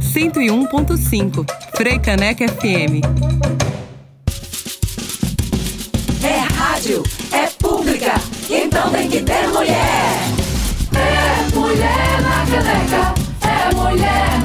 101.5 0.00 1.44
Freicaneca 1.76 2.48
FM. 2.48 3.02
É 6.24 6.38
rádio, 6.38 7.02
é 7.30 7.46
pública, 7.58 8.14
então 8.48 8.90
tem 8.90 9.10
que 9.10 9.20
ter 9.20 9.48
mulher. 9.48 10.16
É 10.94 11.54
mulher 11.54 12.22
na 12.22 12.46
caneca, 12.46 13.14
é 13.42 13.74
mulher 13.74 14.41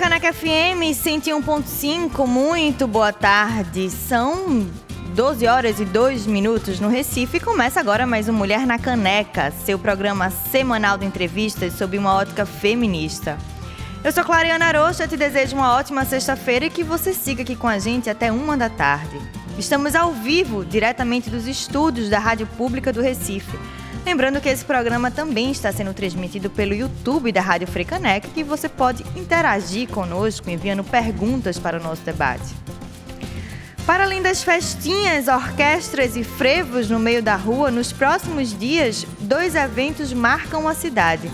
Frecaneca 0.00 0.32
FM 0.32 0.80
101.5, 0.94 2.26
muito 2.26 2.86
boa 2.86 3.12
tarde. 3.12 3.90
São 3.90 4.66
12 5.14 5.46
horas 5.46 5.78
e 5.78 5.84
2 5.84 6.24
minutos 6.26 6.80
no 6.80 6.88
Recife 6.88 7.38
começa 7.38 7.80
agora 7.80 8.06
mais 8.06 8.26
um 8.26 8.32
Mulher 8.32 8.66
na 8.66 8.78
Caneca, 8.78 9.50
seu 9.50 9.78
programa 9.78 10.30
semanal 10.30 10.96
de 10.96 11.04
entrevistas 11.04 11.74
sob 11.74 11.98
uma 11.98 12.14
ótica 12.14 12.46
feminista. 12.46 13.36
Eu 14.02 14.10
sou 14.10 14.24
Clariana 14.24 14.64
Arocha, 14.64 15.06
te 15.06 15.18
desejo 15.18 15.54
uma 15.54 15.74
ótima 15.74 16.06
sexta-feira 16.06 16.64
e 16.64 16.70
que 16.70 16.82
você 16.82 17.12
siga 17.12 17.42
aqui 17.42 17.54
com 17.54 17.68
a 17.68 17.78
gente 17.78 18.08
até 18.08 18.32
uma 18.32 18.56
da 18.56 18.70
tarde. 18.70 19.20
Estamos 19.58 19.94
ao 19.94 20.14
vivo, 20.14 20.64
diretamente 20.64 21.28
dos 21.28 21.46
estúdios 21.46 22.08
da 22.08 22.18
Rádio 22.18 22.46
Pública 22.46 22.90
do 22.90 23.02
Recife 23.02 23.58
Lembrando 24.04 24.40
que 24.40 24.48
esse 24.48 24.64
programa 24.64 25.10
também 25.10 25.50
está 25.50 25.70
sendo 25.70 25.92
transmitido 25.92 26.48
pelo 26.48 26.74
YouTube 26.74 27.30
da 27.30 27.40
Rádio 27.40 27.68
Frecanec, 27.68 28.28
que 28.28 28.42
você 28.42 28.68
pode 28.68 29.04
interagir 29.14 29.88
conosco 29.88 30.50
enviando 30.50 30.82
perguntas 30.82 31.58
para 31.58 31.78
o 31.78 31.82
nosso 31.82 32.02
debate. 32.02 32.54
Para 33.86 34.04
além 34.04 34.22
das 34.22 34.42
festinhas, 34.42 35.28
orquestras 35.28 36.16
e 36.16 36.22
frevos 36.22 36.88
no 36.88 36.98
meio 36.98 37.22
da 37.22 37.34
rua, 37.34 37.70
nos 37.70 37.92
próximos 37.92 38.56
dias, 38.56 39.06
dois 39.20 39.54
eventos 39.54 40.12
marcam 40.12 40.66
a 40.68 40.74
cidade: 40.74 41.30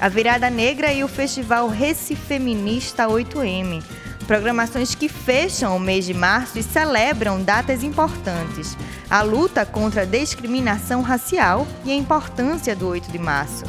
a 0.00 0.08
Virada 0.08 0.50
Negra 0.50 0.92
e 0.92 1.04
o 1.04 1.08
Festival 1.08 1.68
Recifeminista 1.68 3.06
8M. 3.06 3.82
Programações 4.30 4.94
que 4.94 5.08
fecham 5.08 5.76
o 5.76 5.80
mês 5.80 6.04
de 6.04 6.14
março 6.14 6.56
e 6.56 6.62
celebram 6.62 7.42
datas 7.42 7.82
importantes 7.82 8.76
a 9.10 9.22
luta 9.22 9.66
contra 9.66 10.02
a 10.02 10.04
discriminação 10.04 11.02
racial 11.02 11.66
e 11.84 11.90
a 11.90 11.96
importância 11.96 12.76
do 12.76 12.86
8 12.86 13.10
de 13.10 13.18
março. 13.18 13.64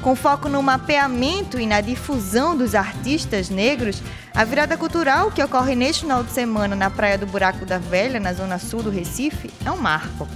Com 0.00 0.16
foco 0.16 0.48
no 0.48 0.62
mapeamento 0.62 1.60
e 1.60 1.66
na 1.66 1.82
difusão 1.82 2.56
dos 2.56 2.74
artistas 2.74 3.50
negros, 3.50 4.02
a 4.34 4.42
virada 4.42 4.74
cultural 4.74 5.30
que 5.30 5.42
ocorre 5.42 5.74
neste 5.74 6.00
final 6.00 6.24
de 6.24 6.32
semana 6.32 6.74
na 6.74 6.88
Praia 6.88 7.18
do 7.18 7.26
Buraco 7.26 7.66
da 7.66 7.76
Velha, 7.76 8.18
na 8.18 8.32
zona 8.32 8.58
sul 8.58 8.82
do 8.82 8.88
Recife, 8.88 9.50
é 9.66 9.70
um 9.70 9.76
marco. 9.76 10.26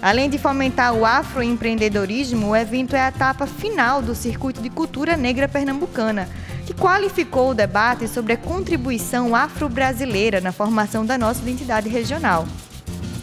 Além 0.00 0.30
de 0.30 0.38
fomentar 0.38 0.94
o 0.94 1.04
afroempreendedorismo, 1.04 2.50
o 2.50 2.56
evento 2.56 2.94
é 2.94 3.00
a 3.00 3.08
etapa 3.08 3.44
final 3.44 4.00
do 4.00 4.14
Circuito 4.14 4.62
de 4.62 4.70
Cultura 4.70 5.16
Negra 5.16 5.48
Pernambucana, 5.48 6.28
que 6.70 6.74
qualificou 6.74 7.50
o 7.50 7.54
debate 7.54 8.06
sobre 8.06 8.34
a 8.34 8.36
contribuição 8.36 9.34
afro-brasileira 9.34 10.40
na 10.40 10.52
formação 10.52 11.04
da 11.04 11.18
nossa 11.18 11.42
identidade 11.42 11.88
regional. 11.88 12.46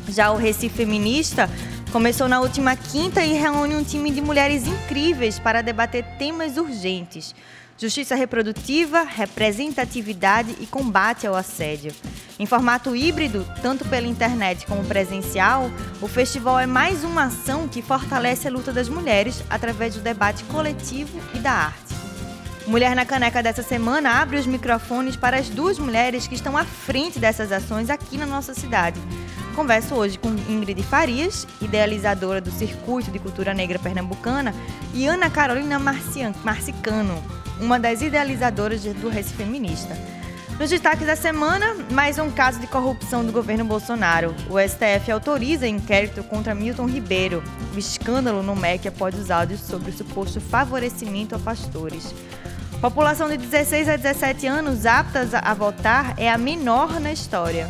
Já 0.09 0.31
o 0.31 0.35
Recife 0.35 0.75
Feminista 0.75 1.49
começou 1.89 2.27
na 2.27 2.41
última 2.41 2.75
quinta 2.75 3.23
e 3.23 3.31
reúne 3.31 3.73
um 3.73 3.85
time 3.85 4.11
de 4.11 4.19
mulheres 4.19 4.67
incríveis 4.67 5.39
para 5.39 5.61
debater 5.61 6.03
temas 6.17 6.57
urgentes: 6.57 7.33
justiça 7.77 8.15
reprodutiva, 8.15 9.03
representatividade 9.03 10.53
e 10.59 10.65
combate 10.65 11.25
ao 11.25 11.33
assédio. 11.33 11.95
Em 12.37 12.45
formato 12.45 12.93
híbrido, 12.97 13.47
tanto 13.61 13.85
pela 13.85 14.07
internet 14.07 14.65
como 14.65 14.83
presencial, 14.83 15.71
o 16.01 16.07
festival 16.09 16.59
é 16.59 16.65
mais 16.65 17.05
uma 17.05 17.27
ação 17.27 17.65
que 17.65 17.81
fortalece 17.81 18.45
a 18.49 18.51
luta 18.51 18.73
das 18.73 18.89
mulheres 18.89 19.41
através 19.49 19.95
do 19.95 20.01
debate 20.01 20.43
coletivo 20.43 21.17
e 21.33 21.39
da 21.39 21.53
arte. 21.53 22.06
Mulher 22.67 22.93
na 22.97 23.05
Caneca 23.05 23.41
dessa 23.41 23.63
semana 23.63 24.21
abre 24.21 24.37
os 24.37 24.45
microfones 24.45 25.15
para 25.15 25.37
as 25.37 25.47
duas 25.47 25.79
mulheres 25.79 26.27
que 26.27 26.35
estão 26.35 26.57
à 26.57 26.65
frente 26.65 27.17
dessas 27.17 27.49
ações 27.49 27.89
aqui 27.89 28.17
na 28.17 28.25
nossa 28.25 28.53
cidade. 28.53 28.99
Converso 29.55 29.95
hoje 29.95 30.19
com 30.19 30.35
Ingrid 30.49 30.83
Farias, 30.83 31.47
idealizadora 31.61 32.41
do 32.41 32.51
Circuito 32.51 33.09
de 33.09 33.19
Cultura 33.19 33.53
Negra 33.53 33.79
Pernambucana, 33.79 34.53
e 34.93 35.05
Ana 35.07 35.29
Carolina 35.29 35.79
Marcian, 35.79 36.33
Marcicano, 36.43 37.23
uma 37.61 37.79
das 37.79 38.01
idealizadoras 38.01 38.83
do 38.83 39.07
Recife 39.07 39.37
Feminista. 39.37 39.97
Nos 40.59 40.69
destaques 40.69 41.07
da 41.07 41.15
semana, 41.15 41.73
mais 41.91 42.19
um 42.19 42.29
caso 42.29 42.59
de 42.59 42.67
corrupção 42.67 43.23
do 43.23 43.31
governo 43.31 43.63
Bolsonaro. 43.63 44.35
O 44.49 44.59
STF 44.59 45.09
autoriza 45.09 45.67
inquérito 45.67 46.23
contra 46.23 46.53
Milton 46.53 46.87
Ribeiro. 46.87 47.43
O 47.73 47.79
escândalo 47.79 48.43
no 48.43 48.55
MEC 48.55 48.87
após 48.87 49.17
os 49.17 49.31
áudios 49.31 49.61
sobre 49.61 49.91
o 49.91 49.93
suposto 49.93 50.41
favorecimento 50.41 51.35
a 51.35 51.39
pastores. 51.39 52.13
População 52.81 53.27
de 53.27 53.37
16 53.37 53.89
a 53.89 53.95
17 53.95 54.45
anos 54.45 54.85
aptas 54.85 55.33
a 55.33 55.53
votar 55.55 56.13
é 56.15 56.29
a 56.29 56.37
menor 56.37 56.99
na 56.99 57.11
história. 57.11 57.69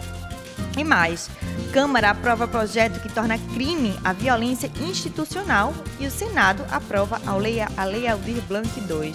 E 0.77 0.83
mais, 0.83 1.29
Câmara 1.71 2.09
aprova 2.09 2.47
projeto 2.47 3.01
que 3.01 3.13
torna 3.13 3.37
crime 3.53 3.97
a 4.03 4.11
violência 4.11 4.69
institucional 4.81 5.73
e 5.97 6.05
o 6.05 6.11
Senado 6.11 6.65
aprova 6.69 7.21
a 7.25 7.35
Lei, 7.35 7.61
a 7.61 7.83
Lei 7.85 8.05
Aldir 8.07 8.41
Blanc 8.47 8.67
II. 8.79 9.13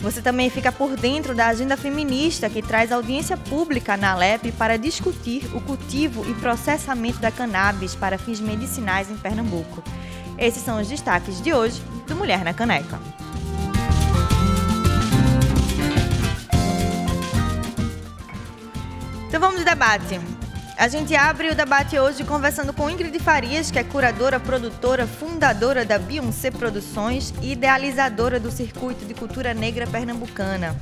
Você 0.00 0.22
também 0.22 0.48
fica 0.50 0.70
por 0.70 0.96
dentro 0.96 1.34
da 1.34 1.48
agenda 1.48 1.76
feminista 1.76 2.48
que 2.48 2.62
traz 2.62 2.92
audiência 2.92 3.36
pública 3.36 3.96
na 3.96 4.14
LEP 4.14 4.52
para 4.52 4.78
discutir 4.78 5.50
o 5.52 5.60
cultivo 5.60 6.24
e 6.30 6.34
processamento 6.34 7.18
da 7.18 7.32
cannabis 7.32 7.96
para 7.96 8.18
fins 8.18 8.38
medicinais 8.38 9.10
em 9.10 9.16
Pernambuco. 9.16 9.82
Esses 10.38 10.62
são 10.62 10.80
os 10.80 10.86
destaques 10.86 11.42
de 11.42 11.52
hoje 11.52 11.82
do 12.06 12.14
Mulher 12.14 12.44
na 12.44 12.54
Caneca. 12.54 13.00
Então 19.28 19.40
vamos 19.40 19.58
ao 19.58 19.64
debate. 19.64 20.18
A 20.78 20.88
gente 20.88 21.14
abre 21.14 21.50
o 21.50 21.54
debate 21.54 21.98
hoje 21.98 22.24
conversando 22.24 22.72
com 22.72 22.88
Ingrid 22.88 23.18
Farias, 23.18 23.70
que 23.70 23.78
é 23.78 23.84
curadora, 23.84 24.40
produtora, 24.40 25.06
fundadora 25.06 25.84
da 25.84 25.98
Beyoncé 25.98 26.50
Produções 26.50 27.34
e 27.42 27.52
idealizadora 27.52 28.40
do 28.40 28.50
Circuito 28.50 29.04
de 29.04 29.12
Cultura 29.12 29.52
Negra 29.52 29.86
Pernambucana. 29.86 30.74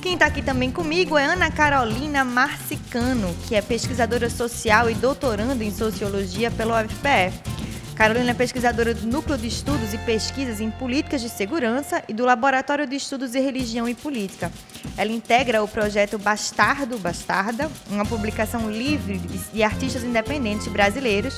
Quem 0.00 0.14
está 0.14 0.26
aqui 0.26 0.40
também 0.40 0.70
comigo 0.70 1.18
é 1.18 1.26
Ana 1.26 1.50
Carolina 1.50 2.24
Marcicano, 2.24 3.34
que 3.46 3.54
é 3.54 3.60
pesquisadora 3.60 4.30
social 4.30 4.88
e 4.88 4.94
doutoranda 4.94 5.62
em 5.62 5.70
Sociologia 5.70 6.50
pela 6.50 6.82
UFPE. 6.82 7.59
Carolina 8.00 8.30
é 8.30 8.34
pesquisadora 8.34 8.94
do 8.94 9.06
Núcleo 9.06 9.36
de 9.36 9.46
Estudos 9.46 9.92
e 9.92 9.98
Pesquisas 9.98 10.58
em 10.58 10.70
Políticas 10.70 11.20
de 11.20 11.28
Segurança 11.28 12.02
e 12.08 12.14
do 12.14 12.24
Laboratório 12.24 12.86
de 12.86 12.96
Estudos 12.96 13.34
em 13.34 13.42
Religião 13.42 13.86
e 13.86 13.94
Política. 13.94 14.50
Ela 14.96 15.12
integra 15.12 15.62
o 15.62 15.68
projeto 15.68 16.18
Bastardo 16.18 16.96
Bastarda, 16.96 17.70
uma 17.90 18.06
publicação 18.06 18.70
livre 18.70 19.18
de 19.52 19.62
artistas 19.62 20.02
independentes 20.02 20.66
brasileiros, 20.68 21.36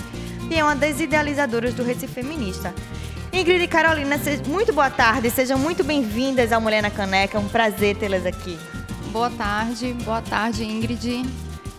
e 0.48 0.54
é 0.54 0.62
uma 0.62 0.76
das 0.76 1.00
idealizadoras 1.00 1.74
do 1.74 1.82
Recife 1.82 2.14
Feminista. 2.14 2.72
Ingrid 3.32 3.64
e 3.64 3.66
Carolina, 3.66 4.16
muito 4.46 4.72
boa 4.72 4.88
tarde, 4.88 5.30
sejam 5.30 5.58
muito 5.58 5.82
bem-vindas 5.82 6.52
ao 6.52 6.60
Mulher 6.60 6.80
na 6.80 6.90
Caneca, 6.90 7.38
é 7.38 7.40
um 7.40 7.48
prazer 7.48 7.96
tê-las 7.96 8.24
aqui. 8.24 8.56
Boa 9.10 9.30
tarde, 9.30 9.92
boa 10.04 10.22
tarde, 10.22 10.62
Ingrid. 10.62 11.28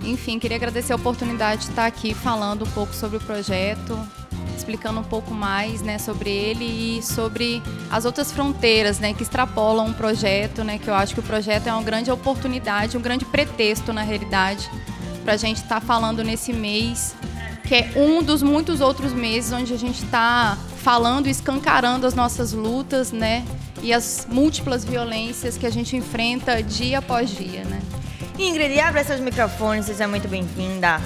Enfim, 0.02 0.38
queria 0.38 0.58
agradecer 0.58 0.92
a 0.92 0.98
oportunidade 0.98 1.62
de 1.62 1.70
estar 1.70 1.86
aqui 1.86 2.14
falando 2.14 2.66
um 2.66 2.72
pouco 2.72 2.94
sobre 2.94 3.16
o 3.16 3.22
projeto, 3.22 3.98
explicando 4.56 5.00
um 5.00 5.03
pouco 5.03 5.34
mais 5.34 5.81
né, 5.81 5.97
sobre 5.97 6.30
ele 6.30 6.98
e 6.98 7.04
sobre 7.04 7.62
as 7.92 8.06
outras 8.06 8.31
fronteiras 8.31 9.00
né, 9.00 9.13
que 9.13 9.24
extrapolam 9.24 9.89
o 9.89 9.94
projeto, 9.94 10.63
né, 10.63 10.78
que 10.78 10.89
eu 10.89 10.94
acho 10.94 11.13
que 11.13 11.19
o 11.19 11.24
projeto 11.24 11.68
é 11.68 11.74
uma 11.74 11.83
grande 11.83 12.12
oportunidade, 12.12 12.98
um 12.98 13.01
grande 13.01 13.25
pretexto, 13.25 13.92
na 13.92 14.01
realidade, 14.01 14.69
para 15.24 15.33
a 15.33 15.38
gente 15.38 15.57
estar 15.57 15.80
tá 15.80 15.81
falando 15.81 16.24
nesse 16.24 16.54
mês, 16.54 17.16
que 17.63 17.75
é 17.75 17.92
um 17.95 18.22
dos 18.22 18.42
muitos 18.44 18.81
outros 18.81 19.13
meses 19.13 19.51
onde 19.51 19.74
a 19.74 19.78
gente 19.78 20.04
está 20.04 20.57
falando 20.78 21.28
escancarando 21.28 22.06
as 22.06 22.13
nossas 22.13 22.51
lutas 22.51 23.12
né, 23.12 23.45
e 23.81 23.94
as 23.94 24.28
múltiplas 24.30 24.83
violências 24.83 25.57
que 25.57 25.66
a 25.66 25.72
gente 25.72 25.95
enfrenta 25.95 26.62
dia 26.62 27.00
após 27.00 27.30
dia. 27.30 27.63
Né. 27.63 27.81
Ingrid, 28.38 28.80
abre 28.80 29.04
seus 29.04 29.19
microfones, 29.19 29.86
seja 29.86 30.07
muito 30.07 30.28
bem-vinda. 30.28 31.00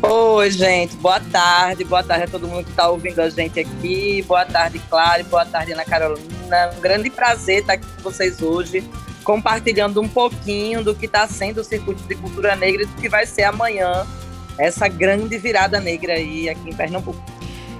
Oi, 0.00 0.48
gente, 0.52 0.94
boa 0.96 1.18
tarde, 1.18 1.82
boa 1.82 2.04
tarde 2.04 2.24
a 2.24 2.28
todo 2.28 2.46
mundo 2.46 2.62
que 2.62 2.70
está 2.70 2.88
ouvindo 2.88 3.20
a 3.20 3.28
gente 3.28 3.58
aqui. 3.58 4.22
Boa 4.22 4.46
tarde, 4.46 4.78
Clara, 4.88 5.24
boa 5.24 5.44
tarde, 5.44 5.72
Ana 5.72 5.84
Carolina. 5.84 6.70
Um 6.76 6.80
grande 6.80 7.10
prazer 7.10 7.60
estar 7.60 7.72
aqui 7.72 7.86
com 7.96 8.02
vocês 8.02 8.40
hoje, 8.40 8.88
compartilhando 9.24 10.00
um 10.00 10.08
pouquinho 10.08 10.84
do 10.84 10.94
que 10.94 11.06
está 11.06 11.26
sendo 11.26 11.62
o 11.62 11.64
Circuito 11.64 12.04
de 12.04 12.14
Cultura 12.14 12.54
Negra 12.54 12.84
e 12.84 12.86
do 12.86 12.94
que 12.94 13.08
vai 13.08 13.26
ser 13.26 13.42
amanhã, 13.42 14.06
essa 14.56 14.86
grande 14.86 15.36
virada 15.36 15.80
negra 15.80 16.12
aí 16.12 16.48
aqui 16.48 16.70
em 16.70 16.74
Pernambuco. 16.74 17.20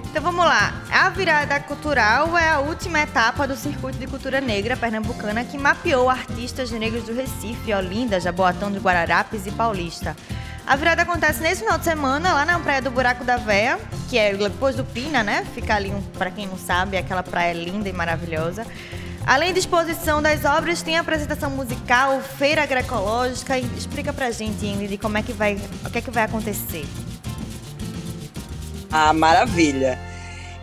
Então 0.09 0.21
vamos 0.21 0.43
lá. 0.43 0.73
A 0.91 1.09
virada 1.09 1.57
cultural 1.61 2.37
é 2.37 2.49
a 2.49 2.59
última 2.59 2.99
etapa 2.99 3.47
do 3.47 3.55
Circuito 3.55 3.97
de 3.97 4.07
Cultura 4.07 4.41
Negra 4.41 4.75
Pernambucana 4.75 5.45
que 5.45 5.57
mapeou 5.57 6.09
artistas 6.09 6.69
negros 6.71 7.03
do 7.03 7.13
Recife, 7.13 7.73
Olinda, 7.73 8.19
Jaboatão 8.19 8.69
de 8.69 8.79
Guararapes 8.79 9.45
e 9.45 9.51
Paulista. 9.51 10.17
A 10.69 10.75
virada 10.75 11.01
acontece 11.01 11.41
nesse 11.41 11.63
final 11.63 11.79
de 11.79 11.83
semana 11.83 12.31
lá 12.31 12.45
na 12.45 12.59
Praia 12.59 12.79
do 12.79 12.91
Buraco 12.91 13.23
da 13.23 13.37
Véia, 13.37 13.79
que 14.07 14.19
é 14.19 14.35
depois 14.35 14.75
do 14.75 14.85
Pina, 14.85 15.23
né? 15.23 15.43
Fica 15.55 15.73
ali, 15.73 15.91
para 16.15 16.29
quem 16.29 16.45
não 16.45 16.59
sabe, 16.59 16.95
aquela 16.95 17.23
praia 17.23 17.53
linda 17.53 17.89
e 17.89 17.91
maravilhosa. 17.91 18.67
Além 19.25 19.51
da 19.51 19.57
exposição 19.57 20.21
das 20.21 20.45
obras, 20.45 20.83
tem 20.83 20.95
apresentação 20.95 21.49
musical, 21.49 22.21
feira 22.21 22.61
agroecológica. 22.61 23.57
Explica 23.57 24.13
pra 24.13 24.29
gente, 24.29 24.63
Ingrid, 24.63 24.95
como 24.99 25.17
é 25.17 25.23
que 25.23 25.33
vai, 25.33 25.59
o 25.83 25.89
que 25.89 25.97
é 25.97 26.01
que 26.03 26.11
vai 26.11 26.25
acontecer. 26.25 26.85
Ah, 28.91 29.11
maravilha. 29.11 29.97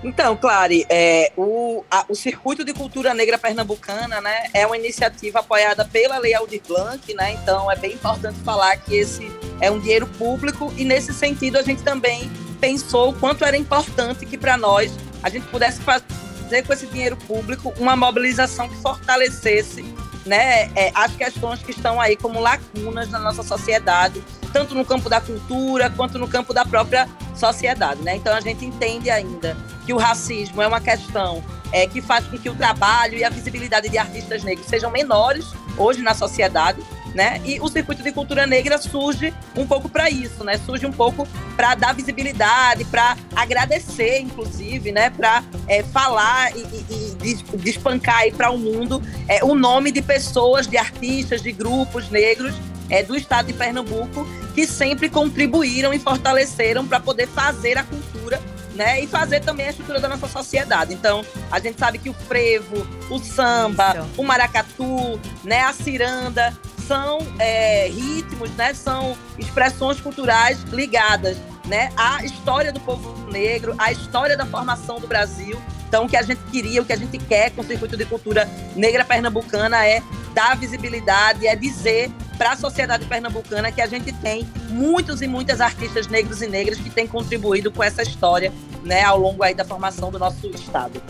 Então, 0.05 0.37
Clary, 0.37 0.87
é, 0.89 1.33
o, 1.37 1.85
a, 1.91 2.05
o 2.09 2.15
Circuito 2.15 2.65
de 2.65 2.73
Cultura 2.73 3.13
Negra 3.13 3.39
Pernambucana 3.39 4.21
né, 4.21 4.51
é 4.55 4.65
uma 4.65 4.77
iniciativa 4.77 5.41
apoiada 5.41 5.85
pela 5.85 6.17
Lei 6.19 6.33
Aldir 6.33 6.63
Blanc, 6.65 7.13
né, 7.13 7.33
então 7.33 7.69
é 7.69 7.75
bem 7.75 7.95
importante 7.95 8.39
falar 8.45 8.77
que 8.77 8.95
esse 8.95 9.29
é 9.61 9.71
um 9.71 9.79
dinheiro 9.79 10.07
público 10.07 10.73
e, 10.77 10.85
nesse 10.85 11.13
sentido, 11.13 11.59
a 11.59 11.63
gente 11.63 11.83
também 11.83 12.31
pensou 12.61 13.11
o 13.11 13.13
quanto 13.13 13.45
era 13.45 13.57
importante 13.57 14.27
que, 14.27 14.37
para 14.37 14.57
nós, 14.57 14.93
a 15.23 15.29
gente 15.29 15.47
pudesse 15.49 15.81
fazer 15.81 16.63
com 16.65 16.73
esse 16.73 16.87
dinheiro 16.87 17.17
público 17.17 17.73
uma 17.79 17.97
mobilização 17.97 18.69
que 18.69 18.77
fortalecesse 18.77 19.85
né, 20.25 20.71
é, 20.75 20.91
as 20.95 21.15
questões 21.15 21.63
que 21.63 21.71
estão 21.71 22.01
aí 22.01 22.17
como 22.17 22.41
lacunas 22.41 23.09
na 23.11 23.19
nossa 23.19 23.43
sociedade, 23.43 24.23
tanto 24.53 24.75
no 24.75 24.85
campo 24.85 25.09
da 25.09 25.21
cultura 25.21 25.89
quanto 25.91 26.19
no 26.19 26.29
campo 26.29 26.53
da 26.53 26.65
própria 26.65 27.09
sociedade. 27.35 28.03
Né? 28.03 28.17
Então 28.17 28.35
a 28.35 28.41
gente 28.41 28.65
entende 28.65 29.09
ainda 29.09 29.57
que 29.85 29.93
o 29.93 29.97
racismo 29.97 30.61
é 30.61 30.67
uma 30.67 30.81
questão 30.81 31.43
é, 31.73 31.87
que 31.87 32.01
faz 32.01 32.27
com 32.27 32.37
que 32.39 32.49
o 32.49 32.55
trabalho 32.55 33.17
e 33.17 33.25
a 33.25 33.31
visibilidade 33.31 33.89
de 33.89 33.99
artistas 33.99 34.43
negros 34.43 34.67
sejam 34.67 34.91
menores 34.91 35.47
hoje 35.77 36.03
na 36.03 36.15
sociedade. 36.15 36.83
Né? 37.17 37.41
E 37.47 37.59
o 37.61 37.69
circuito 37.69 38.03
de 38.03 38.13
cultura 38.13 38.47
negra 38.47 38.77
surge 38.77 39.33
um 39.57 39.67
pouco 39.67 39.89
para 39.89 40.11
isso, 40.11 40.45
né? 40.45 40.59
Surge 40.59 40.85
um 40.85 40.93
pouco 40.93 41.27
para 41.57 41.75
dar 41.75 41.95
visibilidade, 41.95 42.85
para 42.85 43.17
agradecer, 43.35 44.21
inclusive, 44.21 44.93
né? 44.93 45.09
Para 45.09 45.43
é, 45.67 45.83
falar 45.83 46.55
e, 46.55 46.61
e, 46.61 47.17
e 47.25 47.57
despancar 47.57 48.19
aí 48.19 48.33
para 48.33 48.51
o 48.51 48.59
mundo 48.59 49.03
é, 49.29 49.43
o 49.43 49.55
nome 49.55 49.91
de 49.91 50.03
pessoas, 50.03 50.67
de 50.67 50.77
artistas, 50.77 51.41
de 51.41 51.53
grupos 51.53 52.11
negros 52.11 52.55
é, 52.91 53.03
do 53.03 53.17
estado 53.17 53.47
de 53.47 53.55
Pernambuco 53.55 54.29
que 54.55 54.67
sempre 54.67 55.09
contribuíram 55.09 55.95
e 55.95 55.99
fortaleceram 55.99 56.87
para 56.87 57.01
poder 57.01 57.29
fazer 57.29 57.79
a 57.79 57.83
cultura 57.83 58.39
né? 58.77 59.01
E 59.01 59.07
fazer 59.07 59.41
também 59.41 59.67
a 59.67 59.71
estrutura 59.71 59.99
da 59.99 60.09
nossa 60.09 60.29
sociedade. 60.29 60.93
Então, 60.93 61.25
a 61.51 61.59
gente 61.59 61.79
sabe 61.79 61.99
que 61.99 62.11
o 62.11 62.15
frevo, 62.15 62.87
o 63.11 63.19
samba, 63.19 63.97
Isso. 63.97 64.21
o 64.21 64.23
maracatu, 64.23 65.19
né? 65.43 65.63
A 65.63 65.73
ciranda 65.73 66.55
são 66.87 67.19
é, 67.39 67.89
ritmos, 67.89 68.51
né? 68.53 68.73
São 68.75 69.17
expressões 69.39 70.01
culturais 70.01 70.63
ligadas, 70.73 71.37
né? 71.67 71.91
À 71.97 72.25
história 72.25 72.73
do 72.73 72.81
povo 72.81 73.31
negro, 73.31 73.75
à 73.79 73.91
história 73.93 74.37
da 74.37 74.47
formação 74.47 75.01
do 75.01 75.07
Brasil. 75.07 75.61
Então, 75.89 76.05
o 76.05 76.09
que 76.09 76.17
a 76.17 76.23
gente 76.23 76.41
queria, 76.51 76.83
o 76.83 76.85
que 76.85 76.93
a 76.93 76.97
gente 76.97 77.19
quer 77.19 77.51
com 77.51 77.63
o 77.63 77.65
Circuito 77.65 77.97
de 77.97 78.05
Cultura 78.05 78.49
Negra 78.75 79.05
Pernambucana 79.05 79.87
é 79.87 80.03
dar 80.35 80.57
visibilidade, 80.57 81.47
é 81.47 81.55
dizer 81.55 82.11
para 82.37 82.53
a 82.53 82.57
sociedade 82.57 83.07
pernambucana 83.07 83.73
que 83.73 83.81
a 83.81 83.87
gente 83.87 84.13
tem 84.13 84.47
muitos 84.69 85.23
e 85.23 85.27
muitas 85.27 85.61
artistas 85.61 86.07
negros 86.07 86.43
e 86.43 86.47
negras 86.47 86.79
que 86.79 86.91
têm 86.91 87.07
contribuído 87.07 87.71
com 87.71 87.83
essa 87.83 88.03
história, 88.03 88.53
né, 88.83 89.03
ao 89.03 89.19
longo 89.19 89.43
aí 89.43 89.55
da 89.55 89.65
formação 89.65 90.11
do 90.11 90.19
nosso 90.19 90.47
estado. 90.49 91.03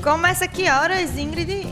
Começa 0.00 0.46
que 0.46 0.68
horas, 0.70 1.18
Ingrid? 1.18 1.66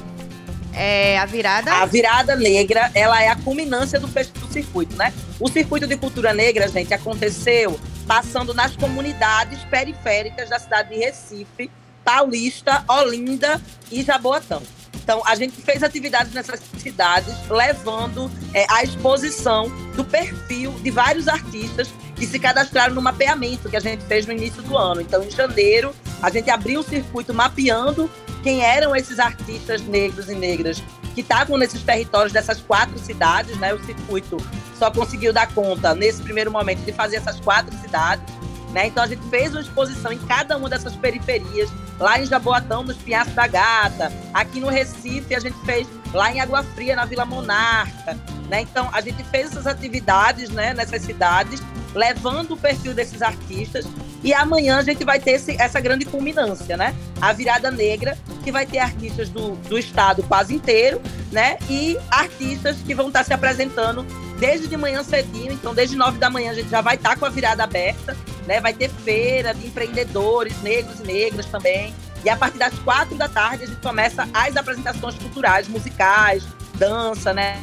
É 0.75 1.19
a 1.19 1.27
virada? 1.27 1.73
A 1.73 1.87
virada 1.87 2.37
negra, 2.37 2.91
ela 2.95 3.23
é 3.23 3.29
a 3.29 3.37
culminância 3.37 4.01
do, 4.01 4.07
do 4.07 4.53
circuito, 4.53 4.97
né? 4.97 5.13
O 5.39 5.49
circuito 5.49 5.87
de 5.87 5.97
cultura 5.97 6.33
negra, 6.33 6.69
gente, 6.69 6.93
aconteceu 6.95 7.79
passando 8.07 8.53
nas 8.55 8.77
comunidades 8.77 9.63
periféricas 9.65 10.49
da 10.49 10.59
cidade 10.59 10.91
de 10.91 10.97
Recife, 10.97 11.71
Paulista, 12.05 12.85
Olinda 12.89 13.61
e 13.91 14.03
Jaboatão. 14.03 14.63
Então, 15.03 15.21
a 15.27 15.35
gente 15.35 15.61
fez 15.61 15.83
atividades 15.83 16.33
nessas 16.33 16.61
cidades, 16.79 17.35
levando 17.51 18.31
é, 18.55 18.67
a 18.71 18.85
exposição 18.85 19.69
do 19.97 20.05
perfil 20.05 20.73
de 20.81 20.91
vários 20.91 21.27
artistas 21.27 21.89
que 22.15 22.25
se 22.25 22.39
cadastraram 22.39 22.95
no 22.95 23.03
mapeamento 23.03 23.69
que 23.69 23.77
a 23.77 23.81
gente 23.81 24.05
fez 24.05 24.27
no 24.27 24.33
início 24.33 24.63
do 24.63 24.77
ano. 24.77 25.01
Então, 25.01 25.25
em 25.25 25.31
janeiro, 25.31 25.93
a 26.23 26.31
gente 26.31 26.49
abriu 26.51 26.81
o 26.81 26.85
circuito 26.85 27.35
mapeando 27.35 28.09
quem 28.43 28.63
eram 28.63 28.95
esses 28.95 29.19
artistas 29.19 29.83
negros 29.83 30.29
e 30.29 30.35
negras 30.35 30.83
que 31.15 31.21
estavam 31.21 31.57
nesses 31.57 31.83
territórios 31.83 32.33
dessas 32.33 32.61
quatro 32.61 32.99
cidades, 32.99 33.57
né? 33.59 33.73
O 33.75 33.85
circuito 33.85 34.37
só 34.79 34.91
conseguiu 34.91 35.33
dar 35.33 35.53
conta, 35.53 35.95
nesse 35.95 36.23
primeiro 36.23 36.51
momento, 36.51 36.81
de 36.81 36.93
fazer 36.93 37.17
essas 37.17 37.39
quatro 37.41 37.77
cidades. 37.79 38.25
Né? 38.73 38.87
Então 38.87 39.05
a 39.05 39.07
gente 39.07 39.23
fez 39.29 39.53
uma 39.53 39.61
exposição 39.61 40.11
em 40.11 40.19
cada 40.19 40.57
uma 40.57 40.69
dessas 40.69 40.97
periferias, 40.97 41.71
lá 41.99 42.19
em 42.19 42.25
Jaboatão, 42.25 42.83
nos 42.83 42.97
Pinhaços 42.97 43.35
da 43.35 43.47
Gata, 43.47 44.11
aqui 44.33 44.61
no 44.61 44.69
Recife 44.69 45.35
a 45.35 45.41
gente 45.41 45.59
fez 45.67 45.87
lá 46.13 46.33
em 46.33 46.41
Água 46.41 46.63
Fria, 46.63 46.97
na 46.97 47.05
Vila 47.05 47.25
Monarca. 47.25 48.19
Né? 48.49 48.63
Então 48.63 48.89
a 48.93 49.01
gente 49.01 49.23
fez 49.25 49.47
essas 49.47 49.67
atividades 49.67 50.51
né, 50.51 50.75
nessas 50.75 51.03
cidades, 51.03 51.63
levando 51.95 52.53
o 52.53 52.57
perfil 52.57 52.95
desses 52.95 53.23
artistas. 53.23 53.87
E 54.23 54.33
amanhã 54.33 54.79
a 54.79 54.83
gente 54.83 55.05
vai 55.05 55.19
ter 55.19 55.33
esse, 55.33 55.61
essa 55.61 55.81
grande 55.81 56.05
culminância, 56.05 56.77
né? 56.77 56.95
A 57.21 57.33
virada 57.33 57.73
negra, 57.73 58.17
que 58.45 58.53
vai 58.53 58.65
ter 58.65 58.79
artistas 58.79 59.29
do, 59.29 59.57
do 59.57 59.77
estado 59.77 60.23
quase 60.23 60.55
inteiro, 60.55 61.03
né? 61.33 61.59
E 61.69 61.99
artistas 62.09 62.77
que 62.87 62.95
vão 62.95 63.09
estar 63.09 63.25
se 63.25 63.33
apresentando 63.33 64.07
desde 64.39 64.69
de 64.69 64.77
manhã 64.77 65.03
cedinho, 65.03 65.53
então 65.53 65.75
desde 65.75 65.97
nove 65.97 66.19
da 66.19 66.31
manhã 66.31 66.53
a 66.53 66.55
gente 66.55 66.69
já 66.69 66.81
vai 66.81 66.95
estar 66.95 67.17
com 67.17 67.25
a 67.25 67.29
virada 67.29 67.65
aberta, 67.65 68.17
né? 68.47 68.61
Vai 68.61 68.73
ter 68.73 68.91
feira 68.91 69.53
de 69.53 69.67
empreendedores 69.67 70.61
negros 70.63 71.01
e 71.01 71.05
negras 71.05 71.47
também. 71.47 71.93
E 72.25 72.29
a 72.29 72.37
partir 72.37 72.59
das 72.59 72.79
quatro 72.81 73.17
da 73.17 73.29
tarde 73.29 73.65
a 73.65 73.67
gente 73.67 73.81
começa 73.81 74.29
as 74.33 74.57
apresentações 74.57 75.17
culturais, 75.17 75.69
musicais, 75.69 76.45
dança, 76.75 77.33
né? 77.33 77.61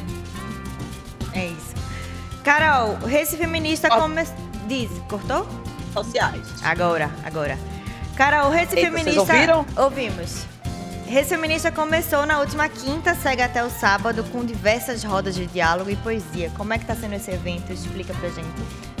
É 1.32 1.46
isso. 1.46 1.74
Carol, 2.44 2.98
o 3.02 3.06
Recife 3.06 3.38
Feminista 3.38 3.88
começou. 3.88 4.36
Diz, 4.66 4.90
cortou? 5.08 5.46
Sociais. 5.92 6.46
Agora, 6.62 7.10
agora. 7.24 7.58
Carol, 8.16 8.48
o 8.48 8.50
Recife 8.50 8.82
Feminista. 8.82 9.12
Vocês 9.12 9.28
ouviram? 9.30 9.66
Ouvimos. 9.76 10.46
Rede 11.10 11.28
Feminista 11.28 11.72
começou 11.72 12.24
na 12.24 12.38
última 12.38 12.68
quinta, 12.68 13.16
segue 13.16 13.42
até 13.42 13.64
o 13.64 13.68
sábado 13.68 14.22
com 14.30 14.44
diversas 14.44 15.02
rodas 15.02 15.34
de 15.34 15.44
diálogo 15.44 15.90
e 15.90 15.96
poesia. 15.96 16.52
Como 16.56 16.72
é 16.72 16.78
que 16.78 16.84
está 16.84 16.94
sendo 16.94 17.14
esse 17.14 17.32
evento? 17.32 17.72
Explica 17.72 18.14
pra 18.14 18.28
gente. 18.28 18.46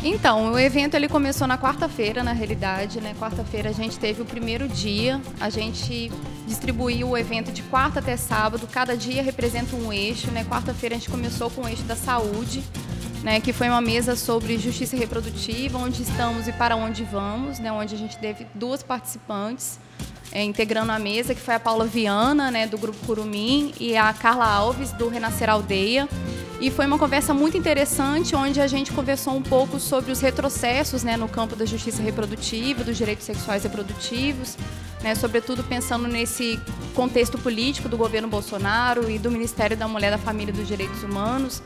Então, 0.02 0.50
o 0.50 0.58
evento 0.58 0.96
ele 0.96 1.08
começou 1.08 1.46
na 1.46 1.56
quarta-feira, 1.56 2.24
na 2.24 2.32
realidade, 2.32 3.00
né? 3.00 3.14
Quarta-feira 3.16 3.68
a 3.68 3.72
gente 3.72 3.96
teve 3.96 4.22
o 4.22 4.24
primeiro 4.24 4.66
dia, 4.66 5.20
a 5.40 5.48
gente 5.50 6.10
distribuiu 6.48 7.10
o 7.10 7.16
evento 7.16 7.52
de 7.52 7.62
quarta 7.62 8.00
até 8.00 8.16
sábado, 8.16 8.66
cada 8.66 8.96
dia 8.96 9.22
representa 9.22 9.76
um 9.76 9.92
eixo, 9.92 10.32
né? 10.32 10.44
Quarta-feira 10.44 10.96
a 10.96 10.98
gente 10.98 11.10
começou 11.10 11.48
com 11.48 11.62
o 11.62 11.68
eixo 11.68 11.84
da 11.84 11.94
saúde, 11.94 12.60
né, 13.22 13.38
que 13.38 13.52
foi 13.52 13.68
uma 13.68 13.80
mesa 13.80 14.16
sobre 14.16 14.58
justiça 14.58 14.96
reprodutiva, 14.96 15.78
onde 15.78 16.02
estamos 16.02 16.48
e 16.48 16.52
para 16.52 16.74
onde 16.74 17.04
vamos, 17.04 17.60
né, 17.60 17.70
onde 17.70 17.94
a 17.94 17.98
gente 17.98 18.18
teve 18.18 18.48
duas 18.52 18.82
participantes 18.82 19.78
é, 20.32 20.42
integrando 20.44 20.92
a 20.92 20.98
mesa, 20.98 21.34
que 21.34 21.40
foi 21.40 21.54
a 21.54 21.60
Paula 21.60 21.86
Viana, 21.86 22.50
né, 22.50 22.66
do 22.66 22.78
Grupo 22.78 22.98
Curumim, 23.06 23.72
e 23.80 23.96
a 23.96 24.12
Carla 24.12 24.46
Alves, 24.46 24.92
do 24.92 25.08
Renascer 25.08 25.50
Aldeia. 25.50 26.08
E 26.60 26.70
foi 26.70 26.84
uma 26.86 26.98
conversa 26.98 27.32
muito 27.32 27.56
interessante, 27.56 28.36
onde 28.36 28.60
a 28.60 28.66
gente 28.66 28.92
conversou 28.92 29.34
um 29.34 29.42
pouco 29.42 29.80
sobre 29.80 30.12
os 30.12 30.20
retrocessos 30.20 31.02
né, 31.02 31.16
no 31.16 31.26
campo 31.26 31.56
da 31.56 31.64
justiça 31.64 32.02
reprodutiva, 32.02 32.84
dos 32.84 32.98
direitos 32.98 33.24
sexuais 33.24 33.62
reprodutivos, 33.62 34.58
né, 35.02 35.14
sobretudo 35.14 35.64
pensando 35.64 36.06
nesse 36.06 36.60
contexto 36.94 37.38
político 37.38 37.88
do 37.88 37.96
governo 37.96 38.28
Bolsonaro 38.28 39.10
e 39.10 39.18
do 39.18 39.30
Ministério 39.30 39.74
da 39.74 39.88
Mulher, 39.88 40.10
da 40.10 40.18
Família 40.18 40.52
e 40.52 40.54
dos 40.54 40.68
Direitos 40.68 41.02
Humanos, 41.02 41.62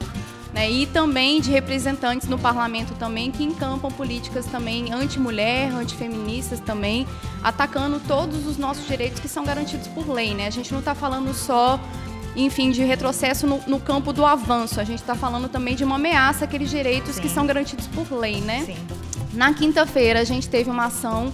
né, 0.55 0.71
e 0.71 0.87
também 0.87 1.41
de 1.41 1.51
representantes 1.51 2.29
no 2.29 2.39
parlamento 2.39 2.95
também 2.95 3.33
que 3.33 3.43
encampam 3.43 3.91
políticas 3.91 4.47
também 4.47 4.93
anti-mulher, 4.93 5.73
antifeministas 5.73 6.61
também, 6.61 7.09
atacando 7.43 8.01
todos 8.07 8.47
os 8.47 8.57
nossos 8.57 8.87
direitos 8.87 9.19
que 9.19 9.27
são 9.27 9.45
garantidos 9.45 9.89
por 9.89 10.09
lei. 10.09 10.33
Né? 10.33 10.47
A 10.47 10.51
gente 10.51 10.73
não 10.73 10.79
está 10.79 10.95
falando 10.95 11.35
só 11.35 11.81
enfim, 12.37 12.71
de 12.71 12.83
retrocesso 12.83 13.47
no, 13.47 13.61
no, 13.67 13.81
campo 13.81 14.13
do 14.13 14.25
avanço. 14.25 14.81
A 14.81 14.85
gente 14.85 15.01
está 15.01 15.15
falando 15.15 15.49
também 15.49 15.75
de 15.75 15.85
uma 15.85 15.97
ameaça 15.97 16.45
àqueles 16.45 16.71
direitos 16.71 17.17
Sim. 17.17 17.23
que 17.23 17.29
são 17.29 17.47
garantidos 17.47 17.87
por 17.87 18.11
lei, 18.13 18.41
né? 18.41 18.65
Sim. 18.65 18.77
Na 19.33 19.55
quinta-feira, 19.55 20.21
a 20.21 20.25
gente 20.25 20.49
teve 20.49 20.69
uma 20.69 20.87
ação 20.87 21.33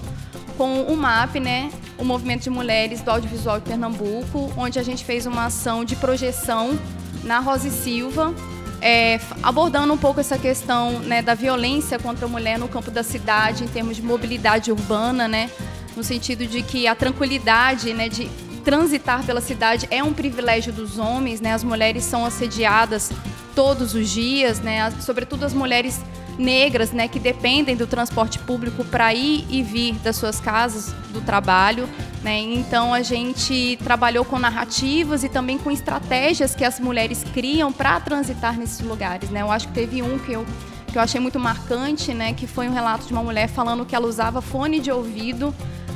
com 0.59 0.83
o 0.83 0.97
MAP, 0.97 1.37
né? 1.37 1.71
O 1.97 2.05
Movimento 2.05 2.43
de 2.43 2.51
Mulheres 2.51 3.01
do 3.01 3.11
Audiovisual 3.11 3.61
de 3.61 3.67
Pernambuco, 3.67 4.53
onde 4.59 4.79
a 4.79 4.83
gente 4.83 5.03
fez 5.03 5.25
uma 5.25 5.47
ação 5.47 5.87
de 5.87 5.97
projeção 5.97 6.79
na 7.25 7.39
Rose 7.39 7.71
Silva, 7.71 8.35
é, 8.81 9.21
abordando 9.43 9.93
um 9.93 9.99
pouco 9.99 10.21
essa 10.21 10.39
questão 10.39 11.01
né, 11.01 11.23
da 11.23 11.35
violência 11.35 11.99
contra 11.99 12.27
a 12.27 12.29
mulher 12.29 12.59
no 12.59 12.69
campo 12.69 12.91
da 12.91 13.03
cidade, 13.03 13.65
em 13.65 13.69
termos 13.69 13.97
de 13.97 14.03
mobilidade 14.03 14.71
urbana, 14.71 15.29
né? 15.29 15.51
no 15.97 16.05
sentido 16.05 16.47
de 16.47 16.63
que 16.63 16.87
a 16.87 16.95
tranquilidade, 16.95 17.93
né, 17.93 18.09
de 18.09 18.29
transitar 18.65 19.25
pela 19.25 19.41
cidade 19.41 19.87
é 19.91 20.03
um 20.03 20.13
privilégio 20.13 20.73
dos 20.73 20.99
homens, 20.99 21.41
né? 21.41 21.53
As 21.53 21.65
mulheres 21.65 22.05
são 22.05 22.25
assediadas 22.25 23.11
todos 23.55 23.95
os 23.95 24.09
dias, 24.09 24.61
né? 24.61 24.91
Sobretudo 25.01 25.45
as 25.45 25.55
mulheres 25.55 26.01
negras, 26.41 26.91
né, 26.91 27.07
que 27.07 27.21
dependem 27.21 27.77
do 27.77 27.87
transporte 27.87 28.39
público 28.39 28.85
para 28.85 29.15
ir 29.15 29.47
e 29.49 29.63
vir 29.63 29.95
das 29.97 30.17
suas 30.17 30.41
casas, 30.41 30.93
do 31.13 31.21
trabalho, 31.21 31.89
né? 32.23 32.39
Então 32.39 32.95
a 32.95 33.03
gente 33.03 33.79
trabalhou 33.83 34.25
com 34.25 34.39
narrativas 34.39 35.25
e 35.25 35.29
também 35.29 35.59
com 35.59 35.71
estratégias 35.71 36.55
que 36.55 36.65
as 36.65 36.81
mulheres 36.81 37.25
criam 37.35 37.73
para 37.73 38.01
transitar 38.01 38.57
nesses 38.57 38.81
lugares, 38.81 39.31
né? 39.31 39.43
Eu 39.43 39.51
acho 39.51 39.69
que 39.69 39.75
teve 39.75 40.03
um 40.03 40.19
que 40.19 40.33
eu 40.33 40.47
que 40.91 40.99
eu 40.99 41.03
achei 41.03 41.21
muito 41.21 41.39
marcante, 41.39 42.13
né, 42.13 42.33
que 42.33 42.49
foi 42.49 42.69
um 42.69 42.73
relato 42.73 43.07
de 43.07 43.13
uma 43.13 43.23
mulher 43.23 43.49
falando 43.49 43.87
que 43.87 43.95
ela 43.95 44.09
usava 44.09 44.43
fone 44.43 44.81
de 44.81 44.91
ouvido 44.91 45.55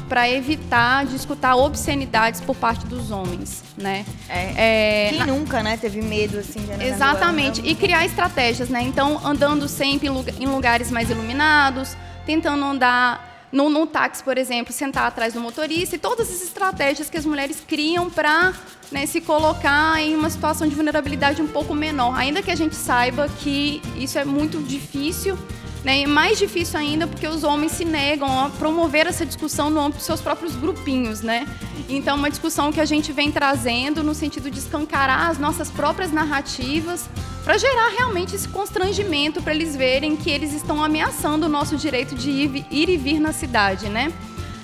para 0.09 0.29
evitar 0.29 1.07
de 1.07 1.17
escutar 1.17 1.57
obscenidades 1.57 2.41
por 2.41 2.55
parte 2.55 2.87
dos 2.87 3.11
homens, 3.11 3.63
né? 3.77 4.05
É, 4.29 5.07
é 5.07 5.09
Quem 5.11 5.19
na... 5.19 5.27
nunca, 5.27 5.63
né, 5.63 5.77
teve 5.77 6.03
medo 6.03 6.39
assim 6.39 6.61
de 6.61 6.85
Exatamente. 6.85 7.61
E 7.65 7.75
criar 7.75 8.05
estratégias, 8.05 8.69
né? 8.69 8.83
Então, 8.83 9.21
andando 9.25 9.69
sempre 9.69 10.09
em 10.09 10.47
lugares 10.47 10.91
mais 10.91 11.11
iluminados, 11.11 11.97
tentando 12.27 12.65
andar 12.65 13.35
no, 13.55 13.71
no 13.71 13.87
táxi, 13.87 14.23
por 14.23 14.37
exemplo, 14.37 14.73
sentar 14.73 15.07
atrás 15.07 15.33
do 15.35 15.41
motorista 15.41 15.95
e 15.95 15.99
todas 15.99 16.29
as 16.29 16.43
estratégias 16.43 17.09
que 17.09 17.17
as 17.17 17.25
mulheres 17.25 17.63
criam 17.67 18.11
para 18.11 18.53
né, 18.91 19.07
se 19.07 19.21
colocar 19.21 20.01
em 20.01 20.17
uma 20.17 20.29
situação 20.29 20.67
de 20.67 20.75
vulnerabilidade 20.75 21.41
um 21.41 21.47
pouco 21.47 21.73
menor. 21.73 22.19
Ainda 22.19 22.43
que 22.43 22.51
a 22.51 22.57
gente 22.57 22.75
saiba 22.75 23.29
que 23.39 23.81
isso 23.97 24.19
é 24.19 24.25
muito 24.25 24.59
difícil, 24.59 25.39
né, 25.85 26.00
e 26.00 26.07
mais 26.07 26.38
difícil 26.38 26.81
ainda 26.81 27.07
porque 27.07 27.29
os 27.29 27.45
homens 27.45 27.73
se 27.73 27.85
negam 27.85 28.41
a 28.41 28.49
promover 28.49 29.07
essa 29.07 29.26
discussão 29.26 29.69
no 29.69 29.79
âmbito 29.79 29.99
dos 29.99 30.07
seus 30.07 30.21
próprios 30.21 30.57
grupinhos, 30.57 31.21
né? 31.21 31.47
Então, 31.88 32.17
uma 32.17 32.31
discussão 32.31 32.73
que 32.73 32.81
a 32.81 32.87
gente 32.87 33.12
vem 33.12 33.31
trazendo 33.31 34.03
no 34.03 34.14
sentido 34.14 34.50
de 34.50 34.59
escancarar 34.59 35.29
as 35.29 35.38
nossas 35.38 35.71
próprias 35.71 36.11
narrativas 36.11 37.09
para 37.45 37.59
gerar 37.59 37.91
realmente 37.91 38.35
esse 38.35 38.49
constrangimento 38.49 39.43
para 39.43 39.55
eles 39.55 39.76
verem 39.76 40.17
que 40.17 40.31
eles 40.31 40.55
estão 40.55 40.83
ameaçando 40.83 41.45
o 41.45 41.49
nosso 41.49 41.76
direito 41.76 42.14
de 42.14 42.31
ir, 42.31 42.67
ir 42.71 42.88
e 42.88 42.97
vir 42.97 43.21
na 43.21 43.33
cidade, 43.33 43.91
né? 43.91 44.11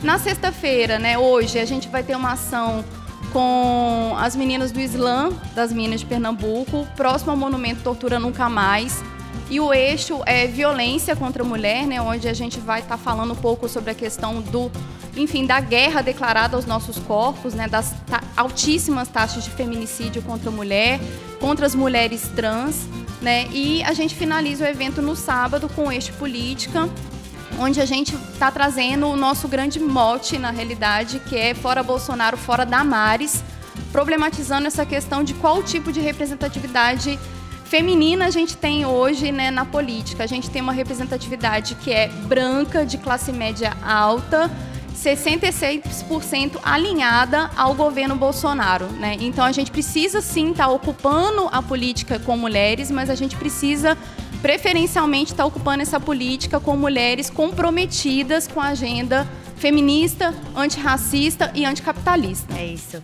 Na 0.03 0.19
sexta-feira, 0.19 0.99
né, 0.99 1.19
hoje, 1.19 1.59
a 1.59 1.67
gente 1.67 1.87
vai 1.89 2.03
ter 2.03 2.17
uma 2.17 2.33
ação 2.33 2.83
com 3.35 4.15
as 4.19 4.35
meninas 4.35 4.73
do 4.73 4.81
Islã, 4.81 5.31
das 5.55 5.71
Minas 5.73 6.00
de 6.00 6.07
Pernambuco, 6.07 6.89
próximo 6.97 7.31
ao 7.31 7.37
Monumento 7.37 7.83
Tortura 7.83 8.19
Nunca 8.19 8.49
Mais. 8.49 9.05
E 9.51 9.59
o 9.59 9.73
eixo 9.73 10.21
é 10.27 10.47
violência 10.47 11.17
contra 11.17 11.43
a 11.43 11.47
mulher, 11.47 11.87
né, 11.87 12.01
onde 12.01 12.29
a 12.29 12.33
gente 12.33 12.61
vai 12.61 12.81
estar 12.81 12.97
tá 12.97 13.03
falando 13.03 13.33
um 13.33 13.37
pouco 13.37 13.69
sobre 13.69 13.91
a 13.91 13.95
questão 13.95 14.41
do, 14.41 14.71
enfim, 15.17 15.45
da 15.45 15.59
guerra 15.59 16.03
declarada 16.03 16.57
aos 16.57 16.67
nossos 16.67 16.99
corpos, 16.99 17.53
né, 17.53 17.67
das 17.67 17.93
ta 18.07 18.23
altíssimas 18.37 19.09
taxas 19.09 19.45
de 19.45 19.51
feminicídio 19.51 20.23
contra 20.23 20.51
a 20.51 20.53
mulher, 20.53 21.01
contra 21.41 21.67
as 21.67 21.75
mulheres 21.75 22.31
trans, 22.35 22.87
né? 23.21 23.49
E 23.53 23.83
a 23.83 23.93
gente 23.93 24.15
finaliza 24.15 24.65
o 24.65 24.69
evento 24.69 25.03
no 25.03 25.17
sábado 25.17 25.69
com 25.69 25.89
o 25.89 25.93
eixo 25.93 26.13
política, 26.15 26.89
onde 27.59 27.81
a 27.81 27.85
gente 27.85 28.15
está 28.33 28.51
trazendo 28.51 29.09
o 29.09 29.17
nosso 29.17 29.49
grande 29.49 29.81
mote, 29.81 30.39
na 30.39 30.51
realidade, 30.51 31.21
que 31.29 31.37
é 31.37 31.55
fora 31.55 31.83
Bolsonaro, 31.83 32.37
fora 32.37 32.65
Damares, 32.65 33.43
problematizando 33.93 34.67
essa 34.67 34.87
questão 34.87 35.23
de 35.23 35.35
qual 35.35 35.63
tipo 35.63 35.93
de 35.93 36.01
representatividade 36.01 37.19
feminina 37.71 38.27
a 38.27 38.31
gente 38.31 38.57
tem 38.57 38.85
hoje 38.85 39.31
né, 39.31 39.49
na 39.49 39.65
política. 39.65 40.25
A 40.25 40.27
gente 40.27 40.50
tem 40.50 40.61
uma 40.61 40.73
representatividade 40.73 41.77
que 41.77 41.93
é 41.93 42.09
branca, 42.09 42.85
de 42.85 42.99
classe 42.99 43.33
média 43.33 43.77
alta, 43.81 44.50
66% 44.93 46.59
alinhada 46.65 47.49
ao 47.57 47.73
governo 47.75 48.17
Bolsonaro. 48.17 48.87
Né? 48.87 49.17
Então 49.21 49.45
a 49.45 49.53
gente 49.53 49.71
precisa 49.71 50.21
sim 50.21 50.50
estar 50.50 50.67
tá 50.67 50.71
ocupando 50.71 51.49
a 51.53 51.62
política 51.62 52.19
com 52.19 52.37
mulheres, 52.37 52.91
mas 52.91 53.09
a 53.09 53.15
gente 53.15 53.37
precisa 53.37 53.97
preferencialmente 54.43 55.31
estar 55.31 55.45
tá 55.45 55.47
ocupando 55.47 55.81
essa 55.81 56.00
política 56.00 56.59
com 56.59 56.77
mulheres 56.77 57.31
comprometidas 57.31 58.49
com 58.49 58.61
a 58.61 58.69
agenda 58.69 59.29
feminista, 59.55 60.35
antirracista 60.57 61.53
e 61.55 61.65
anticapitalista. 61.65 62.53
É 62.59 62.67
isso. 62.67 63.00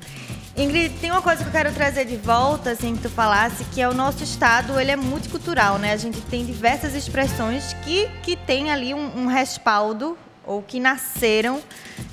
Ingrid, 0.57 0.99
tem 1.01 1.11
uma 1.11 1.21
coisa 1.21 1.43
que 1.43 1.49
eu 1.51 1.53
quero 1.53 1.71
trazer 1.71 2.07
de 2.07 2.17
volta, 2.17 2.71
assim, 2.71 2.97
que 2.97 3.03
tu 3.03 3.11
falasse, 3.11 3.63
que 3.65 3.81
é 3.81 3.87
o 3.87 3.93
nosso 3.93 4.25
estado, 4.25 4.81
ele 4.81 4.91
é 4.91 4.97
multicultural, 4.97 5.79
né? 5.79 5.93
A 5.93 5.99
gente 5.99 6.19
tem 6.23 6.47
diversas 6.47 6.95
expressões 6.95 7.75
que, 7.85 8.09
que 8.23 8.37
tem 8.37 8.71
ali 8.71 8.95
um, 8.95 9.19
um 9.19 9.27
respaldo 9.27 10.17
ou 10.47 10.63
que 10.63 10.81
nasceram 10.81 11.61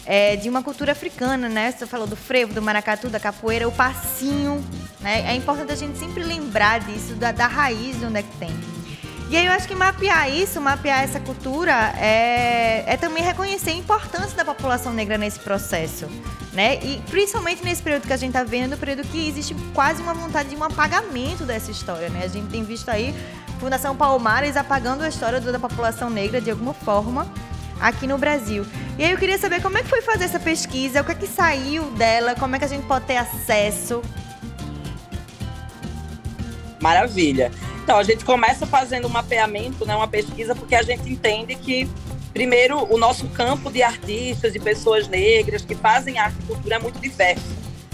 é, 0.06 0.36
de 0.36 0.50
uma 0.50 0.62
cultura 0.62 0.92
africana, 0.92 1.48
né? 1.48 1.72
Você 1.72 1.88
falou 1.88 2.06
do 2.06 2.18
frevo, 2.18 2.54
do 2.54 2.62
maracatu, 2.62 3.08
da 3.08 3.20
capoeira, 3.20 3.66
o 3.66 3.72
passinho, 3.72 4.62
né? 5.00 5.24
É 5.32 5.36
importante 5.36 5.72
a 5.72 5.76
gente 5.76 5.98
sempre 5.98 6.22
lembrar 6.22 6.82
disso, 6.82 7.14
da, 7.14 7.32
da 7.32 7.48
raiz 7.48 7.98
de 7.98 8.06
onde 8.06 8.20
é 8.20 8.24
que 8.24 8.38
tem. 8.38 8.83
E 9.34 9.36
aí 9.36 9.48
eu 9.48 9.52
acho 9.52 9.68
que 9.68 9.74
mapear 9.74 10.32
isso, 10.32 10.62
mapear 10.62 11.02
essa 11.02 11.20
cultura, 11.20 11.74
é, 11.98 12.84
é 12.86 12.96
também 12.98 13.24
reconhecer 13.24 13.72
a 13.72 13.74
importância 13.74 14.38
da 14.38 14.46
população 14.46 14.94
negra 14.94 15.18
nesse 15.18 15.40
processo, 15.40 16.06
né? 16.54 16.76
E 16.84 17.02
principalmente 17.10 17.64
nesse 17.64 17.82
período 17.82 18.06
que 18.06 18.14
a 18.14 18.16
gente 18.16 18.30
está 18.30 18.44
vendo, 18.44 18.78
período 18.78 19.02
que 19.08 19.28
existe 19.28 19.56
quase 19.74 20.04
uma 20.04 20.14
vontade 20.14 20.50
de 20.50 20.56
um 20.56 20.64
apagamento 20.64 21.46
dessa 21.46 21.72
história, 21.72 22.10
né? 22.10 22.22
A 22.26 22.28
gente 22.28 22.52
tem 22.52 22.64
visto 22.64 22.90
aí 22.90 23.12
Fundação 23.60 23.96
Palmares 23.96 24.56
apagando 24.56 25.02
a 25.02 25.10
história 25.10 25.42
da 25.42 25.58
população 25.58 26.12
negra 26.12 26.40
de 26.40 26.52
alguma 26.52 26.76
forma 26.76 27.26
aqui 27.82 28.06
no 28.06 28.20
Brasil. 28.20 28.68
E 29.00 29.04
aí 29.04 29.14
eu 29.14 29.18
queria 29.18 29.40
saber 29.40 29.64
como 29.64 29.80
é 29.80 29.82
que 29.82 29.90
foi 29.90 30.04
fazer 30.04 30.26
essa 30.26 30.40
pesquisa, 30.40 31.02
o 31.02 31.04
que 31.04 31.12
é 31.12 31.16
que 31.16 31.26
saiu 31.26 31.90
dela, 31.94 32.36
como 32.36 32.56
é 32.56 32.60
que 32.60 32.66
a 32.66 32.70
gente 32.70 32.86
pode 32.86 33.06
ter 33.06 33.18
acesso. 33.18 34.00
Maravilha. 36.80 37.52
Então, 37.84 37.98
a 37.98 38.04
gente 38.04 38.24
começa 38.24 38.66
fazendo 38.66 39.08
um 39.08 39.12
mapeamento, 39.12 39.86
né, 39.86 39.94
uma 39.94 40.08
pesquisa, 40.08 40.56
porque 40.56 40.74
a 40.74 40.82
gente 40.82 41.12
entende 41.12 41.54
que, 41.56 41.88
primeiro, 42.32 42.82
o 42.90 42.98
nosso 42.98 43.28
campo 43.28 43.70
de 43.70 43.84
artistas, 43.84 44.54
de 44.54 44.60
pessoas 44.60 45.10
negras 45.10 45.64
que 45.66 45.76
fazem 45.76 46.18
arte 46.18 46.38
e 46.40 46.46
cultura 46.46 46.78
é 46.78 46.80
muito 46.80 46.98
diverso. 46.98 47.44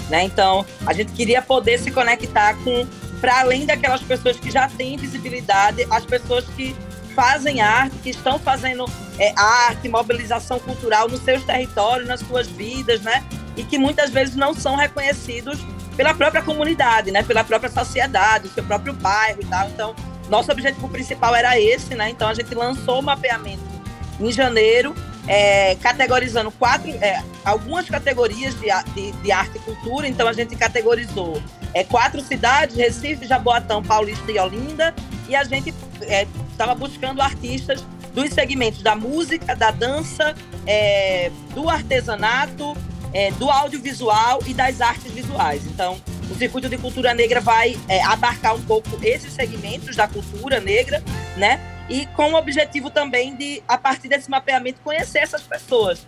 Né? 0.08 0.24
Então, 0.24 0.63
a 0.86 0.93
gente 0.93 1.12
queria 1.13 1.41
poder 1.41 1.79
se 1.79 1.89
conectar 1.89 2.53
com, 2.63 2.86
para 3.19 3.39
além 3.39 3.65
daquelas 3.65 4.01
pessoas 4.01 4.38
que 4.39 4.51
já 4.51 4.69
têm 4.69 4.96
visibilidade, 4.96 5.88
as 5.89 6.05
pessoas 6.05 6.46
que 6.55 6.75
fazem 7.15 7.60
arte, 7.60 7.96
que 7.98 8.12
estão 8.12 8.38
fazendo 8.38 8.86
é, 9.17 9.34
arte, 9.36 9.89
mobilização 9.89 10.60
cultural 10.60 11.10
nos 11.10 11.22
seus 11.22 11.43
territórios, 11.43 12.08
nas 12.08 12.19
suas 12.19 12.48
vidas, 12.48 13.01
né? 13.01 13.24
E 13.58 13.63
que 13.63 13.79
muitas 13.79 14.12
vezes 14.12 14.36
não 14.36 14.53
são 14.53 14.75
reconhecidos 14.75 15.60
pela 16.00 16.13
própria 16.13 16.41
comunidade, 16.41 17.12
né? 17.12 17.22
Pela 17.24 17.44
própria 17.44 17.70
sociedade, 17.70 18.48
seu 18.56 18.63
próprio 18.63 18.94
bairro 18.94 19.41
e 19.41 19.46
tal. 19.46 19.68
Então, 19.68 19.94
nosso 20.29 20.50
objetivo 20.50 20.88
principal 20.88 21.36
era 21.36 21.60
esse, 21.60 21.94
né? 21.94 22.10
Então, 22.10 22.29
a 22.29 22.34
gente 22.34 22.56
lançou 22.56 23.00
o 23.00 23.03
mapeamento 23.03 23.62
em 24.18 24.32
janeiro, 24.32 24.96
é, 25.27 25.75
categorizando 25.75 26.51
quatro, 26.51 26.89
é, 27.01 27.22
algumas 27.44 27.89
categorias 27.89 28.58
de, 28.58 28.68
de, 28.94 29.12
de, 29.12 29.29
arte 29.29 29.58
e 29.58 29.60
cultura. 29.60 30.08
Então, 30.08 30.25
a 30.25 30.32
gente 30.32 30.56
categorizou 30.56 31.44
é, 31.74 31.84
quatro 31.84 32.22
cidades: 32.22 32.77
Recife, 32.77 33.27
Jaboatão, 33.27 33.84
Paulista 33.84 34.32
e 34.32 34.39
Olinda. 34.39 34.96
E 35.27 35.36
a 35.36 35.44
gente 35.44 35.74
estava 36.50 36.72
é, 36.72 36.75
buscando 36.75 37.22
artistas 37.22 37.84
dos 38.13 38.29
segmentos 38.29 38.82
da 38.82 38.96
música, 38.96 39.53
da 39.53 39.70
dança, 39.70 40.34
é, 40.65 41.29
do 41.53 41.70
artesanato, 41.70 42.74
é, 43.13 43.32
do 43.32 43.50
audiovisual 43.50 44.39
e 44.46 44.54
das 44.54 44.82
artes 44.82 45.12
visuais. 45.12 45.66
Então, 45.66 46.00
o 46.30 46.36
Circuito 46.36 46.70
de 46.70 46.78
Cultura 46.78 47.13
Negra 47.13 47.42
vai 47.42 47.78
é, 47.88 48.04
abarcar 48.04 48.56
um 48.56 48.62
pouco 48.62 48.89
esses 49.01 49.34
segmentos 49.34 49.96
da 49.96 50.08
cultura 50.08 50.60
negra, 50.60 51.04
né? 51.36 51.60
E 51.89 52.06
com 52.08 52.34
o 52.34 52.36
objetivo 52.36 52.89
também 52.89 53.36
de, 53.36 53.63
a 53.68 53.78
partir 53.78 54.08
desse 54.08 54.30
mapeamento, 54.30 54.80
conhecer 54.84 55.20
essas 55.20 55.42
pessoas. 55.42 56.06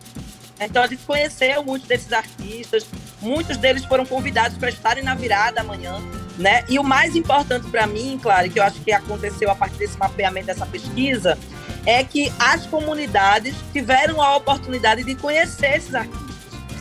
Então, 0.59 0.83
a 0.83 0.87
gente 0.87 1.03
conheceu 1.05 1.63
muitos 1.63 1.87
desses 1.87 2.13
artistas, 2.13 2.85
muitos 3.19 3.57
deles 3.57 3.83
foram 3.83 4.05
convidados 4.05 4.57
para 4.59 4.69
estarem 4.69 5.03
na 5.03 5.15
virada 5.15 5.61
amanhã, 5.61 5.99
né? 6.37 6.63
E 6.69 6.77
o 6.77 6.83
mais 6.83 7.15
importante 7.15 7.67
para 7.69 7.87
mim, 7.87 8.19
claro, 8.21 8.47
que 8.47 8.59
eu 8.59 8.63
acho 8.63 8.79
que 8.81 8.91
aconteceu 8.91 9.49
a 9.49 9.55
partir 9.55 9.77
desse 9.77 9.97
mapeamento, 9.97 10.47
dessa 10.47 10.67
pesquisa, 10.67 11.35
é 11.83 12.03
que 12.03 12.31
as 12.37 12.67
comunidades 12.67 13.55
tiveram 13.73 14.21
a 14.21 14.35
oportunidade 14.35 15.03
de 15.03 15.15
conhecer 15.15 15.77
esses 15.77 15.95
artistas. 15.95 16.30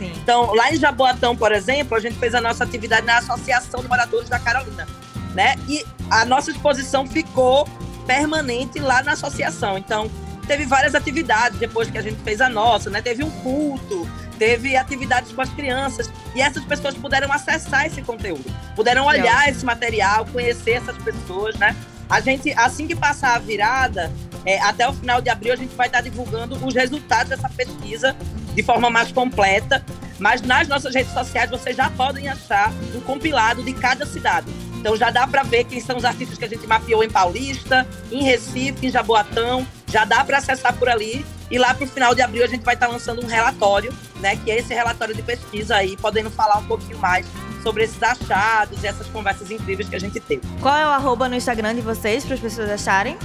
Sim. 0.00 0.12
Então, 0.16 0.54
lá 0.54 0.73
em 0.73 0.76
Jaboatão, 0.76 1.37
por 1.37 1.52
exemplo, 1.52 1.95
a 1.95 2.00
gente 2.00 2.16
fez 2.16 2.35
a 2.35 2.40
nossa 2.40 2.64
atividade 2.64 3.04
na 3.04 3.19
Associação 3.19 3.83
de 3.83 3.88
Moradores 3.88 4.30
da 4.30 4.38
Carolina, 4.38 4.88
né? 5.35 5.57
E 5.69 5.85
a 6.11 6.25
nossa 6.25 6.50
exposição 6.50 7.07
ficou 7.07 7.69
permanente 8.07 8.78
lá 8.78 9.02
na 9.02 9.12
associação. 9.12 9.76
Então, 9.76 10.11
teve 10.47 10.64
várias 10.64 10.95
atividades 10.95 11.59
depois 11.59 11.90
que 11.90 11.99
a 11.99 12.02
gente 12.02 12.16
fez 12.23 12.40
a 12.40 12.49
nossa, 12.49 12.88
né? 12.88 13.02
Teve 13.02 13.23
um 13.23 13.30
culto, 13.30 14.09
teve 14.38 14.75
atividades 14.75 15.33
com 15.33 15.42
as 15.42 15.50
crianças 15.50 16.11
e 16.35 16.40
essas 16.40 16.64
pessoas 16.64 16.95
puderam 16.95 17.30
acessar 17.30 17.85
esse 17.85 18.00
conteúdo, 18.00 18.50
puderam 18.75 19.04
olhar 19.04 19.50
esse 19.50 19.66
material, 19.66 20.25
conhecer 20.33 20.73
essas 20.73 20.97
pessoas, 20.97 21.57
né? 21.57 21.76
A 22.09 22.21
gente, 22.21 22.50
assim 22.54 22.87
que 22.87 22.97
passar 22.97 23.37
a 23.37 23.38
virada, 23.38 24.11
é, 24.47 24.59
até 24.62 24.88
o 24.88 24.95
final 24.95 25.21
de 25.21 25.28
abril 25.28 25.52
a 25.52 25.57
gente 25.57 25.76
vai 25.76 25.88
estar 25.88 26.00
divulgando 26.00 26.57
os 26.66 26.75
resultados 26.75 27.28
dessa 27.28 27.50
pesquisa 27.50 28.16
de 28.54 28.62
forma 28.62 28.90
mais 28.90 29.12
completa. 29.12 29.85
Mas 30.19 30.42
nas 30.42 30.69
nossas 30.69 30.95
redes 30.95 31.12
sociais 31.12 31.50
vocês 31.50 31.75
já 31.75 31.88
podem 31.90 32.28
achar 32.28 32.71
um 32.95 33.00
compilado 33.00 33.62
de 33.62 33.73
cada 33.73 34.04
cidade. 34.04 34.47
Então 34.78 34.97
já 34.97 35.11
dá 35.11 35.26
para 35.26 35.42
ver 35.42 35.64
quem 35.64 35.80
são 35.80 35.97
os 35.97 36.04
artistas 36.04 36.38
que 36.38 36.45
a 36.45 36.49
gente 36.49 36.66
mapeou 36.66 37.02
em 37.02 37.11
Paulista, 37.11 37.87
em 38.11 38.23
Recife, 38.23 38.87
em 38.87 38.90
Jaboatão. 38.90 39.66
Já 39.90 40.04
dá 40.04 40.25
para 40.25 40.38
acessar 40.38 40.75
por 40.75 40.88
ali. 40.88 41.25
E 41.50 41.59
lá 41.59 41.75
para 41.75 41.85
o 41.85 41.88
final 41.88 42.14
de 42.14 42.23
abril 42.23 42.45
a 42.45 42.47
gente 42.47 42.62
vai 42.62 42.75
estar 42.75 42.87
tá 42.87 42.92
lançando 42.92 43.23
um 43.25 43.26
relatório, 43.26 43.92
né? 44.21 44.37
Que 44.37 44.50
é 44.50 44.59
esse 44.59 44.73
relatório 44.73 45.14
de 45.14 45.23
pesquisa 45.23 45.76
aí, 45.76 45.97
podendo 45.97 46.30
falar 46.30 46.59
um 46.59 46.64
pouquinho 46.64 46.99
mais 46.99 47.26
sobre 47.62 47.85
esses 47.85 48.02
achados 48.02 48.83
e 48.83 48.87
essas 48.87 49.07
conversas 49.09 49.50
incríveis 49.50 49.88
que 49.88 49.97
a 49.97 49.99
gente 49.99 50.21
teve. 50.21 50.42
Qual 50.61 50.76
é 50.76 50.87
o 50.87 50.90
arroba 50.90 51.28
no 51.28 51.35
Instagram 51.35 51.75
de 51.75 51.80
vocês 51.80 52.25
para 52.25 52.35
as 52.35 52.40
pessoas 52.40 52.71
acharem? 52.71 53.19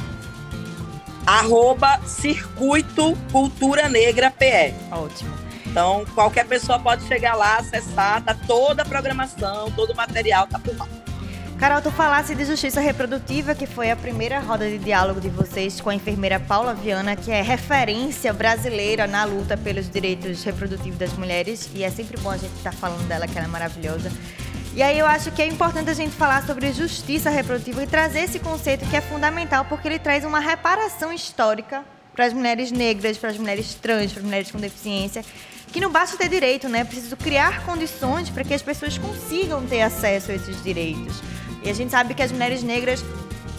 Arroba 1.25 1.99
Circuito 2.05 3.17
Cultura 3.31 3.89
Negra 3.89 4.29
PE. 4.29 4.73
Ótimo. 4.91 5.33
Então, 5.65 6.05
qualquer 6.13 6.45
pessoa 6.45 6.79
pode 6.79 7.03
chegar 7.05 7.35
lá, 7.35 7.57
acessar, 7.57 8.23
tá 8.23 8.35
toda 8.47 8.83
a 8.83 8.85
programação, 8.85 9.69
todo 9.71 9.91
o 9.91 9.95
material 9.95 10.47
tá 10.47 10.59
por 10.59 10.77
lá. 10.77 10.87
Carol, 11.57 11.81
tu 11.81 11.89
falasse 11.89 12.35
de 12.35 12.45
justiça 12.45 12.81
reprodutiva, 12.81 13.55
que 13.55 13.65
foi 13.65 13.89
a 13.89 13.95
primeira 13.95 14.39
roda 14.39 14.69
de 14.69 14.77
diálogo 14.77 15.21
de 15.21 15.29
vocês 15.29 15.79
com 15.79 15.89
a 15.89 15.95
enfermeira 15.95 16.37
Paula 16.37 16.73
Viana, 16.73 17.15
que 17.15 17.31
é 17.31 17.41
referência 17.41 18.33
brasileira 18.33 19.07
na 19.07 19.23
luta 19.23 19.55
pelos 19.55 19.89
direitos 19.89 20.43
reprodutivos 20.43 20.99
das 20.99 21.13
mulheres. 21.13 21.69
E 21.73 21.83
é 21.83 21.89
sempre 21.89 22.17
bom 22.17 22.29
a 22.29 22.37
gente 22.37 22.53
estar 22.55 22.71
tá 22.71 22.77
falando 22.77 23.07
dela, 23.07 23.25
que 23.25 23.37
ela 23.37 23.47
é 23.47 23.49
maravilhosa. 23.49 24.11
E 24.75 24.83
aí 24.83 24.99
eu 24.99 25.05
acho 25.05 25.31
que 25.31 25.41
é 25.41 25.47
importante 25.47 25.89
a 25.89 25.93
gente 25.93 26.13
falar 26.13 26.45
sobre 26.45 26.73
justiça 26.73 27.29
reprodutiva 27.29 27.81
e 27.81 27.87
trazer 27.87 28.19
esse 28.19 28.39
conceito 28.39 28.85
que 28.89 28.97
é 28.97 28.99
fundamental, 28.99 29.63
porque 29.63 29.87
ele 29.87 29.97
traz 29.97 30.25
uma 30.25 30.41
reparação 30.41 31.13
histórica 31.13 31.81
para 32.13 32.25
as 32.25 32.33
mulheres 32.33 32.73
negras, 32.73 33.17
para 33.17 33.29
as 33.29 33.37
mulheres 33.37 33.73
trans, 33.75 34.11
para 34.11 34.19
as 34.19 34.25
mulheres 34.25 34.51
com 34.51 34.57
deficiência, 34.57 35.23
que 35.71 35.79
não 35.79 35.89
basta 35.89 36.17
ter 36.17 36.27
direito, 36.27 36.67
né? 36.67 36.79
É 36.79 36.83
preciso 36.83 37.15
criar 37.15 37.65
condições 37.65 38.29
para 38.29 38.43
que 38.43 38.53
as 38.53 38.61
pessoas 38.61 38.97
consigam 38.97 39.65
ter 39.65 39.81
acesso 39.81 40.31
a 40.31 40.33
esses 40.33 40.61
direitos. 40.61 41.21
E 41.63 41.69
a 41.69 41.73
gente 41.73 41.91
sabe 41.91 42.13
que 42.13 42.21
as 42.21 42.33
mulheres 42.33 42.61
negras 42.61 43.01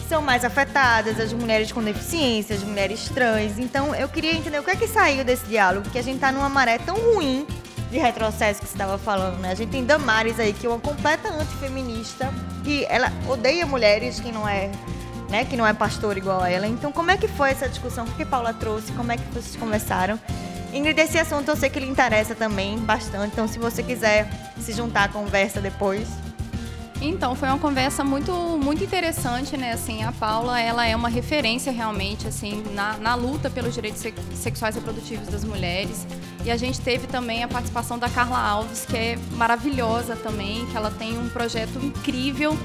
são 0.07 0.21
mais 0.21 0.45
afetadas, 0.45 1.19
as 1.19 1.33
mulheres 1.33 1.71
com 1.71 1.81
deficiência, 1.81 2.55
as 2.55 2.61
mulheres 2.61 3.09
trans. 3.09 3.57
Então, 3.57 3.95
eu 3.95 4.07
queria 4.07 4.33
entender 4.33 4.59
o 4.59 4.63
que 4.63 4.69
é 4.69 4.75
que 4.75 4.87
saiu 4.87 5.25
desse 5.25 5.47
diálogo, 5.47 5.81
porque 5.81 5.97
a 5.97 6.03
gente 6.03 6.17
está 6.17 6.31
numa 6.31 6.47
maré 6.47 6.77
tão 6.77 6.95
ruim 6.95 7.47
de 7.89 7.97
retrocesso 7.97 8.59
que 8.59 8.67
você 8.67 8.73
estava 8.73 8.97
falando, 8.97 9.39
né? 9.39 9.51
A 9.51 9.55
gente 9.55 9.69
tem 9.69 9.85
Damares 9.85 10.39
aí, 10.39 10.53
que 10.53 10.65
é 10.65 10.69
uma 10.69 10.79
completa 10.79 11.29
antifeminista, 11.29 12.33
que 12.63 12.85
ela 12.89 13.11
odeia 13.27 13.65
mulheres 13.65 14.19
que 14.19 14.31
não 14.31 14.47
é, 14.47 14.69
né, 15.29 15.45
que 15.45 15.55
não 15.55 15.65
é 15.65 15.73
pastor 15.73 16.17
igual 16.17 16.41
a 16.41 16.49
ela. 16.49 16.67
Então, 16.67 16.91
como 16.91 17.11
é 17.11 17.17
que 17.17 17.27
foi 17.27 17.51
essa 17.51 17.67
discussão? 17.69 18.05
O 18.05 18.11
que 18.11 18.25
Paula 18.25 18.53
trouxe? 18.53 18.91
Como 18.91 19.11
é 19.11 19.17
que 19.17 19.23
vocês 19.33 19.55
conversaram? 19.55 20.19
Ingrid, 20.73 20.99
esse 20.99 21.17
assunto 21.17 21.49
eu 21.49 21.55
sei 21.55 21.69
que 21.69 21.79
lhe 21.79 21.87
interessa 21.87 22.35
também 22.35 22.77
bastante, 22.77 23.31
então 23.31 23.47
se 23.47 23.57
você 23.57 23.81
quiser 23.81 24.29
se 24.59 24.73
juntar 24.73 25.05
à 25.05 25.07
conversa 25.07 25.61
depois, 25.61 26.09
então, 27.01 27.35
foi 27.35 27.47
uma 27.47 27.59
conversa 27.59 28.03
muito, 28.03 28.31
muito 28.61 28.83
interessante, 28.83 29.55
né? 29.55 29.73
Assim, 29.73 30.03
a 30.03 30.11
Paula, 30.11 30.59
ela 30.59 30.85
é 30.85 30.95
uma 30.95 31.09
referência 31.09 31.71
realmente, 31.71 32.27
assim, 32.27 32.63
na, 32.73 32.97
na 32.97 33.13
luta 33.13 33.49
pelos 33.49 33.73
direitos 33.73 34.03
sexuais 34.33 34.75
e 34.75 34.79
reprodutivos 34.79 35.27
das 35.27 35.43
mulheres. 35.43 36.07
E 36.43 36.49
a 36.49 36.57
gente 36.57 36.81
teve 36.81 37.05
também 37.07 37.43
a 37.43 37.47
participação 37.47 37.99
da 37.99 38.09
Carla 38.09 38.39
Alves, 38.39 38.85
que 38.85 38.97
é 38.97 39.19
maravilhosa 39.33 40.15
também, 40.15 40.65
que 40.65 40.75
ela 40.75 40.89
tem 40.89 41.17
um 41.19 41.29
projeto 41.29 41.77
incrível. 41.83 42.57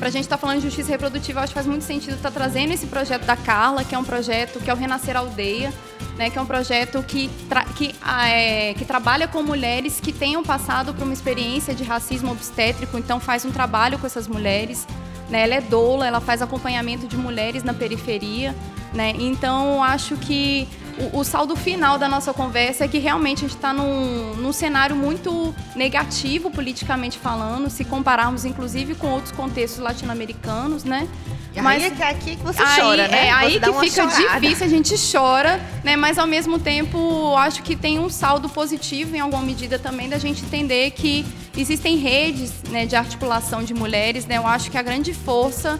Para 0.00 0.08
a 0.08 0.10
gente 0.10 0.22
estar 0.22 0.38
tá 0.38 0.40
falando 0.40 0.60
de 0.60 0.64
justiça 0.64 0.88
reprodutiva, 0.88 1.40
acho 1.40 1.48
que 1.48 1.54
faz 1.54 1.66
muito 1.66 1.84
sentido 1.84 2.14
estar 2.14 2.30
tá 2.30 2.40
trazendo 2.40 2.72
esse 2.72 2.86
projeto 2.86 3.26
da 3.26 3.36
Carla, 3.36 3.84
que 3.84 3.94
é 3.94 3.98
um 3.98 4.02
projeto 4.02 4.58
que 4.58 4.70
é 4.70 4.72
o 4.72 4.76
Renascer 4.76 5.14
Aldeia, 5.14 5.70
né, 6.16 6.30
que 6.30 6.38
é 6.38 6.40
um 6.40 6.46
projeto 6.46 7.02
que, 7.02 7.28
que, 7.76 7.94
ah, 8.00 8.26
é, 8.26 8.72
que 8.72 8.86
trabalha 8.86 9.28
com 9.28 9.42
mulheres 9.42 10.00
que 10.00 10.10
tenham 10.10 10.42
passado 10.42 10.94
por 10.94 11.04
uma 11.04 11.12
experiência 11.12 11.74
de 11.74 11.84
racismo 11.84 12.32
obstétrico, 12.32 12.96
então 12.96 13.20
faz 13.20 13.44
um 13.44 13.50
trabalho 13.50 13.98
com 13.98 14.06
essas 14.06 14.26
mulheres. 14.26 14.86
Né, 15.28 15.42
ela 15.42 15.56
é 15.56 15.60
doula, 15.60 16.06
ela 16.06 16.20
faz 16.20 16.40
acompanhamento 16.40 17.06
de 17.06 17.18
mulheres 17.18 17.62
na 17.62 17.74
periferia. 17.74 18.56
Né, 18.94 19.12
então, 19.18 19.84
acho 19.84 20.16
que 20.16 20.66
o, 20.98 21.20
o, 21.20 21.24
saldo 21.24 21.56
final 21.56 21.98
da 21.98 22.08
nossa 22.08 22.32
conversa 22.32 22.84
é 22.84 22.88
que 22.88 22.98
realmente 22.98 23.38
a 23.38 23.48
gente 23.48 23.56
está 23.56 23.72
num, 23.72 24.34
num 24.36 24.52
cenário 24.52 24.96
muito 24.96 25.54
negativo 25.74 26.50
politicamente 26.50 27.18
falando, 27.18 27.70
se 27.70 27.84
compararmos 27.84 28.44
inclusive 28.44 28.94
com 28.94 29.08
outros 29.08 29.32
contextos 29.32 29.80
latino-americanos, 29.80 30.84
né? 30.84 31.08
Mas 31.56 31.82
aí 31.82 31.92
é 31.98 32.10
aqui 32.10 32.36
que 32.36 32.42
você 32.42 32.62
aí, 32.62 32.80
chora, 32.80 33.08
né? 33.08 33.26
É 33.26 33.30
aí 33.32 33.58
que 33.58 33.72
fica 33.80 34.08
chorada. 34.08 34.40
difícil, 34.40 34.66
a 34.66 34.68
gente 34.68 34.94
chora, 35.10 35.60
né? 35.82 35.96
Mas 35.96 36.16
ao 36.16 36.26
mesmo 36.26 36.58
tempo, 36.58 37.34
acho 37.36 37.62
que 37.62 37.74
tem 37.74 37.98
um 37.98 38.08
saldo 38.08 38.48
positivo 38.48 39.16
em 39.16 39.20
alguma 39.20 39.42
medida 39.42 39.78
também 39.78 40.08
da 40.08 40.18
gente 40.18 40.44
entender 40.44 40.92
que 40.92 41.26
existem 41.56 41.96
redes 41.96 42.52
né, 42.70 42.86
de 42.86 42.94
articulação 42.94 43.64
de 43.64 43.74
mulheres, 43.74 44.26
né? 44.26 44.36
Eu 44.36 44.46
acho 44.46 44.70
que 44.70 44.78
a 44.78 44.82
grande 44.82 45.12
força 45.12 45.78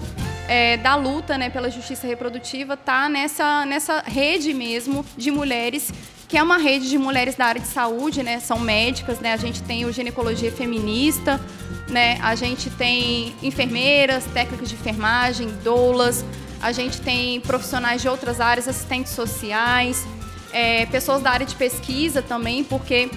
é, 0.50 0.76
da 0.76 0.96
luta 0.96 1.38
né, 1.38 1.48
pela 1.48 1.70
justiça 1.70 2.08
reprodutiva 2.08 2.74
está 2.74 3.08
nessa, 3.08 3.64
nessa 3.64 4.02
rede 4.04 4.52
mesmo 4.52 5.06
de 5.16 5.30
mulheres 5.30 5.92
que 6.26 6.36
é 6.36 6.42
uma 6.42 6.58
rede 6.58 6.88
de 6.88 6.98
mulheres 6.98 7.34
da 7.36 7.46
área 7.46 7.60
de 7.60 7.66
saúde, 7.66 8.22
né? 8.22 8.38
São 8.38 8.56
médicas, 8.60 9.18
né? 9.18 9.32
A 9.32 9.36
gente 9.36 9.64
tem 9.64 9.84
o 9.84 9.92
ginecologia 9.92 10.52
feminista, 10.52 11.40
né? 11.88 12.20
A 12.22 12.36
gente 12.36 12.70
tem 12.70 13.34
enfermeiras, 13.42 14.24
técnicos 14.26 14.68
de 14.68 14.76
enfermagem, 14.76 15.48
doulas, 15.64 16.24
a 16.62 16.70
gente 16.70 17.00
tem 17.00 17.40
profissionais 17.40 18.00
de 18.00 18.08
outras 18.08 18.40
áreas, 18.40 18.68
assistentes 18.68 19.12
sociais, 19.12 20.06
é, 20.52 20.86
pessoas 20.86 21.20
da 21.20 21.32
área 21.32 21.44
de 21.46 21.56
pesquisa 21.56 22.22
também, 22.22 22.62
porque 22.62 23.10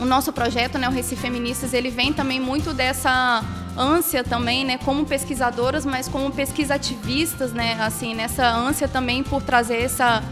o 0.00 0.06
nosso 0.06 0.32
projeto, 0.32 0.78
né, 0.78 0.88
o 0.88 0.92
Recife 0.92 1.20
Feministas, 1.20 1.74
ele 1.74 1.90
vem 1.90 2.10
também 2.10 2.40
muito 2.40 2.72
dessa 2.72 3.44
ânsia 3.76 4.24
também, 4.24 4.64
né, 4.64 4.78
como 4.78 5.04
pesquisadoras, 5.04 5.84
mas 5.84 6.08
como 6.08 6.30
pesquisativistas, 6.30 7.52
né, 7.52 7.76
assim, 7.80 8.14
nessa 8.14 8.48
ânsia 8.48 8.88
também 8.88 9.22
por 9.22 9.42
trazer 9.42 9.82
essa 9.82 10.22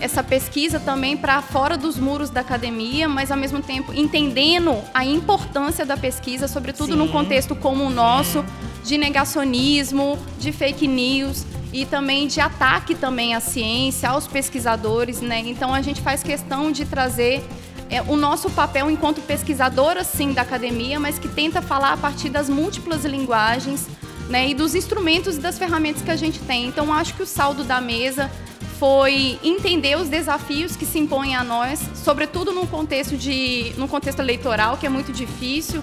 essa 0.00 0.22
pesquisa 0.22 0.78
também 0.78 1.16
para 1.16 1.42
fora 1.42 1.76
dos 1.76 1.98
muros 1.98 2.30
da 2.30 2.40
academia, 2.40 3.08
mas 3.08 3.30
ao 3.32 3.36
mesmo 3.36 3.60
tempo 3.60 3.92
entendendo 3.92 4.76
a 4.94 5.04
importância 5.04 5.84
da 5.84 5.96
pesquisa, 5.96 6.46
sobretudo 6.46 6.92
Sim. 6.92 6.98
num 6.98 7.08
contexto 7.08 7.54
como 7.56 7.84
o 7.84 7.90
nosso, 7.90 8.44
de 8.84 8.96
negacionismo, 8.96 10.16
de 10.38 10.52
fake 10.52 10.86
news 10.86 11.44
e 11.72 11.84
também 11.84 12.26
de 12.26 12.40
ataque 12.40 12.94
também 12.94 13.34
à 13.34 13.40
ciência, 13.40 14.08
aos 14.08 14.26
pesquisadores, 14.26 15.20
né? 15.20 15.40
Então 15.40 15.74
a 15.74 15.82
gente 15.82 16.00
faz 16.00 16.22
questão 16.22 16.70
de 16.70 16.84
trazer 16.86 17.44
é, 17.90 18.02
o 18.02 18.16
nosso 18.16 18.50
papel 18.50 18.90
enquanto 18.90 19.20
pesquisadora, 19.22 20.04
sim, 20.04 20.32
da 20.32 20.42
academia, 20.42 21.00
mas 21.00 21.18
que 21.18 21.28
tenta 21.28 21.62
falar 21.62 21.92
a 21.92 21.96
partir 21.96 22.28
das 22.28 22.48
múltiplas 22.48 23.04
linguagens 23.04 23.88
né, 24.28 24.48
e 24.48 24.54
dos 24.54 24.74
instrumentos 24.74 25.36
e 25.36 25.40
das 25.40 25.58
ferramentas 25.58 26.02
que 26.02 26.10
a 26.10 26.16
gente 26.16 26.38
tem. 26.40 26.66
Então, 26.66 26.92
acho 26.92 27.14
que 27.14 27.22
o 27.22 27.26
saldo 27.26 27.64
da 27.64 27.80
mesa 27.80 28.30
foi 28.78 29.38
entender 29.42 29.96
os 29.96 30.08
desafios 30.08 30.76
que 30.76 30.86
se 30.86 30.98
impõem 30.98 31.34
a 31.34 31.42
nós, 31.42 31.80
sobretudo 31.94 32.52
num 32.52 32.66
contexto 32.66 33.16
de, 33.16 33.72
num 33.76 33.88
contexto 33.88 34.20
eleitoral 34.20 34.76
que 34.76 34.86
é 34.86 34.88
muito 34.88 35.12
difícil. 35.12 35.82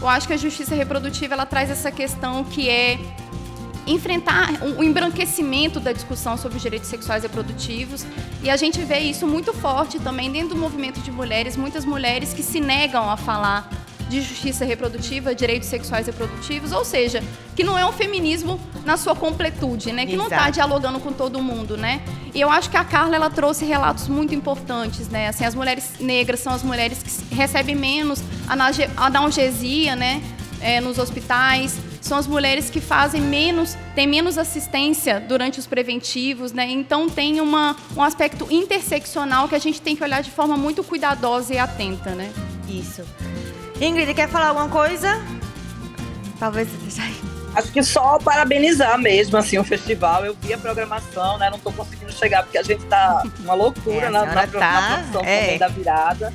Eu 0.00 0.08
acho 0.08 0.28
que 0.28 0.34
a 0.34 0.36
justiça 0.36 0.74
reprodutiva 0.74 1.34
ela 1.34 1.46
traz 1.46 1.70
essa 1.70 1.90
questão 1.90 2.44
que 2.44 2.68
é 2.68 2.98
enfrentar 3.88 4.50
o 4.62 4.82
embranquecimento 4.82 5.80
da 5.80 5.92
discussão 5.92 6.36
sobre 6.36 6.56
os 6.56 6.62
direitos 6.62 6.88
sexuais 6.88 7.24
e 7.24 7.26
reprodutivos. 7.26 8.04
E 8.42 8.50
a 8.50 8.56
gente 8.56 8.80
vê 8.82 8.98
isso 8.98 9.26
muito 9.26 9.52
forte 9.52 9.98
também 9.98 10.30
dentro 10.30 10.50
do 10.50 10.56
movimento 10.56 11.00
de 11.00 11.10
mulheres, 11.10 11.56
muitas 11.56 11.84
mulheres 11.84 12.32
que 12.32 12.42
se 12.42 12.60
negam 12.60 13.08
a 13.10 13.16
falar 13.16 13.68
de 14.08 14.22
justiça 14.22 14.64
reprodutiva, 14.64 15.34
direitos 15.34 15.68
sexuais 15.68 16.08
e 16.08 16.10
reprodutivos, 16.10 16.72
ou 16.72 16.84
seja, 16.84 17.22
que 17.54 17.62
não 17.62 17.76
é 17.78 17.84
um 17.84 17.92
feminismo 17.92 18.58
na 18.84 18.96
sua 18.96 19.14
completude, 19.14 19.92
né? 19.92 20.06
Que 20.06 20.14
Exato. 20.14 20.30
não 20.30 20.36
está 20.36 20.50
dialogando 20.50 20.98
com 20.98 21.12
todo 21.12 21.42
mundo, 21.42 21.76
né? 21.76 22.00
E 22.34 22.40
eu 22.40 22.50
acho 22.50 22.70
que 22.70 22.76
a 22.76 22.84
Carla 22.84 23.16
ela 23.16 23.28
trouxe 23.28 23.64
relatos 23.64 24.08
muito 24.08 24.34
importantes, 24.34 25.08
né? 25.08 25.28
Assim, 25.28 25.44
as 25.44 25.54
mulheres 25.54 25.92
negras 26.00 26.40
são 26.40 26.52
as 26.54 26.62
mulheres 26.62 27.02
que 27.02 27.34
recebem 27.34 27.74
menos 27.74 28.22
analgesia, 28.96 29.94
né? 29.94 30.22
É, 30.60 30.80
nos 30.80 30.98
hospitais, 30.98 31.78
são 32.08 32.18
as 32.18 32.26
mulheres 32.26 32.70
que 32.70 32.80
fazem 32.80 33.20
menos, 33.20 33.76
têm 33.94 34.06
menos 34.06 34.38
assistência 34.38 35.20
durante 35.20 35.58
os 35.58 35.66
preventivos, 35.66 36.52
né? 36.52 36.66
Então 36.68 37.08
tem 37.08 37.40
uma, 37.40 37.76
um 37.94 38.02
aspecto 38.02 38.46
interseccional 38.50 39.46
que 39.46 39.54
a 39.54 39.58
gente 39.58 39.80
tem 39.80 39.94
que 39.94 40.02
olhar 40.02 40.22
de 40.22 40.30
forma 40.30 40.56
muito 40.56 40.82
cuidadosa 40.82 41.54
e 41.54 41.58
atenta, 41.58 42.10
né? 42.10 42.32
Isso. 42.66 43.04
Ingrid, 43.80 44.12
quer 44.14 44.28
falar 44.28 44.48
alguma 44.48 44.68
coisa? 44.68 45.20
Talvez 46.40 46.68
aí. 46.98 47.14
Acho 47.54 47.72
que 47.72 47.82
só 47.82 48.18
parabenizar 48.18 48.98
mesmo, 48.98 49.36
assim, 49.36 49.58
o 49.58 49.64
festival. 49.64 50.24
Eu 50.24 50.36
vi 50.40 50.52
a 50.52 50.58
programação, 50.58 51.38
né? 51.38 51.50
Não 51.50 51.56
estou 51.56 51.72
conseguindo 51.72 52.12
chegar 52.12 52.42
porque 52.42 52.58
a 52.58 52.62
gente 52.62 52.84
tá 52.84 53.22
uma 53.40 53.54
loucura 53.54 54.06
é, 54.06 54.08
na, 54.08 54.24
na, 54.26 54.34
tá, 54.34 54.46
programação 54.46 55.22
é. 55.24 55.40
também 55.40 55.58
da 55.58 55.68
virada. 55.68 56.34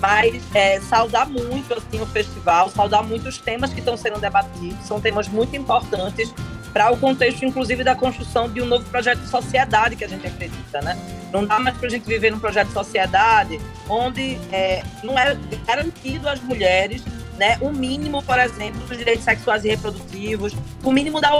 Mas 0.00 0.42
é, 0.54 0.80
saudar 0.80 1.28
muito, 1.28 1.74
assim, 1.74 2.00
o 2.00 2.06
festival, 2.06 2.70
saudar 2.70 3.02
muito 3.02 3.28
os 3.28 3.38
temas 3.38 3.72
que 3.72 3.80
estão 3.80 3.96
sendo 3.96 4.18
debatidos. 4.18 4.86
São 4.86 5.00
temas 5.00 5.28
muito 5.28 5.54
importantes 5.54 6.32
para 6.72 6.90
o 6.90 6.96
contexto, 6.96 7.44
inclusive, 7.44 7.84
da 7.84 7.94
construção 7.94 8.48
de 8.48 8.62
um 8.62 8.66
novo 8.66 8.84
projeto 8.86 9.18
de 9.20 9.28
sociedade 9.28 9.96
que 9.96 10.04
a 10.04 10.08
gente 10.08 10.26
acredita, 10.26 10.80
né? 10.80 10.96
Não 11.32 11.44
dá 11.44 11.58
mais 11.58 11.76
para 11.76 11.88
a 11.88 11.90
gente 11.90 12.06
viver 12.06 12.30
num 12.30 12.38
projeto 12.38 12.68
de 12.68 12.74
sociedade 12.74 13.60
onde 13.88 14.38
é, 14.52 14.82
não 15.02 15.18
é 15.18 15.36
garantido 15.66 16.28
às 16.28 16.40
mulheres 16.40 17.02
né, 17.40 17.56
o 17.62 17.70
mínimo, 17.70 18.22
por 18.22 18.38
exemplo, 18.38 18.78
dos 18.86 18.98
direitos 18.98 19.24
sexuais 19.24 19.64
e 19.64 19.70
reprodutivos, 19.70 20.54
o 20.84 20.92
mínimo 20.92 21.22
da 21.22 21.30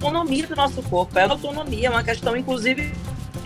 autonomia 0.00 0.46
do 0.46 0.54
nosso 0.54 0.80
corpo. 0.84 1.18
É 1.18 1.24
autonomia, 1.24 1.88
é 1.88 1.90
uma 1.90 2.04
questão, 2.04 2.36
inclusive, 2.36 2.94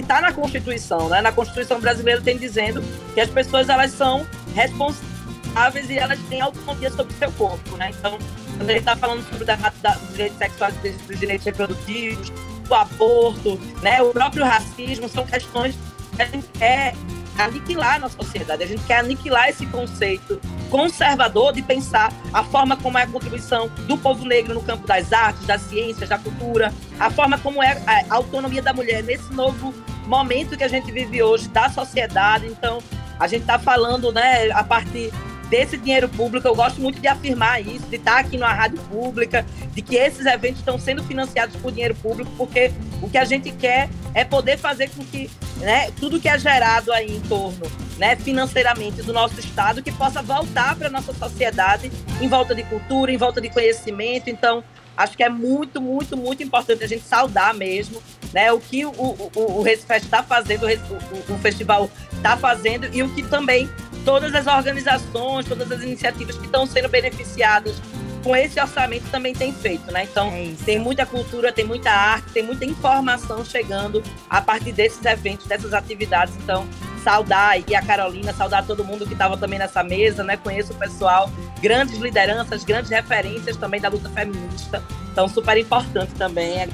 que 0.00 0.02
está 0.02 0.20
na 0.20 0.32
Constituição, 0.32 1.08
né? 1.10 1.20
Na 1.20 1.30
Constituição 1.30 1.78
brasileira 1.78 2.20
tem 2.22 2.38
dizendo 2.38 2.82
que 3.12 3.20
as 3.20 3.28
pessoas 3.28 3.68
elas 3.68 3.90
são 3.92 4.26
responsáveis 4.54 5.90
e 5.90 5.98
elas 5.98 6.18
têm 6.28 6.40
autonomia 6.40 6.90
sobre 6.90 7.12
o 7.12 7.18
seu 7.18 7.30
corpo, 7.32 7.76
né? 7.76 7.90
Então, 7.90 8.18
quando 8.56 8.70
ele 8.70 8.78
está 8.78 8.96
falando 8.96 9.22
sobre 9.28 9.44
da, 9.44 9.56
da, 9.56 9.90
dos 9.90 10.08
direitos 10.12 10.38
sexuais, 10.38 10.74
dos 11.06 11.20
direitos 11.20 11.44
reprodutivos, 11.44 12.32
o 12.68 12.74
aborto, 12.74 13.60
né? 13.82 14.00
O 14.00 14.10
próprio 14.10 14.44
racismo 14.44 15.06
são 15.08 15.26
questões 15.26 15.76
que 16.16 16.22
a 16.22 16.26
gente 16.26 16.48
quer 16.58 16.94
aniquilar 17.36 18.00
na 18.00 18.08
sociedade. 18.08 18.62
A 18.62 18.66
gente 18.66 18.82
quer 18.84 19.00
aniquilar 19.00 19.50
esse 19.50 19.66
conceito 19.66 20.40
conservador 20.70 21.52
de 21.52 21.60
pensar 21.62 22.12
a 22.32 22.42
forma 22.44 22.76
como 22.76 22.96
é 22.96 23.02
a 23.02 23.06
contribuição 23.06 23.68
do 23.86 23.98
povo 23.98 24.24
negro 24.24 24.54
no 24.54 24.62
campo 24.62 24.86
das 24.86 25.12
artes, 25.12 25.46
das 25.46 25.60
ciências, 25.62 26.08
da 26.08 26.18
cultura, 26.18 26.72
a 26.98 27.10
forma 27.10 27.36
como 27.38 27.62
é 27.62 27.82
a 27.86 28.14
autonomia 28.14 28.62
da 28.62 28.72
mulher 28.72 29.02
nesse 29.02 29.32
novo 29.34 29.74
momento 30.06 30.56
que 30.56 30.64
a 30.64 30.68
gente 30.68 30.90
vive 30.90 31.22
hoje 31.22 31.48
da 31.48 31.68
sociedade. 31.68 32.46
Então, 32.46 32.78
a 33.18 33.26
gente 33.26 33.42
está 33.42 33.58
falando, 33.58 34.12
né, 34.12 34.50
a 34.52 34.64
partir 34.64 35.12
desse 35.50 35.76
dinheiro 35.76 36.08
público. 36.08 36.46
Eu 36.46 36.54
gosto 36.54 36.80
muito 36.80 37.00
de 37.00 37.08
afirmar 37.08 37.60
isso, 37.60 37.84
de 37.86 37.96
estar 37.96 38.20
aqui 38.20 38.38
na 38.38 38.52
rádio 38.52 38.78
pública, 38.88 39.44
de 39.74 39.82
que 39.82 39.96
esses 39.96 40.24
eventos 40.24 40.60
estão 40.60 40.78
sendo 40.78 41.02
financiados 41.02 41.56
por 41.56 41.72
dinheiro 41.72 41.94
público, 41.96 42.30
porque 42.38 42.72
o 43.02 43.10
que 43.10 43.18
a 43.18 43.24
gente 43.24 43.50
quer 43.50 43.90
é 44.14 44.24
poder 44.24 44.56
fazer 44.56 44.88
com 44.90 45.04
que 45.04 45.28
né, 45.58 45.90
tudo 45.98 46.20
que 46.20 46.28
é 46.28 46.38
gerado 46.38 46.92
aí 46.92 47.16
em 47.16 47.20
torno, 47.22 47.70
né, 47.98 48.16
financeiramente 48.16 49.02
do 49.02 49.12
nosso 49.12 49.38
estado, 49.38 49.82
que 49.82 49.92
possa 49.92 50.22
voltar 50.22 50.76
para 50.76 50.86
a 50.86 50.90
nossa 50.90 51.12
sociedade 51.12 51.90
em 52.20 52.28
volta 52.28 52.54
de 52.54 52.62
cultura, 52.62 53.12
em 53.12 53.16
volta 53.16 53.40
de 53.40 53.50
conhecimento. 53.50 54.30
Então, 54.30 54.64
acho 54.96 55.16
que 55.16 55.22
é 55.22 55.28
muito, 55.28 55.80
muito, 55.80 56.16
muito 56.16 56.42
importante 56.42 56.84
a 56.84 56.86
gente 56.86 57.02
saudar 57.02 57.52
mesmo 57.52 58.00
né, 58.32 58.52
o 58.52 58.60
que 58.60 58.84
o, 58.84 58.90
o, 58.90 59.30
o 59.34 59.62
Recifest 59.62 60.04
está 60.04 60.22
fazendo, 60.22 60.66
o, 60.66 61.32
o, 61.32 61.34
o 61.34 61.38
festival 61.38 61.90
está 62.12 62.36
fazendo 62.36 62.88
e 62.92 63.02
o 63.02 63.08
que 63.14 63.22
também 63.22 63.68
todas 64.04 64.34
as 64.34 64.46
organizações, 64.46 65.46
todas 65.46 65.70
as 65.70 65.82
iniciativas 65.82 66.36
que 66.36 66.46
estão 66.46 66.66
sendo 66.66 66.88
beneficiadas 66.88 67.80
com 68.22 68.36
esse 68.36 68.60
orçamento 68.60 69.08
também 69.10 69.34
tem 69.34 69.52
feito, 69.52 69.90
né? 69.90 70.04
Então, 70.04 70.28
é 70.28 70.52
tem 70.64 70.78
muita 70.78 71.06
cultura, 71.06 71.52
tem 71.52 71.64
muita 71.64 71.90
arte, 71.90 72.32
tem 72.32 72.42
muita 72.42 72.64
informação 72.64 73.44
chegando 73.44 74.02
a 74.28 74.40
partir 74.40 74.72
desses 74.72 75.04
eventos, 75.04 75.46
dessas 75.46 75.72
atividades. 75.72 76.34
Então, 76.36 76.66
saudar 77.02 77.58
e 77.66 77.74
a 77.74 77.82
Carolina, 77.82 78.32
saudar 78.32 78.66
todo 78.66 78.84
mundo 78.84 79.06
que 79.06 79.14
estava 79.14 79.36
também 79.36 79.58
nessa 79.58 79.82
mesa, 79.82 80.22
né? 80.22 80.36
Conheço 80.36 80.72
o 80.72 80.76
pessoal, 80.76 81.30
grandes 81.62 81.98
lideranças, 81.98 82.62
grandes 82.62 82.90
referências 82.90 83.56
também 83.56 83.80
da 83.80 83.88
luta 83.88 84.10
feminista. 84.10 84.82
Então, 85.10 85.28
super 85.28 85.56
importante 85.56 86.12
também. 86.14 86.68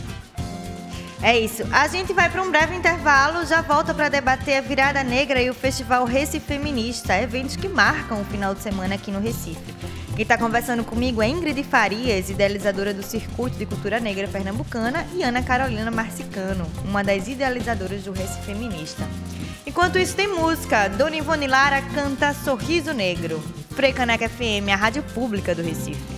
É 1.27 1.37
isso. 1.37 1.65
A 1.73 1.89
gente 1.89 2.13
vai 2.13 2.31
para 2.31 2.41
um 2.41 2.53
breve 2.53 2.77
intervalo, 2.77 3.45
já 3.45 3.61
volta 3.61 3.93
para 3.93 4.09
debater 4.09 4.59
a 4.59 4.61
Virada 4.61 5.03
Negra 5.03 5.43
e 5.43 5.51
o 5.51 5.55
Festival 5.55 6.05
Recife 6.05 6.47
Feminista, 6.47 7.21
eventos 7.21 7.57
que 7.57 7.69
marcam 7.69 8.21
o 8.21 8.25
final 8.25 8.55
de 8.55 8.63
semana 8.63 8.95
aqui 8.95 9.11
no 9.11 9.19
Recife. 9.19 9.75
Quem 10.15 10.23
está 10.23 10.39
conversando 10.39 10.85
comigo 10.85 11.21
é 11.21 11.27
Ingrid 11.27 11.65
Farias, 11.65 12.31
idealizadora 12.31 12.95
do 12.95 13.03
Circuito 13.03 13.59
de 13.59 13.67
Cultura 13.67 13.99
Negra 13.99 14.29
Pernambucana, 14.29 15.05
e 15.17 15.25
Ana 15.25 15.43
Carolina 15.43 15.91
Marcicano, 15.91 16.65
uma 16.85 17.03
das 17.03 17.27
idealizadoras 17.27 18.05
do 18.05 18.13
Recife 18.13 18.47
Feminista. 18.47 19.03
Enquanto 19.67 19.99
isso, 19.99 20.15
tem 20.15 20.29
música. 20.29 20.87
Dona 20.87 21.17
Ivone 21.17 21.49
Lara 21.49 21.83
canta 21.93 22.33
Sorriso 22.35 22.93
Negro. 22.93 23.43
Frecaneca 23.75 24.29
FM, 24.29 24.71
a 24.73 24.77
rádio 24.77 25.03
pública 25.03 25.57
do 25.57 25.63
Recife. 25.63 26.16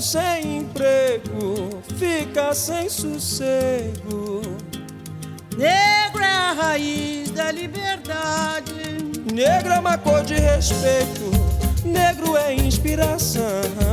Sem 0.00 0.58
emprego, 0.58 1.82
fica 1.98 2.54
sem 2.54 2.88
sossego. 2.88 4.40
Negro 5.56 6.22
é 6.22 6.32
a 6.32 6.52
raiz 6.52 7.30
da 7.30 7.52
liberdade. 7.52 8.72
Negro 9.32 9.72
é 9.72 9.78
uma 9.78 9.98
cor 9.98 10.24
de 10.24 10.34
respeito 10.34 11.30
Negro 11.84 12.36
é 12.36 12.54
inspiração. 12.54 13.42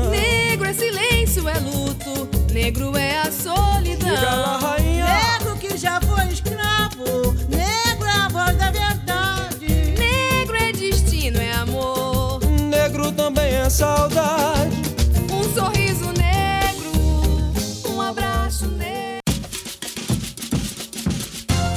Negro 0.10 0.67
é 0.67 0.74
silêncio, 0.74 1.48
é 1.48 1.60
luto. 1.60 2.30
Negro 2.54 2.96
é 2.98 3.20
a 3.20 3.32
solidão. 3.32 4.13
Lá, 4.13 4.58
rainha. 4.60 5.06
Negro 5.06 5.58
que 5.58 5.78
já 5.78 6.00
foi 6.02 6.26
escravo. 6.28 7.34
Negro 7.50 8.08
é 8.08 8.17
a 8.17 8.30
voz 8.30 8.58
da 8.58 8.72
verdade. 8.72 9.93
Negro 9.98 10.56
é 10.56 10.72
destino, 10.72 11.39
é 11.39 11.52
amor. 11.54 12.39
Negro 12.46 13.12
também 13.12 13.56
é 13.56 13.70
saudade. 13.70 14.57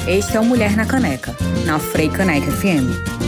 Este 0.07 0.35
é 0.35 0.39
o 0.39 0.43
Mulher 0.43 0.75
na 0.75 0.85
Caneca, 0.85 1.35
na 1.65 1.79
Frei 1.79 2.09
Caneca 2.09 2.51
FM. 2.51 3.21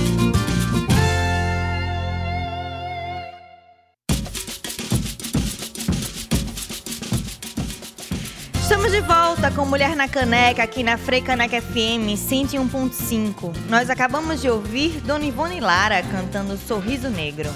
volta 9.06 9.52
com 9.52 9.66
Mulher 9.66 9.96
na 9.96 10.08
Caneca 10.08 10.64
aqui 10.64 10.84
na 10.84 10.98
Frei 10.98 11.22
Caneca 11.22 11.62
FM 11.62 12.16
101.5. 12.16 13.54
Nós 13.68 13.90
acabamos 13.90 14.42
de 14.42 14.50
ouvir 14.50 15.02
Dona 15.02 15.26
Ivone 15.26 15.60
Lara 15.60 16.02
cantando 16.04 16.58
Sorriso 16.58 17.10
Negro. 17.10 17.50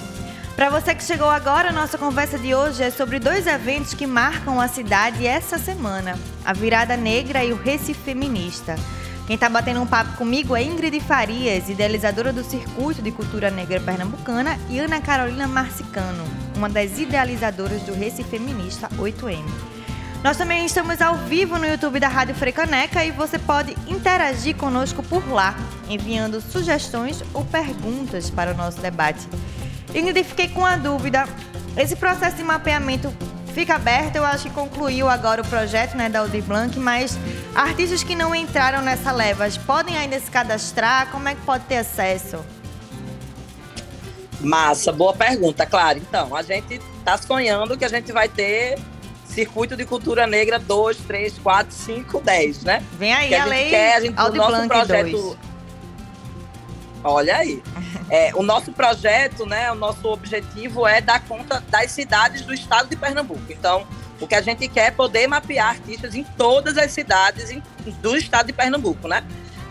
Para 0.54 0.68
você 0.68 0.94
que 0.94 1.02
chegou 1.02 1.30
agora, 1.30 1.72
nossa 1.72 1.96
conversa 1.96 2.38
de 2.38 2.54
hoje 2.54 2.82
é 2.82 2.90
sobre 2.90 3.18
dois 3.18 3.46
eventos 3.46 3.94
que 3.94 4.06
marcam 4.06 4.60
a 4.60 4.68
cidade 4.68 5.26
essa 5.26 5.56
semana: 5.56 6.18
a 6.44 6.52
Virada 6.52 6.96
Negra 6.96 7.42
e 7.42 7.52
o 7.52 7.56
Recife 7.56 8.00
Feminista. 8.02 8.76
Quem 9.28 9.34
está 9.34 9.46
batendo 9.46 9.82
um 9.82 9.86
papo 9.86 10.16
comigo 10.16 10.56
é 10.56 10.62
Ingrid 10.62 11.00
Farias, 11.00 11.68
idealizadora 11.68 12.32
do 12.32 12.42
Circuito 12.42 13.02
de 13.02 13.12
Cultura 13.12 13.50
Negra 13.50 13.78
Pernambucana, 13.78 14.58
e 14.70 14.78
Ana 14.78 15.02
Carolina 15.02 15.46
Marcicano, 15.46 16.24
uma 16.56 16.66
das 16.66 16.98
idealizadoras 16.98 17.82
do 17.82 17.92
Recife 17.92 18.30
Feminista 18.30 18.88
8M. 18.96 19.44
Nós 20.24 20.38
também 20.38 20.64
estamos 20.64 21.02
ao 21.02 21.14
vivo 21.14 21.58
no 21.58 21.66
YouTube 21.66 22.00
da 22.00 22.08
Rádio 22.08 22.34
Frecaneca 22.36 23.04
e 23.04 23.10
você 23.10 23.38
pode 23.38 23.76
interagir 23.86 24.56
conosco 24.56 25.02
por 25.02 25.30
lá, 25.30 25.54
enviando 25.90 26.40
sugestões 26.40 27.22
ou 27.34 27.44
perguntas 27.44 28.30
para 28.30 28.52
o 28.52 28.56
nosso 28.56 28.80
debate. 28.80 29.28
Ingrid, 29.94 30.24
fiquei 30.24 30.48
com 30.48 30.64
a 30.64 30.76
dúvida. 30.76 31.28
Esse 31.76 31.96
processo 31.96 32.38
de 32.38 32.44
mapeamento 32.44 33.12
fica 33.52 33.74
aberto, 33.74 34.16
eu 34.16 34.24
acho 34.24 34.44
que 34.44 34.50
concluiu 34.50 35.08
agora 35.08 35.42
o 35.42 35.46
projeto 35.46 35.96
né, 35.96 36.08
da 36.08 36.20
Audi 36.20 36.40
Blanc, 36.40 36.78
mas 36.78 37.18
artistas 37.54 38.02
que 38.02 38.14
não 38.14 38.34
entraram 38.34 38.82
nessa 38.82 39.12
leva, 39.12 39.48
podem 39.66 39.96
ainda 39.96 40.18
se 40.20 40.30
cadastrar? 40.30 41.10
Como 41.10 41.28
é 41.28 41.34
que 41.34 41.40
pode 41.42 41.64
ter 41.64 41.76
acesso? 41.76 42.44
Massa, 44.40 44.92
boa 44.92 45.12
pergunta, 45.12 45.66
claro. 45.66 45.98
Então, 45.98 46.34
a 46.34 46.42
gente 46.42 46.80
está 46.98 47.18
sonhando 47.18 47.76
que 47.76 47.84
a 47.84 47.88
gente 47.88 48.12
vai 48.12 48.28
ter 48.28 48.78
Circuito 49.24 49.76
de 49.76 49.84
Cultura 49.84 50.26
Negra 50.26 50.58
2, 50.58 50.96
3, 50.98 51.38
4, 51.38 51.74
5, 51.74 52.20
10, 52.20 52.64
né? 52.64 52.82
Vem 52.98 53.12
aí 53.12 53.28
que 53.28 53.34
a, 53.34 53.38
a 53.38 53.40
gente 53.42 53.50
lei 53.50 53.70
quer, 53.70 53.96
a 53.96 54.00
gente, 54.00 54.16
o 54.16 54.20
Aldi 54.20 54.38
nosso 54.38 54.50
Blanc 54.50 54.68
projeto. 54.68 55.10
2. 55.10 55.47
Olha 57.04 57.36
aí. 57.36 57.62
É, 58.10 58.34
o 58.34 58.42
nosso 58.42 58.72
projeto, 58.72 59.44
né, 59.44 59.70
o 59.70 59.74
nosso 59.74 60.08
objetivo 60.08 60.86
é 60.86 60.98
dar 60.98 61.22
conta 61.26 61.62
das 61.68 61.90
cidades 61.90 62.40
do 62.40 62.54
estado 62.54 62.88
de 62.88 62.96
Pernambuco. 62.96 63.42
Então, 63.50 63.86
o 64.18 64.26
que 64.26 64.34
a 64.34 64.40
gente 64.40 64.66
quer 64.66 64.86
é 64.86 64.90
poder 64.90 65.26
mapear 65.26 65.68
artistas 65.68 66.14
em 66.14 66.24
todas 66.24 66.78
as 66.78 66.90
cidades 66.90 67.54
do 68.00 68.16
estado 68.16 68.46
de 68.46 68.54
Pernambuco, 68.54 69.06
né? 69.06 69.22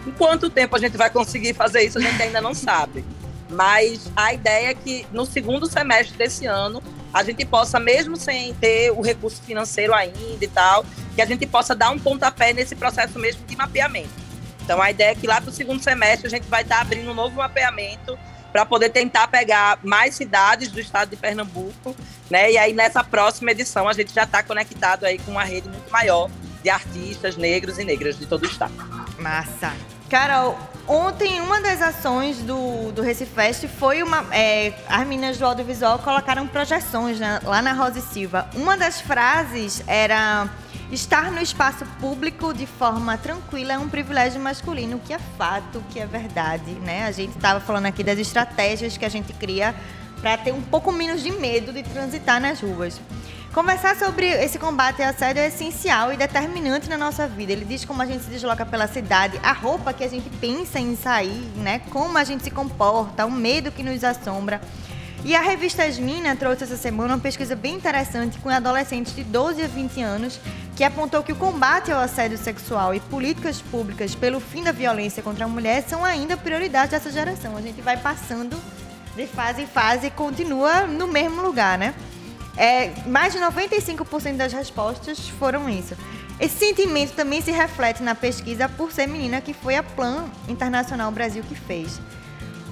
Em 0.05 0.11
quanto 0.11 0.51
tempo 0.51 0.75
a 0.75 0.79
gente 0.79 0.95
vai 0.95 1.09
conseguir 1.09 1.55
fazer 1.55 1.81
isso, 1.81 1.97
a 1.97 2.01
gente 2.01 2.21
ainda 2.21 2.39
não 2.39 2.53
sabe. 2.53 3.03
Mas 3.49 4.11
a 4.15 4.33
ideia 4.33 4.69
é 4.69 4.73
que 4.75 5.07
no 5.11 5.25
segundo 5.25 5.65
semestre 5.65 6.15
desse 6.15 6.45
ano 6.45 6.81
a 7.13 7.23
gente 7.23 7.43
possa, 7.45 7.79
mesmo 7.79 8.15
sem 8.15 8.53
ter 8.53 8.91
o 8.91 9.01
recurso 9.01 9.41
financeiro 9.41 9.93
ainda 9.93 10.43
e 10.43 10.47
tal, 10.47 10.85
que 11.15 11.21
a 11.21 11.25
gente 11.25 11.45
possa 11.47 11.73
dar 11.73 11.89
um 11.89 11.97
pontapé 11.97 12.53
nesse 12.53 12.75
processo 12.75 13.17
mesmo 13.17 13.43
de 13.47 13.55
mapeamento. 13.55 14.26
Então 14.67 14.82
a 14.82 14.91
ideia 14.91 15.12
é 15.12 15.15
que 15.15 15.25
lá 15.25 15.39
para 15.39 15.49
o 15.49 15.53
segundo 15.53 15.82
semestre 15.82 16.27
a 16.27 16.30
gente 16.30 16.43
vai 16.49 16.62
estar 16.62 16.82
abrindo 16.82 17.10
um 17.10 17.13
novo 17.13 17.38
mapeamento 17.38 18.19
para 18.51 18.65
poder 18.65 18.89
tentar 18.89 19.30
pegar 19.30 19.80
mais 19.82 20.13
cidades 20.13 20.67
do 20.67 20.77
estado 20.77 21.12
de 21.12 21.15
Pernambuco, 21.15 21.95
né? 22.30 22.51
E 22.51 22.58
aí 22.58 22.73
nessa 22.73 23.01
próxima 23.01 23.51
edição 23.51 23.88
a 23.88 23.93
gente 23.93 24.13
já 24.13 24.23
está 24.23 24.43
conectado 24.43 25.06
aí 25.06 25.19
com 25.19 25.32
uma 25.32 25.45
rede 25.45 25.69
muito 25.69 25.89
maior 25.89 26.30
de 26.62 26.69
artistas 26.69 27.38
negros 27.38 27.80
e 27.80 27.86
negras 27.86 28.19
de 28.19 28.25
todo 28.25 28.43
o 28.43 28.45
estado. 28.45 28.73
Massa. 29.17 29.71
Carol, 30.10 30.60
ontem 30.86 31.39
uma 31.39 31.62
das 31.62 31.82
ações 31.82 32.39
do, 32.39 32.91
do 32.91 33.01
Recifest 33.01 33.69
foi 33.69 34.03
uma. 34.03 34.25
é, 34.36 34.73
as 34.89 35.08
meninas 35.08 35.38
do 35.38 35.45
audiovisual 35.45 35.97
colocaram 35.99 36.45
projeções 36.45 37.21
né, 37.21 37.39
lá 37.45 37.62
na 37.62 37.71
Rosa 37.71 37.99
e 37.99 38.01
Silva. 38.01 38.49
Uma 38.53 38.75
das 38.75 38.99
frases 38.99 39.82
era. 39.88 40.49
Estar 40.91 41.32
no 41.32 41.41
espaço 41.41 41.86
público 42.00 42.54
de 42.54 42.65
forma 42.65 43.17
tranquila 43.17 43.73
é 43.73 43.78
um 43.78 43.89
privilégio 43.89 44.39
masculino, 44.39 45.02
que 45.06 45.13
é 45.13 45.19
fato, 45.38 45.84
que 45.89 46.00
é 46.00 46.06
verdade, 46.06 46.71
né? 46.82 47.06
A 47.06 47.12
gente 47.12 47.36
estava 47.36 47.60
falando 47.60 47.88
aqui 47.88 48.04
das 48.04 48.17
estratégias 48.17 48.95
que 48.95 49.04
a 49.04 49.10
gente 49.10 49.34
cria 49.34 49.76
para 50.21 50.38
ter 50.38 50.54
um 50.54 50.62
pouco 50.62 50.89
menos 50.93 51.21
de 51.21 51.32
medo 51.32 51.73
de 51.73 51.84
transitar 51.84 52.39
nas 52.39 52.62
ruas. 52.62 53.02
Conversar 53.54 53.97
sobre 53.97 54.28
esse 54.28 54.58
combate 54.58 55.04
ao 55.04 55.10
assédio 55.10 55.41
é 55.41 55.47
essencial 55.47 56.13
e 56.13 56.17
determinante 56.17 56.88
na 56.88 56.97
nossa 56.97 57.28
vida. 57.28 57.52
Ele 57.52 57.65
diz 57.65 57.84
como 57.84 58.02
a 58.02 58.06
gente 58.06 58.23
se 58.23 58.30
desloca 58.30 58.65
pela 58.65 58.88
cidade, 58.88 59.38
a 59.43 59.52
roupa 59.52 59.91
que 59.91 60.06
a 60.06 60.08
gente 60.08 60.30
pensa 60.39 60.80
em 60.80 60.95
sair, 60.95 61.52
né? 61.58 61.82
Como 61.89 62.17
a 62.17 62.23
gente 62.23 62.45
se 62.45 62.52
comporta, 62.52 63.26
o 63.26 63.32
medo 63.32 63.73
que 63.73 63.84
nos 63.84 64.06
assombra. 64.06 64.62
E 65.27 65.35
a 65.35 65.41
revista 65.41 65.83
Asmina 65.83 66.37
trouxe 66.37 66.63
essa 66.63 66.77
semana 66.77 67.15
uma 67.15 67.19
pesquisa 67.19 67.53
bem 67.53 67.75
interessante 67.75 68.39
com 68.39 68.47
adolescentes 68.47 69.13
de 69.13 69.25
12 69.25 69.61
a 69.61 69.67
20 69.67 70.01
anos, 70.01 70.39
que 70.73 70.85
apontou 70.85 71.21
que 71.21 71.33
o 71.33 71.35
combate 71.35 71.91
ao 71.91 71.99
assédio 71.99 72.37
sexual 72.37 72.95
e 72.95 73.01
políticas 73.01 73.61
públicas 73.61 74.15
pelo 74.15 74.39
fim 74.39 74.63
da 74.63 74.71
violência 74.71 75.21
contra 75.21 75.43
a 75.43 75.47
mulher 75.49 75.83
são 75.85 76.05
ainda 76.05 76.37
prioridades 76.37 76.91
dessa 76.91 77.11
geração. 77.11 77.57
A 77.57 77.61
gente 77.61 77.81
vai 77.81 77.97
passando 77.97 78.55
de 79.17 79.27
fase 79.27 79.63
em 79.63 79.67
fase 79.67 80.07
e 80.07 80.11
continua 80.11 80.87
no 80.87 81.07
mesmo 81.07 81.41
lugar, 81.41 81.77
né? 81.77 81.93
É, 82.55 82.93
mais 83.05 83.33
de 83.33 83.39
95% 83.39 84.37
das 84.37 84.53
respostas 84.53 85.27
foram 85.27 85.69
isso. 85.69 85.93
Esse 86.39 86.57
sentimento 86.57 87.11
também 87.11 87.41
se 87.41 87.51
reflete 87.51 88.01
na 88.01 88.15
pesquisa 88.15 88.69
Por 88.69 88.93
Ser 88.93 89.07
Menina, 89.07 89.41
que 89.41 89.53
foi 89.53 89.75
a 89.75 89.83
Plan 89.83 90.23
Internacional 90.47 91.11
Brasil 91.11 91.43
que 91.43 91.53
fez. 91.53 91.99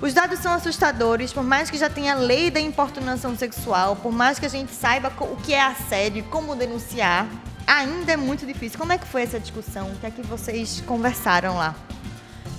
Os 0.02 0.14
dados 0.14 0.40
são 0.40 0.52
assustadores, 0.52 1.32
por 1.32 1.44
mais 1.44 1.70
que 1.70 1.78
já 1.78 1.90
tenha 1.90 2.14
a 2.14 2.18
lei 2.18 2.52
da 2.52 2.60
importunação 2.60 3.36
sexual, 3.36 3.96
por 3.96 4.12
mais 4.12 4.38
que 4.38 4.46
a 4.46 4.50
gente 4.50 4.74
saiba 4.74 5.12
o 5.22 5.38
que 5.38 5.54
é 5.54 5.62
assédio 5.62 6.24
como 6.26 6.54
denunciar, 6.54 7.28
ainda 7.66 8.12
é 8.12 8.18
muito 8.18 8.46
difícil. 8.46 8.78
Como 8.78 8.92
é 8.92 8.98
que 8.98 9.08
foi 9.08 9.22
essa 9.24 9.40
discussão? 9.40 9.88
O 9.88 9.96
que 9.96 10.06
é 10.06 10.12
que 10.12 10.22
vocês 10.22 10.84
conversaram 10.86 11.56
lá? 11.56 11.74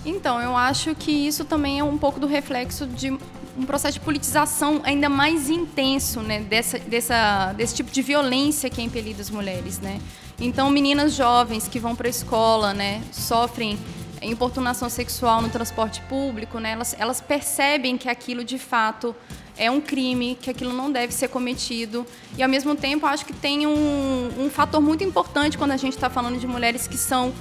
Então, 0.05 0.41
eu 0.41 0.57
acho 0.57 0.95
que 0.95 1.11
isso 1.11 1.45
também 1.45 1.79
é 1.79 1.85
um 1.85 1.99
pouco 1.99 2.19
do 2.19 2.27
reflexo 2.27 2.87
de 2.87 3.11
um 3.11 3.65
processo 3.67 3.99
de 3.99 4.05
politização 4.05 4.81
ainda 4.85 5.09
mais 5.09 5.51
intenso, 5.51 6.21
né, 6.21 6.41
dessa, 6.41 6.79
dessa, 6.79 7.53
desse 7.55 7.75
tipo 7.75 7.91
de 7.91 8.03
violência 8.03 8.69
que 8.71 8.81
é 8.81 8.85
impelida 8.85 9.21
às 9.21 9.31
mulheres, 9.31 9.79
né. 9.79 10.01
Então, 10.39 10.71
meninas 10.71 11.15
jovens 11.15 11.67
que 11.69 11.79
vão 11.79 11.97
para 11.97 12.07
a 12.07 12.11
escola, 12.11 12.75
né, 12.75 13.03
sofrem 13.13 13.79
importunação 14.23 14.89
sexual 14.89 15.43
no 15.43 15.49
transporte 15.49 16.01
público, 16.03 16.59
né, 16.59 16.73
elas, 16.73 16.97
elas 16.99 17.21
percebem 17.21 17.97
que 17.99 18.09
aquilo 18.09 18.45
de 18.45 18.59
fato 18.59 19.15
é 19.57 19.71
um 19.71 19.81
crime, 19.81 20.37
que 20.41 20.51
aquilo 20.51 20.73
não 20.73 20.91
deve 20.93 21.13
ser 21.13 21.29
cometido. 21.29 22.07
E, 22.37 22.43
ao 22.43 22.49
mesmo 22.49 22.75
tempo, 22.75 23.07
acho 23.07 23.25
que 23.25 23.33
tem 23.33 23.67
um, 23.67 24.31
um 24.39 24.51
fator 24.51 24.81
muito 24.81 25.03
importante 25.03 25.57
quando 25.57 25.73
a 25.73 25.77
gente 25.77 25.95
está 25.95 26.11
falando 26.11 26.39
de 26.39 26.47
mulheres 26.47 26.87
que 26.87 26.99
são 26.99 27.33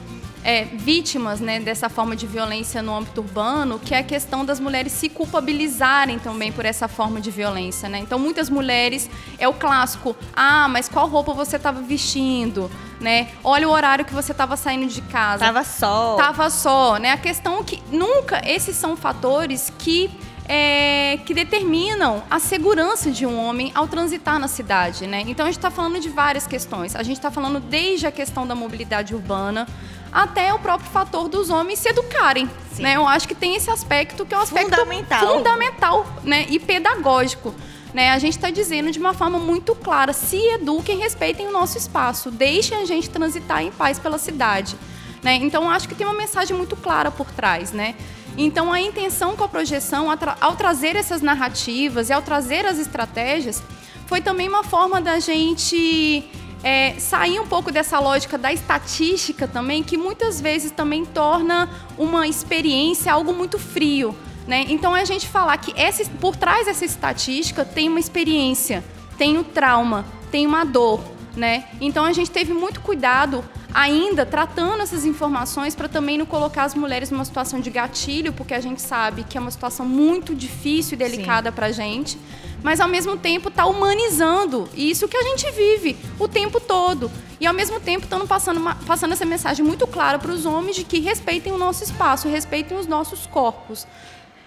é, 0.46 0.64
vítimas 0.64 1.40
né, 1.40 1.60
dessa 1.60 1.90
forma 1.90 2.16
de 2.16 2.28
violência 2.28 2.80
no 2.84 2.96
âmbito 2.96 3.20
urbano, 3.22 3.80
que 3.80 3.96
é 3.96 3.98
a 3.98 4.04
questão 4.04 4.46
das 4.46 4.60
mulheres 4.60 4.92
se 4.92 5.10
culpabilizarem 5.10 6.20
também 6.20 6.52
por 6.52 6.66
essa 6.66 6.88
forma 6.88 7.20
de 7.20 7.32
violência. 7.32 7.90
Né? 7.90 7.98
Então, 7.98 8.20
muitas 8.20 8.48
mulheres, 8.48 9.10
é 9.40 9.48
o 9.48 9.54
clássico, 9.54 10.16
ah, 10.36 10.68
mas 10.68 10.88
qual 10.88 11.08
roupa 11.08 11.34
você 11.34 11.56
estava 11.56 11.82
vestindo? 11.82 12.70
Né? 13.02 13.30
Olha 13.44 13.68
o 13.68 13.72
horário 13.72 14.06
que 14.06 14.14
você 14.14 14.34
estava 14.34 14.56
saindo 14.56 14.86
de 14.86 15.02
casa. 15.02 15.44
Tava 15.44 15.64
só. 15.64 16.16
Tava 16.16 16.50
só, 16.52 16.98
né? 16.98 17.12
A 17.12 17.18
questão 17.18 17.60
é 17.60 17.64
que 17.64 17.82
nunca 17.92 18.40
esses 18.48 18.76
são 18.76 18.96
fatores 18.96 19.74
que 19.80 20.12
é, 20.48 21.18
que 21.26 21.34
determinam 21.34 22.24
a 22.30 22.40
segurança 22.40 23.10
de 23.10 23.26
um 23.26 23.44
homem 23.44 23.72
ao 23.74 23.88
transitar 23.88 24.40
na 24.40 24.48
cidade, 24.48 25.08
né? 25.08 25.24
Então 25.26 25.46
a 25.46 25.50
gente 25.50 25.58
está 25.58 25.72
falando 25.72 26.00
de 26.00 26.10
várias 26.10 26.46
questões. 26.46 26.96
A 26.96 27.04
gente 27.04 27.18
está 27.18 27.32
falando 27.32 27.60
desde 27.60 28.06
a 28.06 28.12
questão 28.12 28.46
da 28.46 28.54
mobilidade 28.54 29.16
urbana 29.16 29.68
até 30.12 30.54
o 30.54 30.60
próprio 30.60 30.90
fator 30.92 31.28
dos 31.28 31.50
homens 31.50 31.80
se 31.80 31.90
educarem, 31.90 32.50
né? 32.78 32.96
Eu 32.96 33.08
acho 33.08 33.28
que 33.28 33.36
tem 33.36 33.56
esse 33.56 33.70
aspecto 33.70 34.26
que 34.26 34.34
é 34.34 34.38
um 34.38 34.42
aspecto 34.42 34.70
Fundamental. 34.70 35.36
fundamental, 35.36 36.06
né? 36.24 36.46
E 36.50 36.60
pedagógico. 36.60 37.54
Né, 37.94 38.12
a 38.12 38.20
gente 38.20 38.34
está 38.34 38.50
dizendo 38.50 38.92
de 38.92 39.00
uma 39.00 39.14
forma 39.14 39.40
muito 39.40 39.74
clara: 39.74 40.12
se 40.12 40.36
eduquem, 40.36 40.98
respeitem 41.00 41.48
o 41.48 41.52
nosso 41.52 41.78
espaço, 41.78 42.30
deixem 42.30 42.78
a 42.78 42.84
gente 42.84 43.10
transitar 43.10 43.64
em 43.64 43.72
paz 43.72 43.98
pela 43.98 44.18
cidade. 44.18 44.76
Né? 45.24 45.36
Então, 45.36 45.70
acho 45.72 45.88
que 45.88 45.96
tem 45.96 46.06
uma 46.06 46.14
mensagem 46.16 46.56
muito 46.56 46.76
clara 46.76 47.10
por 47.10 47.32
trás. 47.32 47.72
Né? 47.72 47.96
Então, 48.38 48.72
a 48.72 48.82
intenção 48.82 49.36
com 49.36 49.44
a 49.44 49.48
projeção, 49.48 50.12
ao 50.12 50.18
tra- 50.18 50.38
ao 50.42 50.56
trazer 50.56 50.96
essas 50.96 51.22
narrativas 51.22 52.10
e 52.10 52.14
ao 52.14 52.22
trazer 52.22 52.66
as 52.66 52.78
estratégias, 52.78 53.64
foi 54.08 54.22
também 54.22 54.48
uma 54.50 54.64
forma 54.64 55.00
da 55.00 55.20
gente 55.20 56.30
é, 56.64 56.96
sair 57.00 57.40
um 57.40 57.48
pouco 57.48 57.72
dessa 57.72 57.98
lógica 58.00 58.38
da 58.38 58.52
estatística 58.52 59.48
também, 59.48 59.84
que 59.84 59.98
muitas 59.98 60.42
vezes 60.42 60.72
também 60.72 61.06
torna 61.06 61.70
uma 61.98 62.28
experiência 62.28 63.14
algo 63.14 63.34
muito 63.34 63.58
frio. 63.58 64.16
Né? 64.48 64.66
Então, 64.70 64.96
é 64.96 65.02
a 65.02 65.06
gente 65.06 65.28
falar 65.28 65.58
que 65.58 65.74
essa, 65.76 66.04
por 66.20 66.36
trás 66.36 66.66
dessa 66.66 66.86
estatística 66.86 67.64
tem 67.64 67.88
uma 67.88 68.00
experiência, 68.00 68.84
tem 69.18 69.38
o 69.38 69.44
trauma, 69.44 70.06
tem 70.30 70.46
uma 70.46 70.64
dor. 70.64 71.02
Né? 71.36 71.66
Então, 71.82 72.06
a 72.06 72.14
gente 72.14 72.30
teve 72.32 72.54
muito 72.54 72.80
cuidado 72.82 73.44
ainda 73.76 74.26
tratando 74.26 74.82
essas 74.82 75.04
informações 75.04 75.76
para 75.76 75.90
também 75.90 76.18
não 76.18 76.26
colocar 76.26 76.64
as 76.64 76.74
mulheres 76.74 77.12
numa 77.12 77.26
situação 77.26 77.60
de 77.60 77.70
gatilho, 77.70 78.32
porque 78.32 78.54
a 78.54 78.62
gente 78.62 78.82
sabe 78.82 79.26
que 79.26 79.38
é 79.38 79.42
uma 79.42 79.52
situação 79.52 79.86
muito 79.86 80.34
difícil 80.34 80.94
e 80.94 80.98
delicada 80.98 81.52
para 81.52 81.66
a 81.66 81.72
gente, 81.74 82.18
mas 82.64 82.80
ao 82.80 82.88
mesmo 82.88 83.18
tempo 83.18 83.50
está 83.50 83.66
humanizando 83.66 84.70
isso 84.74 85.10
que 85.10 85.18
a 85.18 85.24
gente 85.24 85.52
vive 85.52 85.98
o 86.18 86.26
tempo 86.26 86.62
todo. 86.62 87.12
E 87.38 87.46
ao 87.46 87.54
mesmo 87.54 87.78
tempo 87.82 88.06
estando 88.06 88.26
passando, 88.26 88.62
uma, 88.62 88.76
passando 88.76 89.12
essa 89.12 89.26
mensagem 89.26 89.66
muito 89.66 89.86
clara 89.86 90.18
para 90.18 90.32
os 90.32 90.46
homens 90.46 90.78
de 90.78 90.86
que 90.86 91.02
respeitem 91.02 91.52
o 91.52 91.58
nosso 91.58 91.84
espaço, 91.84 92.30
respeitem 92.30 92.78
os 92.78 92.88
nossos 92.88 93.28
corpos. 93.28 93.86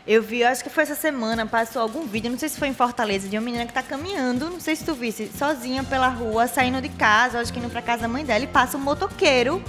Eu 0.08 0.22
vi, 0.22 0.42
acho 0.42 0.64
que 0.64 0.70
foi 0.70 0.84
essa 0.84 0.94
semana, 0.94 1.44
passou 1.44 1.82
algum 1.82 2.06
vídeo, 2.06 2.30
não 2.30 2.38
sei 2.38 2.48
se 2.48 2.58
foi 2.58 2.68
em 2.68 2.72
Fortaleza, 2.72 3.28
de 3.28 3.36
uma 3.36 3.44
menina 3.44 3.66
que 3.66 3.74
tá 3.74 3.82
caminhando, 3.82 4.48
não 4.48 4.58
sei 4.58 4.74
se 4.74 4.82
tu 4.82 4.94
visse, 4.94 5.30
sozinha 5.36 5.84
pela 5.84 6.08
rua, 6.08 6.46
saindo 6.46 6.80
de 6.80 6.88
casa, 6.88 7.38
acho 7.38 7.52
que 7.52 7.58
indo 7.58 7.68
pra 7.68 7.82
casa 7.82 8.02
da 8.02 8.08
mãe 8.08 8.24
dela, 8.24 8.42
e 8.42 8.46
passa 8.46 8.78
um 8.78 8.80
motoqueiro 8.80 9.62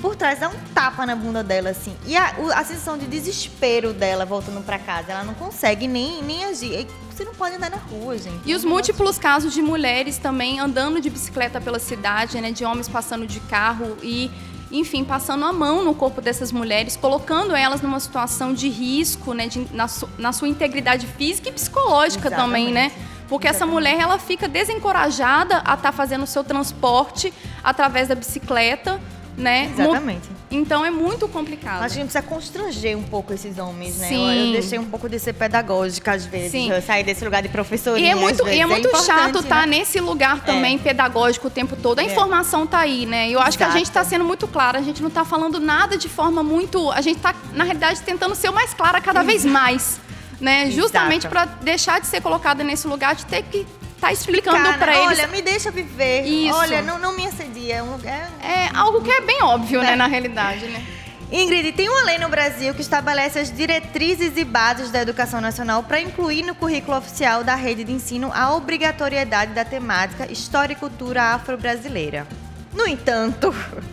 por 0.00 0.14
trás, 0.14 0.38
dá 0.38 0.48
um 0.48 0.58
tapa 0.72 1.04
na 1.04 1.16
bunda 1.16 1.42
dela, 1.42 1.70
assim. 1.70 1.96
E 2.06 2.16
a, 2.16 2.26
a 2.54 2.64
sensação 2.64 2.96
de 2.96 3.06
desespero 3.06 3.92
dela 3.92 4.24
voltando 4.24 4.64
pra 4.64 4.78
casa, 4.78 5.10
ela 5.10 5.24
não 5.24 5.34
consegue 5.34 5.88
nem, 5.88 6.22
nem 6.22 6.44
agir. 6.44 6.86
Você 7.10 7.24
não 7.24 7.34
pode 7.34 7.56
andar 7.56 7.70
na 7.70 7.76
rua, 7.76 8.16
gente. 8.16 8.40
E 8.44 8.54
os 8.54 8.64
múltiplos 8.64 9.18
casos 9.18 9.52
de 9.52 9.62
mulheres 9.62 10.16
também 10.16 10.60
andando 10.60 11.00
de 11.00 11.10
bicicleta 11.10 11.60
pela 11.60 11.80
cidade, 11.80 12.40
né, 12.40 12.52
de 12.52 12.64
homens 12.64 12.88
passando 12.88 13.26
de 13.26 13.40
carro 13.40 13.96
e, 14.00 14.30
enfim, 14.72 15.04
passando 15.04 15.44
a 15.44 15.52
mão 15.52 15.84
no 15.84 15.94
corpo 15.94 16.20
dessas 16.20 16.50
mulheres, 16.50 16.96
colocando 16.96 17.54
elas 17.54 17.82
numa 17.82 18.00
situação 18.00 18.54
de 18.54 18.68
risco, 18.68 19.34
né, 19.34 19.46
de- 19.46 19.66
na, 19.72 19.86
su- 19.86 20.08
na 20.18 20.32
sua 20.32 20.48
integridade 20.48 21.06
física 21.06 21.48
e 21.48 21.52
psicológica 21.52 22.28
também, 22.36 22.72
né? 22.72 22.90
Porque 23.28 23.46
essa 23.48 23.64
mulher 23.66 23.98
ela 23.98 24.18
fica 24.18 24.48
desencorajada 24.48 25.62
a 25.64 25.74
estar 25.74 25.92
fazendo 25.92 26.24
o 26.24 26.26
seu 26.26 26.42
transporte 26.44 27.32
através 27.62 28.08
da 28.08 28.14
bicicleta, 28.14 29.00
né? 29.36 29.70
Exatamente. 29.72 30.28
Então 30.50 30.84
é 30.84 30.90
muito 30.90 31.26
complicado. 31.26 31.82
Acho 31.82 31.94
que 31.94 32.00
a 32.00 32.02
gente 32.04 32.12
precisa 32.12 32.22
constranger 32.22 32.96
um 32.98 33.02
pouco 33.02 33.32
esses 33.32 33.58
homens, 33.58 33.96
né? 33.96 34.06
Eu, 34.06 34.10
Sim. 34.10 34.46
eu 34.46 34.52
deixei 34.52 34.78
um 34.78 34.84
pouco 34.84 35.08
de 35.08 35.18
ser 35.18 35.32
pedagógica 35.32 36.12
às 36.12 36.26
vezes. 36.26 36.50
Sim. 36.52 36.70
Eu 36.70 36.82
sair 36.82 37.02
desse 37.02 37.24
lugar 37.24 37.42
de 37.42 37.48
professoria. 37.48 38.06
E 38.06 38.10
é 38.10 38.14
muito, 38.14 38.46
e 38.46 38.50
é 38.50 38.52
vezes. 38.52 38.66
muito 38.66 38.88
importante, 38.88 39.06
chato 39.06 39.38
estar 39.38 39.66
né? 39.66 39.78
nesse 39.78 40.00
lugar 40.00 40.44
também 40.44 40.76
pedagógico 40.78 41.46
o 41.46 41.50
tempo 41.50 41.74
todo. 41.76 41.98
A 42.00 42.02
É. 42.02 42.06
informação 42.06 42.66
tá 42.66 42.80
aí, 42.80 43.06
né? 43.06 43.30
Eu 43.30 43.40
acho 43.40 43.56
que 43.56 43.64
a 43.64 43.68
Exato. 43.68 43.78
gente 43.78 43.88
está 43.88 44.04
sendo 44.04 44.24
muito 44.24 44.46
clara, 44.46 44.78
a 44.78 44.82
gente 44.82 45.00
não 45.00 45.08
está 45.08 45.24
falando 45.24 45.58
nada 45.58 45.96
de 45.96 46.08
forma 46.08 46.42
muito. 46.42 46.90
A 46.90 47.00
gente 47.00 47.16
está, 47.16 47.34
na 47.54 47.64
realidade, 47.64 48.00
tentando 48.02 48.34
ser 48.34 48.50
o 48.50 48.52
mais 48.52 48.74
clara 48.74 49.00
cada 49.00 49.22
vez 49.22 49.44
mais. 49.46 49.98
Né? 50.40 50.70
Justamente 50.70 51.26
Exato. 51.26 51.32
para 51.34 51.44
deixar 51.62 52.00
de 52.00 52.06
ser 52.08 52.20
colocada 52.20 52.62
nesse 52.64 52.86
lugar, 52.88 53.14
de 53.14 53.24
ter 53.24 53.42
que 53.44 53.64
estar 54.02 54.12
explicando 54.12 54.78
para 54.78 54.96
eles. 54.96 55.18
Olha, 55.18 55.28
me 55.28 55.40
deixa 55.40 55.70
viver. 55.70 56.24
Isso. 56.24 56.56
Olha, 56.56 56.82
não, 56.82 56.98
não 56.98 57.12
me 57.12 57.26
assedia. 57.26 57.76
É 57.76 57.82
um 57.82 57.92
lugar. 57.92 58.30
É 58.42 58.68
algo 58.74 59.00
que 59.00 59.10
é 59.10 59.20
bem 59.20 59.42
óbvio, 59.42 59.80
né, 59.80 59.94
na 59.94 60.06
realidade, 60.06 60.66
né? 60.66 60.84
Ingrid, 61.30 61.72
tem 61.72 61.88
uma 61.88 62.02
lei 62.02 62.18
no 62.18 62.28
Brasil 62.28 62.74
que 62.74 62.82
estabelece 62.82 63.38
as 63.38 63.50
diretrizes 63.50 64.36
e 64.36 64.44
bases 64.44 64.90
da 64.90 65.00
educação 65.00 65.40
nacional 65.40 65.82
para 65.82 65.98
incluir 65.98 66.42
no 66.42 66.54
currículo 66.54 66.98
oficial 66.98 67.42
da 67.42 67.54
rede 67.54 67.84
de 67.84 67.92
ensino 67.92 68.30
a 68.34 68.54
obrigatoriedade 68.54 69.54
da 69.54 69.64
temática 69.64 70.30
História 70.30 70.74
e 70.74 70.76
Cultura 70.76 71.22
Afro-Brasileira. 71.34 72.26
No 72.74 72.86
entanto, 72.86 73.54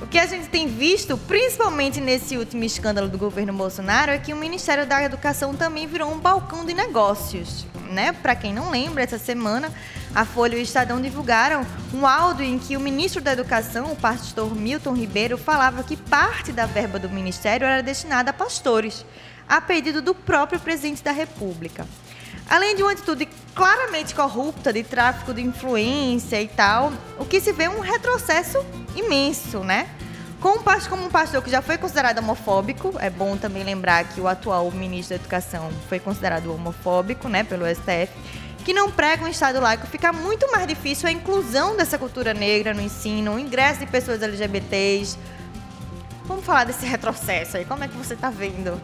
o 0.00 0.06
que 0.06 0.18
a 0.18 0.26
gente 0.26 0.48
tem 0.48 0.66
visto, 0.66 1.18
principalmente 1.18 2.00
nesse 2.00 2.36
último 2.36 2.64
escândalo 2.64 3.08
do 3.08 3.18
governo 3.18 3.52
Bolsonaro, 3.52 4.10
é 4.10 4.18
que 4.18 4.32
o 4.32 4.36
Ministério 4.36 4.86
da 4.86 5.02
Educação 5.02 5.54
também 5.54 5.86
virou 5.86 6.10
um 6.10 6.18
balcão 6.18 6.64
de 6.64 6.72
negócios. 6.72 7.66
Né? 7.90 8.12
Para 8.12 8.34
quem 8.34 8.54
não 8.54 8.70
lembra, 8.70 9.02
essa 9.02 9.18
semana 9.18 9.70
a 10.14 10.24
Folha 10.24 10.56
e 10.56 10.60
o 10.60 10.62
Estadão 10.62 11.00
divulgaram 11.00 11.66
um 11.92 12.06
áudio 12.06 12.46
em 12.46 12.58
que 12.58 12.76
o 12.76 12.80
ministro 12.80 13.20
da 13.20 13.32
Educação, 13.32 13.92
o 13.92 13.96
pastor 13.96 14.54
Milton 14.56 14.94
Ribeiro, 14.94 15.36
falava 15.36 15.82
que 15.82 15.96
parte 15.96 16.50
da 16.50 16.66
verba 16.66 16.98
do 16.98 17.10
ministério 17.10 17.66
era 17.66 17.82
destinada 17.82 18.30
a 18.30 18.32
pastores, 18.34 19.04
a 19.48 19.60
pedido 19.60 20.00
do 20.00 20.14
próprio 20.14 20.58
presidente 20.60 21.02
da 21.02 21.12
República. 21.12 21.86
Além 22.50 22.74
de 22.74 22.82
uma 22.82 22.90
atitude 22.90 23.28
claramente 23.54 24.12
corrupta 24.12 24.72
de 24.72 24.82
tráfico 24.82 25.32
de 25.32 25.40
influência 25.40 26.42
e 26.42 26.48
tal, 26.48 26.92
o 27.16 27.24
que 27.24 27.40
se 27.40 27.52
vê 27.52 27.64
é 27.64 27.70
um 27.70 27.78
retrocesso 27.78 28.58
imenso, 28.96 29.60
né? 29.60 29.88
Como 30.40 30.58
um 31.04 31.10
pastor 31.10 31.42
que 31.44 31.50
já 31.50 31.62
foi 31.62 31.78
considerado 31.78 32.18
homofóbico, 32.18 32.94
é 32.98 33.08
bom 33.08 33.36
também 33.36 33.62
lembrar 33.62 34.02
que 34.02 34.20
o 34.20 34.26
atual 34.26 34.68
ministro 34.72 35.16
da 35.16 35.22
Educação 35.22 35.70
foi 35.88 36.00
considerado 36.00 36.52
homofóbico, 36.52 37.28
né, 37.28 37.44
pelo 37.44 37.64
STF, 37.66 38.10
que 38.64 38.72
não 38.72 38.90
prega 38.90 39.24
um 39.24 39.28
Estado 39.28 39.60
laico, 39.60 39.86
fica 39.86 40.12
muito 40.12 40.50
mais 40.50 40.66
difícil 40.66 41.08
a 41.08 41.12
inclusão 41.12 41.76
dessa 41.76 41.98
cultura 41.98 42.34
negra 42.34 42.74
no 42.74 42.80
ensino, 42.80 43.34
o 43.34 43.38
ingresso 43.38 43.78
de 43.80 43.86
pessoas 43.86 44.22
LGBTs. 44.22 45.16
Vamos 46.24 46.44
falar 46.44 46.64
desse 46.64 46.84
retrocesso 46.84 47.58
aí, 47.58 47.64
como 47.64 47.84
é 47.84 47.88
que 47.88 47.96
você 47.96 48.14
está 48.14 48.28
vendo? 48.28 48.80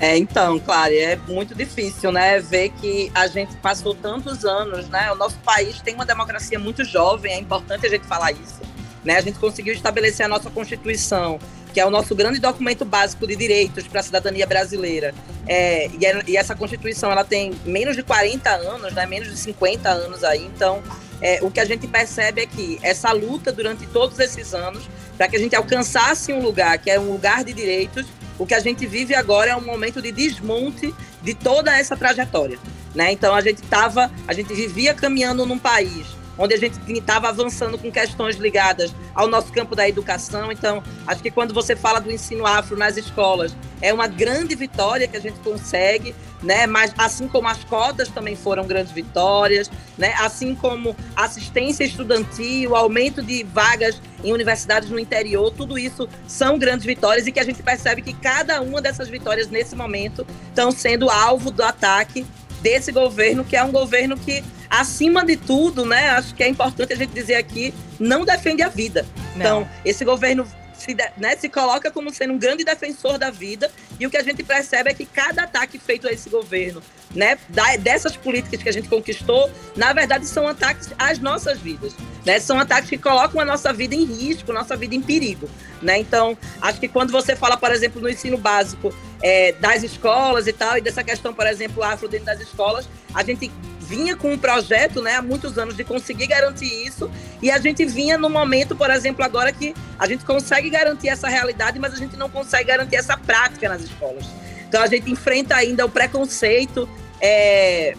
É, 0.00 0.16
então, 0.18 0.58
claro, 0.58 0.92
é 0.92 1.16
muito 1.28 1.54
difícil, 1.54 2.10
né, 2.10 2.40
ver 2.40 2.70
que 2.70 3.10
a 3.14 3.26
gente 3.28 3.54
passou 3.56 3.94
tantos 3.94 4.44
anos, 4.44 4.88
né, 4.88 5.10
o 5.12 5.14
nosso 5.14 5.38
país 5.38 5.80
tem 5.80 5.94
uma 5.94 6.04
democracia 6.04 6.58
muito 6.58 6.84
jovem, 6.84 7.32
é 7.32 7.38
importante 7.38 7.86
a 7.86 7.88
gente 7.88 8.04
falar 8.04 8.32
isso, 8.32 8.60
né, 9.04 9.16
a 9.16 9.20
gente 9.20 9.38
conseguiu 9.38 9.72
estabelecer 9.72 10.26
a 10.26 10.28
nossa 10.28 10.50
Constituição, 10.50 11.38
que 11.72 11.78
é 11.80 11.86
o 11.86 11.90
nosso 11.90 12.12
grande 12.14 12.40
documento 12.40 12.84
básico 12.84 13.24
de 13.26 13.36
direitos 13.36 13.86
para 13.86 14.00
a 14.00 14.02
cidadania 14.02 14.46
brasileira, 14.46 15.14
é, 15.46 15.88
e, 15.88 16.04
é- 16.04 16.22
e 16.26 16.36
essa 16.36 16.56
Constituição, 16.56 17.10
ela 17.12 17.24
tem 17.24 17.52
menos 17.64 17.94
de 17.94 18.02
40 18.02 18.50
anos, 18.50 18.92
né, 18.92 19.06
menos 19.06 19.28
de 19.30 19.36
50 19.36 19.88
anos 19.90 20.24
aí, 20.24 20.44
então, 20.44 20.82
é, 21.22 21.38
o 21.40 21.50
que 21.52 21.60
a 21.60 21.64
gente 21.64 21.86
percebe 21.86 22.42
é 22.42 22.46
que 22.46 22.80
essa 22.82 23.12
luta 23.12 23.52
durante 23.52 23.86
todos 23.86 24.18
esses 24.18 24.52
anos, 24.54 24.88
para 25.16 25.28
que 25.28 25.36
a 25.36 25.38
gente 25.38 25.54
alcançasse 25.54 26.32
um 26.32 26.40
lugar 26.40 26.78
que 26.78 26.90
é 26.90 26.98
um 26.98 27.10
lugar 27.10 27.44
de 27.44 27.52
direitos, 27.52 28.06
o 28.38 28.46
que 28.46 28.54
a 28.54 28.60
gente 28.60 28.86
vive 28.86 29.14
agora 29.14 29.50
é 29.50 29.56
um 29.56 29.64
momento 29.64 30.02
de 30.02 30.10
desmonte 30.10 30.94
de 31.22 31.34
toda 31.34 31.76
essa 31.76 31.96
trajetória, 31.96 32.58
né? 32.94 33.12
Então 33.12 33.34
a 33.34 33.40
gente 33.40 33.62
tava, 33.62 34.10
a 34.26 34.32
gente 34.32 34.52
vivia 34.52 34.92
caminhando 34.92 35.46
num 35.46 35.58
país 35.58 36.23
onde 36.38 36.54
a 36.54 36.58
gente 36.58 36.78
estava 36.92 37.28
avançando 37.28 37.78
com 37.78 37.90
questões 37.90 38.36
ligadas 38.36 38.94
ao 39.14 39.28
nosso 39.28 39.52
campo 39.52 39.74
da 39.74 39.88
educação. 39.88 40.50
Então, 40.50 40.82
acho 41.06 41.22
que 41.22 41.30
quando 41.30 41.54
você 41.54 41.76
fala 41.76 42.00
do 42.00 42.10
ensino 42.10 42.46
afro 42.46 42.76
nas 42.76 42.96
escolas, 42.96 43.56
é 43.80 43.92
uma 43.92 44.06
grande 44.06 44.54
vitória 44.54 45.06
que 45.06 45.16
a 45.16 45.20
gente 45.20 45.38
consegue, 45.40 46.14
né? 46.42 46.66
Mas 46.66 46.92
assim 46.96 47.28
como 47.28 47.48
as 47.48 47.62
cotas 47.64 48.08
também 48.08 48.34
foram 48.34 48.66
grandes 48.66 48.92
vitórias, 48.92 49.70
né? 49.98 50.14
Assim 50.18 50.54
como 50.54 50.96
assistência 51.14 51.84
estudantil, 51.84 52.74
aumento 52.74 53.22
de 53.22 53.44
vagas 53.44 54.00
em 54.22 54.32
universidades 54.32 54.88
no 54.88 54.98
interior, 54.98 55.50
tudo 55.50 55.78
isso 55.78 56.08
são 56.26 56.58
grandes 56.58 56.86
vitórias 56.86 57.26
e 57.26 57.32
que 57.32 57.40
a 57.40 57.44
gente 57.44 57.62
percebe 57.62 58.00
que 58.00 58.14
cada 58.14 58.60
uma 58.62 58.80
dessas 58.80 59.08
vitórias 59.08 59.48
nesse 59.48 59.76
momento 59.76 60.26
estão 60.48 60.70
sendo 60.70 61.10
alvo 61.10 61.50
do 61.50 61.62
ataque 61.62 62.24
desse 62.62 62.90
governo, 62.90 63.44
que 63.44 63.54
é 63.54 63.62
um 63.62 63.70
governo 63.70 64.16
que, 64.16 64.42
acima 64.68 65.24
de 65.24 65.36
tudo, 65.36 65.84
né, 65.84 66.10
acho 66.10 66.34
que 66.34 66.42
é 66.42 66.48
importante 66.48 66.92
a 66.92 66.96
gente 66.96 67.12
dizer 67.12 67.36
aqui, 67.36 67.74
não 67.98 68.24
defende 68.24 68.62
a 68.62 68.68
vida. 68.68 69.06
Então, 69.36 69.68
esse 69.84 70.04
governo 70.04 70.46
se, 70.76 70.96
né, 71.16 71.36
se 71.36 71.48
coloca 71.48 71.90
como 71.90 72.12
sendo 72.12 72.34
um 72.34 72.38
grande 72.38 72.64
defensor 72.64 73.18
da 73.18 73.30
vida, 73.30 73.70
e 73.98 74.06
o 74.06 74.10
que 74.10 74.16
a 74.16 74.22
gente 74.22 74.42
percebe 74.42 74.90
é 74.90 74.94
que 74.94 75.06
cada 75.06 75.44
ataque 75.44 75.78
feito 75.78 76.06
a 76.06 76.12
esse 76.12 76.28
governo, 76.28 76.82
né, 77.14 77.38
dessas 77.80 78.16
políticas 78.16 78.62
que 78.62 78.68
a 78.68 78.72
gente 78.72 78.88
conquistou, 78.88 79.50
na 79.76 79.92
verdade 79.92 80.26
são 80.26 80.46
ataques 80.48 80.90
às 80.98 81.18
nossas 81.18 81.58
vidas. 81.58 81.94
Né? 82.24 82.40
São 82.40 82.58
ataques 82.58 82.90
que 82.90 82.98
colocam 82.98 83.40
a 83.40 83.44
nossa 83.44 83.72
vida 83.72 83.94
em 83.94 84.04
risco, 84.04 84.52
nossa 84.52 84.76
vida 84.76 84.94
em 84.94 85.00
perigo. 85.00 85.48
Né? 85.80 85.98
Então, 85.98 86.36
acho 86.60 86.80
que 86.80 86.88
quando 86.88 87.12
você 87.12 87.36
fala, 87.36 87.56
por 87.56 87.70
exemplo, 87.70 88.00
no 88.00 88.08
ensino 88.08 88.36
básico 88.36 88.92
é, 89.22 89.52
das 89.52 89.82
escolas 89.82 90.46
e 90.46 90.52
tal, 90.52 90.78
e 90.78 90.80
dessa 90.80 91.04
questão, 91.04 91.32
por 91.32 91.46
exemplo, 91.46 91.82
afro 91.82 92.08
dentro 92.08 92.26
das 92.26 92.40
escolas, 92.40 92.88
a 93.14 93.22
gente 93.22 93.50
vinha 93.84 94.16
com 94.16 94.32
um 94.32 94.38
projeto 94.38 95.02
né, 95.02 95.16
há 95.16 95.22
muitos 95.22 95.58
anos 95.58 95.76
de 95.76 95.84
conseguir 95.84 96.26
garantir 96.26 96.86
isso, 96.86 97.10
e 97.42 97.50
a 97.50 97.58
gente 97.58 97.84
vinha 97.84 98.16
no 98.16 98.28
momento, 98.30 98.74
por 98.74 98.90
exemplo, 98.90 99.24
agora 99.24 99.52
que 99.52 99.74
a 99.98 100.06
gente 100.06 100.24
consegue 100.24 100.70
garantir 100.70 101.08
essa 101.08 101.28
realidade, 101.28 101.78
mas 101.78 101.92
a 101.92 101.96
gente 101.96 102.16
não 102.16 102.28
consegue 102.28 102.64
garantir 102.64 102.96
essa 102.96 103.16
prática 103.16 103.68
nas 103.68 103.82
escolas. 103.82 104.24
Então 104.66 104.82
a 104.82 104.86
gente 104.86 105.10
enfrenta 105.10 105.54
ainda 105.54 105.84
o 105.84 105.88
preconceito. 105.88 106.88
é, 107.20 107.94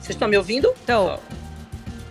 Vocês 0.00 0.10
estão 0.10 0.28
me 0.28 0.36
ouvindo? 0.36 0.72
Estou. 0.80 1.20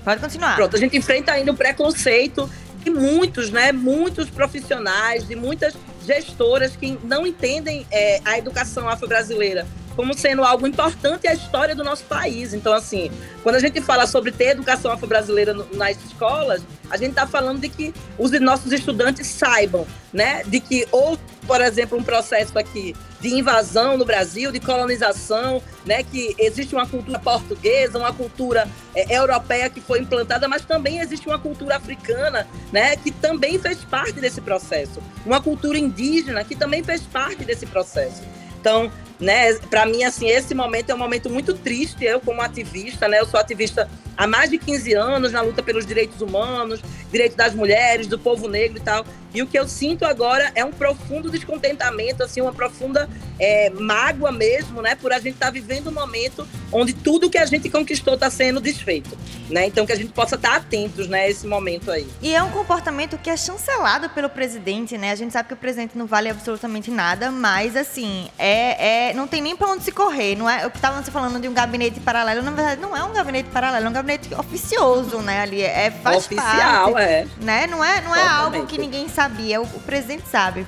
Pode 0.03 0.21
continuar. 0.21 0.55
Pronto, 0.55 0.75
a 0.75 0.79
gente 0.79 0.95
enfrenta 0.95 1.31
ainda 1.31 1.51
o 1.51 1.55
preconceito 1.55 2.47
de 2.83 2.91
muitos, 2.91 3.49
né? 3.49 3.71
Muitos 3.71 4.29
profissionais, 4.29 5.27
de 5.27 5.35
muitas 5.35 5.73
gestoras 6.05 6.75
que 6.75 6.99
não 7.03 7.25
entendem 7.25 7.87
é, 7.89 8.21
a 8.23 8.37
educação 8.37 8.87
afro-brasileira 8.87 9.65
como 9.95 10.13
sendo 10.13 10.43
algo 10.43 10.67
importante 10.67 11.27
à 11.27 11.33
história 11.33 11.75
do 11.75 11.83
nosso 11.83 12.03
país. 12.05 12.53
Então, 12.53 12.73
assim, 12.73 13.11
quando 13.43 13.55
a 13.55 13.59
gente 13.59 13.81
fala 13.81 14.05
sobre 14.05 14.31
ter 14.31 14.49
educação 14.49 14.91
afro-brasileira 14.91 15.53
nas 15.73 15.97
escolas, 16.03 16.61
a 16.89 16.97
gente 16.97 17.11
está 17.11 17.25
falando 17.25 17.59
de 17.59 17.69
que 17.69 17.93
os 18.17 18.31
nossos 18.39 18.71
estudantes 18.71 19.27
saibam, 19.27 19.87
né, 20.13 20.43
de 20.45 20.59
que 20.59 20.87
houve, 20.91 21.21
por 21.47 21.61
exemplo, 21.61 21.97
um 21.97 22.03
processo 22.03 22.57
aqui 22.57 22.95
de 23.19 23.29
invasão 23.29 23.97
no 23.97 24.05
Brasil, 24.05 24.51
de 24.51 24.59
colonização, 24.59 25.61
né, 25.85 26.03
que 26.03 26.35
existe 26.37 26.75
uma 26.75 26.87
cultura 26.87 27.19
portuguesa, 27.19 27.97
uma 27.97 28.13
cultura 28.13 28.67
é, 28.93 29.17
europeia 29.17 29.69
que 29.69 29.81
foi 29.81 29.99
implantada, 29.99 30.47
mas 30.47 30.63
também 30.63 30.99
existe 30.99 31.27
uma 31.27 31.39
cultura 31.39 31.77
africana, 31.77 32.47
né, 32.71 32.95
que 32.95 33.11
também 33.11 33.57
fez 33.57 33.79
parte 33.79 34.19
desse 34.19 34.41
processo, 34.41 35.01
uma 35.25 35.41
cultura 35.41 35.77
indígena 35.77 36.43
que 36.43 36.55
também 36.55 36.83
fez 36.83 37.01
parte 37.01 37.43
desse 37.43 37.65
processo. 37.65 38.21
Então, 38.59 38.91
né, 39.19 39.53
para 39.69 39.85
mim, 39.85 40.03
assim, 40.03 40.27
esse 40.27 40.53
momento 40.53 40.89
é 40.89 40.95
um 40.95 40.97
momento 40.97 41.29
muito 41.29 41.53
triste. 41.53 42.03
Eu, 42.03 42.19
como 42.19 42.41
ativista, 42.41 43.07
né, 43.07 43.19
eu 43.19 43.25
sou 43.25 43.39
ativista 43.39 43.89
há 44.17 44.27
mais 44.27 44.49
de 44.49 44.57
15 44.57 44.93
anos 44.93 45.31
na 45.31 45.41
luta 45.41 45.61
pelos 45.61 45.85
direitos 45.85 46.21
humanos, 46.21 46.81
direitos 47.11 47.35
das 47.35 47.53
mulheres, 47.53 48.07
do 48.07 48.19
povo 48.19 48.47
negro 48.47 48.77
e 48.77 48.81
tal. 48.81 49.05
E 49.33 49.41
o 49.41 49.47
que 49.47 49.59
eu 49.59 49.67
sinto 49.67 50.05
agora 50.05 50.49
é 50.55 50.63
um 50.63 50.71
profundo 50.71 51.29
descontentamento, 51.29 52.23
assim, 52.23 52.39
uma 52.39 52.53
profunda 52.53 53.09
é, 53.37 53.69
mágoa 53.69 54.31
mesmo, 54.31 54.81
né, 54.81 54.95
por 54.95 55.11
a 55.11 55.19
gente 55.19 55.33
estar 55.33 55.47
tá 55.47 55.51
vivendo 55.51 55.89
um 55.89 55.93
momento 55.93 56.47
onde 56.71 56.93
tudo 56.93 57.29
que 57.29 57.37
a 57.37 57.45
gente 57.45 57.69
conquistou 57.69 58.13
está 58.13 58.29
sendo 58.29 58.61
desfeito, 58.61 59.17
né? 59.49 59.65
Então 59.65 59.85
que 59.85 59.91
a 59.91 59.95
gente 59.95 60.13
possa 60.13 60.35
estar 60.35 60.51
tá 60.51 60.55
atentos, 60.55 61.07
né, 61.07 61.23
a 61.23 61.29
esse 61.29 61.45
momento 61.45 61.91
aí. 61.91 62.07
E 62.21 62.33
é 62.33 62.41
um 62.41 62.49
comportamento 62.51 63.17
que 63.17 63.29
é 63.29 63.35
chancelado 63.35 64.09
pelo 64.09 64.29
presidente, 64.29 64.97
né? 64.97 65.11
A 65.11 65.15
gente 65.15 65.33
sabe 65.33 65.49
que 65.49 65.53
o 65.53 65.57
presidente 65.57 65.97
não 65.97 66.05
vale 66.05 66.29
absolutamente 66.29 66.89
nada, 66.89 67.29
mas 67.29 67.75
assim, 67.75 68.29
é, 68.37 69.04
é 69.04 69.04
não 69.13 69.27
tem 69.27 69.41
nem 69.41 69.55
para 69.55 69.67
onde 69.69 69.83
se 69.83 69.91
correr, 69.91 70.35
não 70.35 70.49
é? 70.49 70.69
Que 70.69 70.77
estavam 70.77 71.03
se 71.03 71.11
falando 71.11 71.39
de 71.39 71.47
um 71.47 71.53
gabinete 71.53 71.99
paralelo, 71.99 72.41
na 72.41 72.51
verdade 72.51 72.81
não 72.81 72.95
é 72.95 73.03
um 73.03 73.13
gabinete 73.13 73.49
paralelo, 73.49 73.85
é 73.85 73.89
um 73.89 73.93
gabinete 73.93 74.33
oficioso, 74.35 75.19
né? 75.19 75.41
Ali 75.41 75.61
é 75.61 75.91
faz 75.91 76.25
oficial, 76.25 76.93
parte, 76.93 77.07
é. 77.07 77.27
Né? 77.41 77.67
Não 77.67 77.83
é, 77.83 78.01
não 78.01 78.15
é 78.15 78.27
algo 78.27 78.65
que 78.65 78.77
ninguém 78.77 79.07
sabia, 79.07 79.61
o, 79.61 79.63
o 79.63 79.79
presidente 79.81 80.27
sabe. 80.27 80.65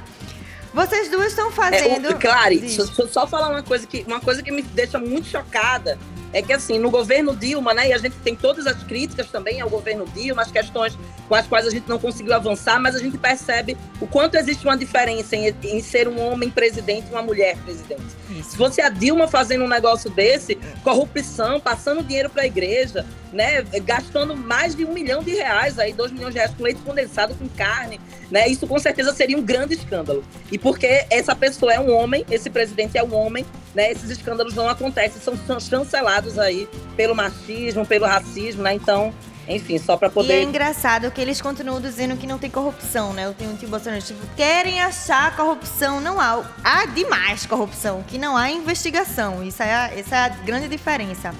Vocês 0.73 1.09
duas 1.09 1.27
estão 1.27 1.51
fazendo. 1.51 2.07
É, 2.07 2.09
o, 2.11 2.19
Clary, 2.19 2.59
deixa 2.59 2.81
eu 2.81 3.07
só 3.07 3.25
falar 3.25 3.49
uma 3.49 3.63
coisa 3.63 3.87
que 3.87 4.03
uma 4.07 4.19
coisa 4.19 4.43
que 4.43 4.51
me 4.51 4.61
deixa 4.61 4.99
muito 4.99 5.27
chocada 5.27 5.97
é 6.33 6.41
que 6.41 6.53
assim, 6.53 6.77
no 6.77 6.89
governo 6.89 7.35
Dilma, 7.35 7.73
né, 7.73 7.89
e 7.89 7.93
a 7.93 7.97
gente 7.97 8.15
tem 8.17 8.35
todas 8.35 8.67
as 8.67 8.83
críticas 8.83 9.27
também 9.27 9.61
ao 9.61 9.69
governo 9.69 10.05
Dilma, 10.13 10.41
as 10.41 10.51
questões 10.51 10.97
com 11.27 11.35
as 11.35 11.47
quais 11.47 11.67
a 11.67 11.69
gente 11.69 11.87
não 11.87 11.99
conseguiu 11.99 12.33
avançar, 12.33 12.79
mas 12.79 12.95
a 12.95 12.99
gente 12.99 13.17
percebe 13.17 13.77
o 13.99 14.07
quanto 14.07 14.35
existe 14.35 14.65
uma 14.65 14.77
diferença 14.77 15.35
em, 15.35 15.53
em 15.63 15.81
ser 15.81 16.07
um 16.07 16.19
homem 16.19 16.49
presidente 16.49 17.07
e 17.09 17.11
uma 17.11 17.21
mulher 17.21 17.57
presidente. 17.57 18.03
Isso. 18.29 18.51
Se 18.51 18.57
fosse 18.57 18.81
a 18.81 18.89
Dilma 18.89 19.27
fazendo 19.27 19.63
um 19.63 19.67
negócio 19.67 20.09
desse, 20.09 20.55
corrupção, 20.83 21.59
passando 21.59 22.03
dinheiro 22.03 22.29
para 22.29 22.43
a 22.43 22.45
igreja, 22.45 23.05
né, 23.31 23.61
gastando 23.83 24.35
mais 24.35 24.75
de 24.75 24.85
um 24.85 24.93
milhão 24.93 25.21
de 25.21 25.31
reais, 25.31 25.77
aí, 25.77 25.93
dois 25.93 26.11
milhões 26.11 26.33
de 26.33 26.39
reais 26.39 26.53
com 26.55 26.63
leite 26.63 26.81
condensado, 26.81 27.35
com 27.35 27.47
carne, 27.49 27.99
né, 28.31 28.47
isso 28.47 28.65
com 28.67 28.79
certeza 28.79 29.13
seria 29.13 29.37
um 29.37 29.43
grande 29.43 29.73
escândalo. 29.73 30.23
E 30.51 30.57
porque 30.57 31.05
essa 31.09 31.35
pessoa 31.35 31.73
é 31.73 31.79
um 31.79 31.93
homem, 31.93 32.25
esse 32.29 32.49
presidente 32.49 32.97
é 32.97 33.03
um 33.03 33.13
homem, 33.13 33.45
né, 33.75 33.91
esses 33.91 34.09
escândalos 34.09 34.55
não 34.55 34.69
acontecem, 34.69 35.21
são 35.21 35.59
chancelados 35.59 36.16
aí 36.39 36.67
pelo 36.95 37.15
machismo, 37.15 37.85
pelo 37.85 38.05
racismo, 38.05 38.63
né, 38.63 38.73
então 38.73 39.13
enfim, 39.47 39.77
só 39.77 39.95
para 39.95 40.09
poder. 40.09 40.33
E 40.33 40.39
é 40.39 40.43
engraçado 40.43 41.09
que 41.09 41.21
eles 41.21 41.41
continuam 41.41 41.79
dizendo 41.79 42.17
que 42.17 42.27
não 42.27 42.37
tem 42.37 42.49
corrupção, 42.49 43.13
né? 43.13 43.25
Eu 43.25 43.33
tenho 43.33 43.51
um 43.51 43.55
tipo 43.55 43.71
Bolsonaro, 43.71 44.01
tipo, 44.01 44.19
querem 44.35 44.81
achar 44.81 45.35
corrupção, 45.35 46.01
não 46.01 46.19
há. 46.19 46.43
Há 46.63 46.85
demais 46.87 47.45
corrupção, 47.45 48.03
que 48.03 48.17
não 48.17 48.35
há 48.35 48.51
investigação. 48.51 49.43
Isso 49.43 49.63
é 49.63 49.73
a, 49.73 49.97
essa 49.97 50.15
é 50.15 50.19
a 50.19 50.29
grande 50.29 50.67
diferença. 50.67 51.33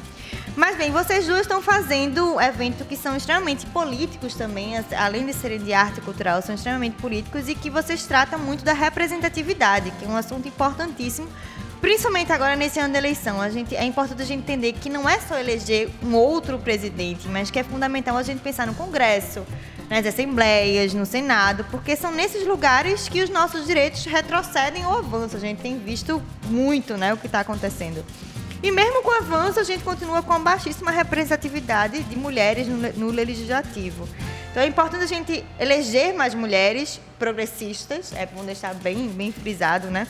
Mas 0.56 0.76
bem, 0.76 0.90
vocês 0.90 1.28
duas 1.28 1.42
estão 1.42 1.62
fazendo 1.62 2.42
eventos 2.42 2.88
que 2.88 2.96
são 2.96 3.16
extremamente 3.16 3.66
políticos 3.68 4.34
também, 4.34 4.74
além 4.98 5.26
de 5.26 5.34
serem 5.34 5.60
de 5.60 5.72
arte 5.72 6.02
cultural, 6.02 6.42
são 6.42 6.56
extremamente 6.56 6.96
políticos 6.96 7.48
e 7.48 7.54
que 7.54 7.70
vocês 7.70 8.08
tratam 8.08 8.40
muito 8.40 8.66
da 8.66 8.74
representatividade, 8.74 9.92
que 9.92 10.06
é 10.06 10.08
um 10.08 10.18
assunto 10.18 10.48
importantíssimo, 10.48 11.28
principalmente 11.82 12.32
agora 12.32 12.56
nesse 12.56 12.80
ano 12.80 12.94
da 12.94 13.00
eleição. 13.00 13.42
A 13.42 13.50
gente, 13.50 13.76
é 13.76 13.84
importante 13.84 14.22
a 14.22 14.26
gente 14.26 14.40
entender 14.40 14.74
que 14.74 14.90
não 14.90 15.08
é 15.08 15.20
só 15.20 15.38
eleger 15.38 15.90
um 16.04 16.16
outro 16.16 16.58
presidente, 16.60 17.28
mas 17.28 17.52
que 17.52 17.60
é 17.60 17.64
fundamental 17.64 18.18
a 18.18 18.24
gente 18.24 18.40
pensar 18.40 18.68
no 18.68 18.74
Congresso, 18.74 19.46
nas 19.90 20.06
assembleias, 20.06 20.94
no 20.94 21.06
Senado, 21.06 21.66
porque 21.72 21.96
são 21.96 22.12
nesses 22.12 22.46
lugares 22.46 23.08
que 23.08 23.22
os 23.22 23.30
nossos 23.30 23.66
direitos 23.66 24.06
retrocedem 24.06 24.86
ou 24.86 24.98
avançam. 24.98 25.38
A 25.38 25.42
gente 25.42 25.62
tem 25.62 25.78
visto 25.78 26.22
muito 26.46 26.98
né, 26.98 27.14
o 27.14 27.18
que 27.18 27.28
está 27.28 27.40
acontecendo. 27.40 28.04
E 28.62 28.72
mesmo 28.72 29.04
com 29.04 29.10
o 29.10 29.14
avanço, 29.14 29.60
a 29.60 29.64
gente 29.64 29.84
continua 29.84 30.24
com 30.24 30.34
a 30.34 30.40
baixíssima 30.40 30.92
representatividade 30.92 32.02
de 32.04 32.16
mulheres 32.16 32.68
no, 32.68 32.78
no 32.94 33.12
legislativo. 33.12 34.08
Então 34.52 34.64
é 34.64 34.68
importante 34.68 35.04
a 35.04 35.08
gente 35.08 35.46
eleger 35.60 36.16
mais 36.16 36.34
mulheres 36.34 37.00
progressistas, 37.20 38.12
é 38.14 38.26
bom 38.26 38.44
deixar 38.44 38.74
bem, 38.74 39.08
bem 39.10 39.32
frisado, 39.32 39.92
né? 39.92 40.08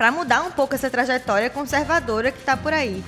Para 0.00 0.10
mudar 0.10 0.40
um 0.44 0.50
pouco 0.50 0.74
essa 0.74 0.88
trajetória 0.88 1.50
conservadora 1.50 2.32
que 2.32 2.38
está 2.38 2.56
por 2.56 2.72
aí. 2.72 3.04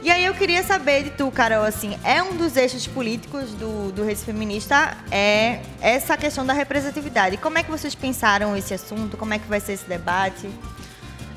E 0.00 0.10
aí 0.10 0.24
eu 0.24 0.32
queria 0.32 0.62
saber 0.62 1.04
de 1.04 1.10
tu, 1.10 1.30
Carol, 1.30 1.62
assim, 1.62 1.98
é 2.02 2.22
um 2.22 2.34
dos 2.34 2.56
eixos 2.56 2.86
políticos 2.86 3.50
do, 3.50 3.92
do 3.92 4.02
Recife 4.02 4.32
Feminista 4.32 4.96
é 5.10 5.60
essa 5.78 6.16
questão 6.16 6.46
da 6.46 6.54
representatividade. 6.54 7.36
Como 7.36 7.58
é 7.58 7.62
que 7.62 7.70
vocês 7.70 7.94
pensaram 7.94 8.56
esse 8.56 8.72
assunto? 8.72 9.18
Como 9.18 9.34
é 9.34 9.38
que 9.38 9.46
vai 9.46 9.60
ser 9.60 9.74
esse 9.74 9.86
debate? 9.86 10.48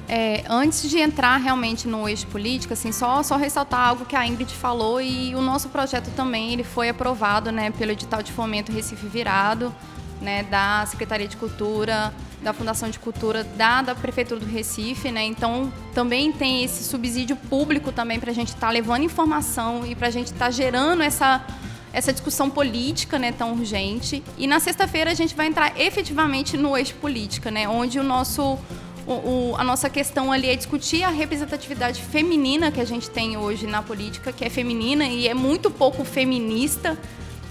É, 0.08 0.46
antes 0.48 0.90
de 0.90 0.98
entrar 0.98 1.36
realmente 1.36 1.86
no 1.86 2.08
eixo 2.08 2.28
político, 2.28 2.72
assim, 2.72 2.94
só, 2.94 3.22
só 3.22 3.36
ressaltar 3.36 3.86
algo 3.86 4.06
que 4.06 4.16
a 4.16 4.26
Ingrid 4.26 4.54
falou 4.54 5.02
e 5.02 5.36
o 5.36 5.42
nosso 5.42 5.68
projeto 5.68 6.10
também 6.16 6.54
ele 6.54 6.64
foi 6.64 6.88
aprovado 6.88 7.52
né, 7.52 7.70
pelo 7.72 7.92
edital 7.92 8.24
de 8.24 8.32
fomento 8.32 8.72
Recife 8.72 9.08
Virado, 9.08 9.76
né, 10.22 10.44
da 10.44 10.86
Secretaria 10.86 11.28
de 11.28 11.38
Cultura, 11.38 12.14
da 12.42 12.54
Fundação 12.54 12.90
de 12.90 13.00
Cultura 13.00 13.44
da, 13.44 13.82
da 13.82 13.96
Prefeitura 13.96 14.40
do 14.40 14.46
Recife, 14.46 15.12
né? 15.12 15.24
Então 15.26 15.72
também 15.94 16.32
tem 16.32 16.64
esse 16.64 16.84
subsídio 16.84 17.36
público 17.36 17.92
também 17.92 18.20
para 18.20 18.32
a 18.32 18.34
gente 18.34 18.50
estar 18.50 18.68
tá 18.68 18.72
levando 18.72 19.04
informação 19.04 19.86
e 19.86 19.96
para 19.96 20.08
a 20.08 20.12
gente 20.12 20.28
estar 20.28 20.46
tá 20.46 20.52
gerando 20.52 21.04
essa 21.04 21.46
essa 21.92 22.14
discussão 22.14 22.52
política, 22.52 23.18
né, 23.18 23.32
tão 23.32 23.54
urgente. 23.54 24.24
E 24.38 24.46
na 24.46 24.60
sexta-feira 24.60 25.10
a 25.10 25.16
gente 25.16 25.34
vai 25.34 25.48
entrar 25.48 25.74
efetivamente 25.80 26.56
no 26.56 26.78
eixo 26.78 26.94
política, 26.96 27.50
né, 27.50 27.68
onde 27.68 28.00
o 28.00 28.04
nosso 28.04 28.60
o, 29.08 29.14
o, 29.14 29.56
a 29.58 29.64
nossa 29.64 29.90
questão 29.90 30.32
ali 30.32 30.50
é 30.50 30.56
discutir 30.56 31.04
a 31.04 31.10
representatividade 31.10 32.00
feminina 32.00 32.72
que 32.72 32.80
a 32.80 32.86
gente 32.86 33.10
tem 33.10 33.38
hoje 33.38 33.66
na 33.66 33.82
política, 33.82 34.32
que 34.32 34.46
é 34.46 34.52
feminina 34.52 35.04
e 35.06 35.28
é 35.28 35.34
muito 35.34 35.72
pouco 35.72 36.06
feminista, 36.06 36.96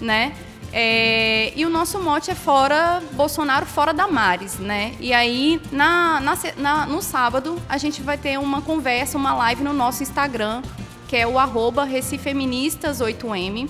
né? 0.01 0.37
É, 0.73 1.53
e 1.57 1.65
o 1.65 1.71
nosso 1.71 1.99
mote 1.99 2.31
é 2.31 2.35
fora 2.35 3.03
Bolsonaro, 3.13 3.65
fora 3.65 3.95
Damares, 3.95 4.59
né? 4.59 4.95
E 5.01 5.13
aí, 5.13 5.61
na, 5.73 6.21
na, 6.21 6.39
na, 6.57 6.87
no 6.87 7.01
sábado, 7.01 7.61
a 7.69 7.79
gente 7.79 8.03
vai 8.03 8.19
ter 8.19 8.39
uma 8.39 8.61
conversa, 8.61 9.17
uma 9.17 9.35
live 9.35 9.63
no 9.63 9.73
nosso 9.73 10.03
Instagram, 10.03 10.63
que 11.07 11.17
é 11.17 11.27
o 11.27 11.39
arroba 11.39 11.87
Recifeministas8M, 11.87 13.69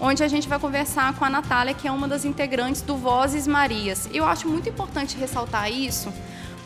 onde 0.00 0.22
a 0.22 0.28
gente 0.28 0.48
vai 0.48 0.58
conversar 0.58 1.12
com 1.14 1.24
a 1.24 1.30
Natália, 1.30 1.74
que 1.74 1.86
é 1.86 1.92
uma 1.92 2.08
das 2.08 2.24
integrantes 2.24 2.80
do 2.80 2.96
Vozes 2.96 3.46
Marias. 3.46 4.08
Eu 4.12 4.24
acho 4.24 4.48
muito 4.48 4.68
importante 4.68 5.16
ressaltar 5.18 5.70
isso, 5.70 6.12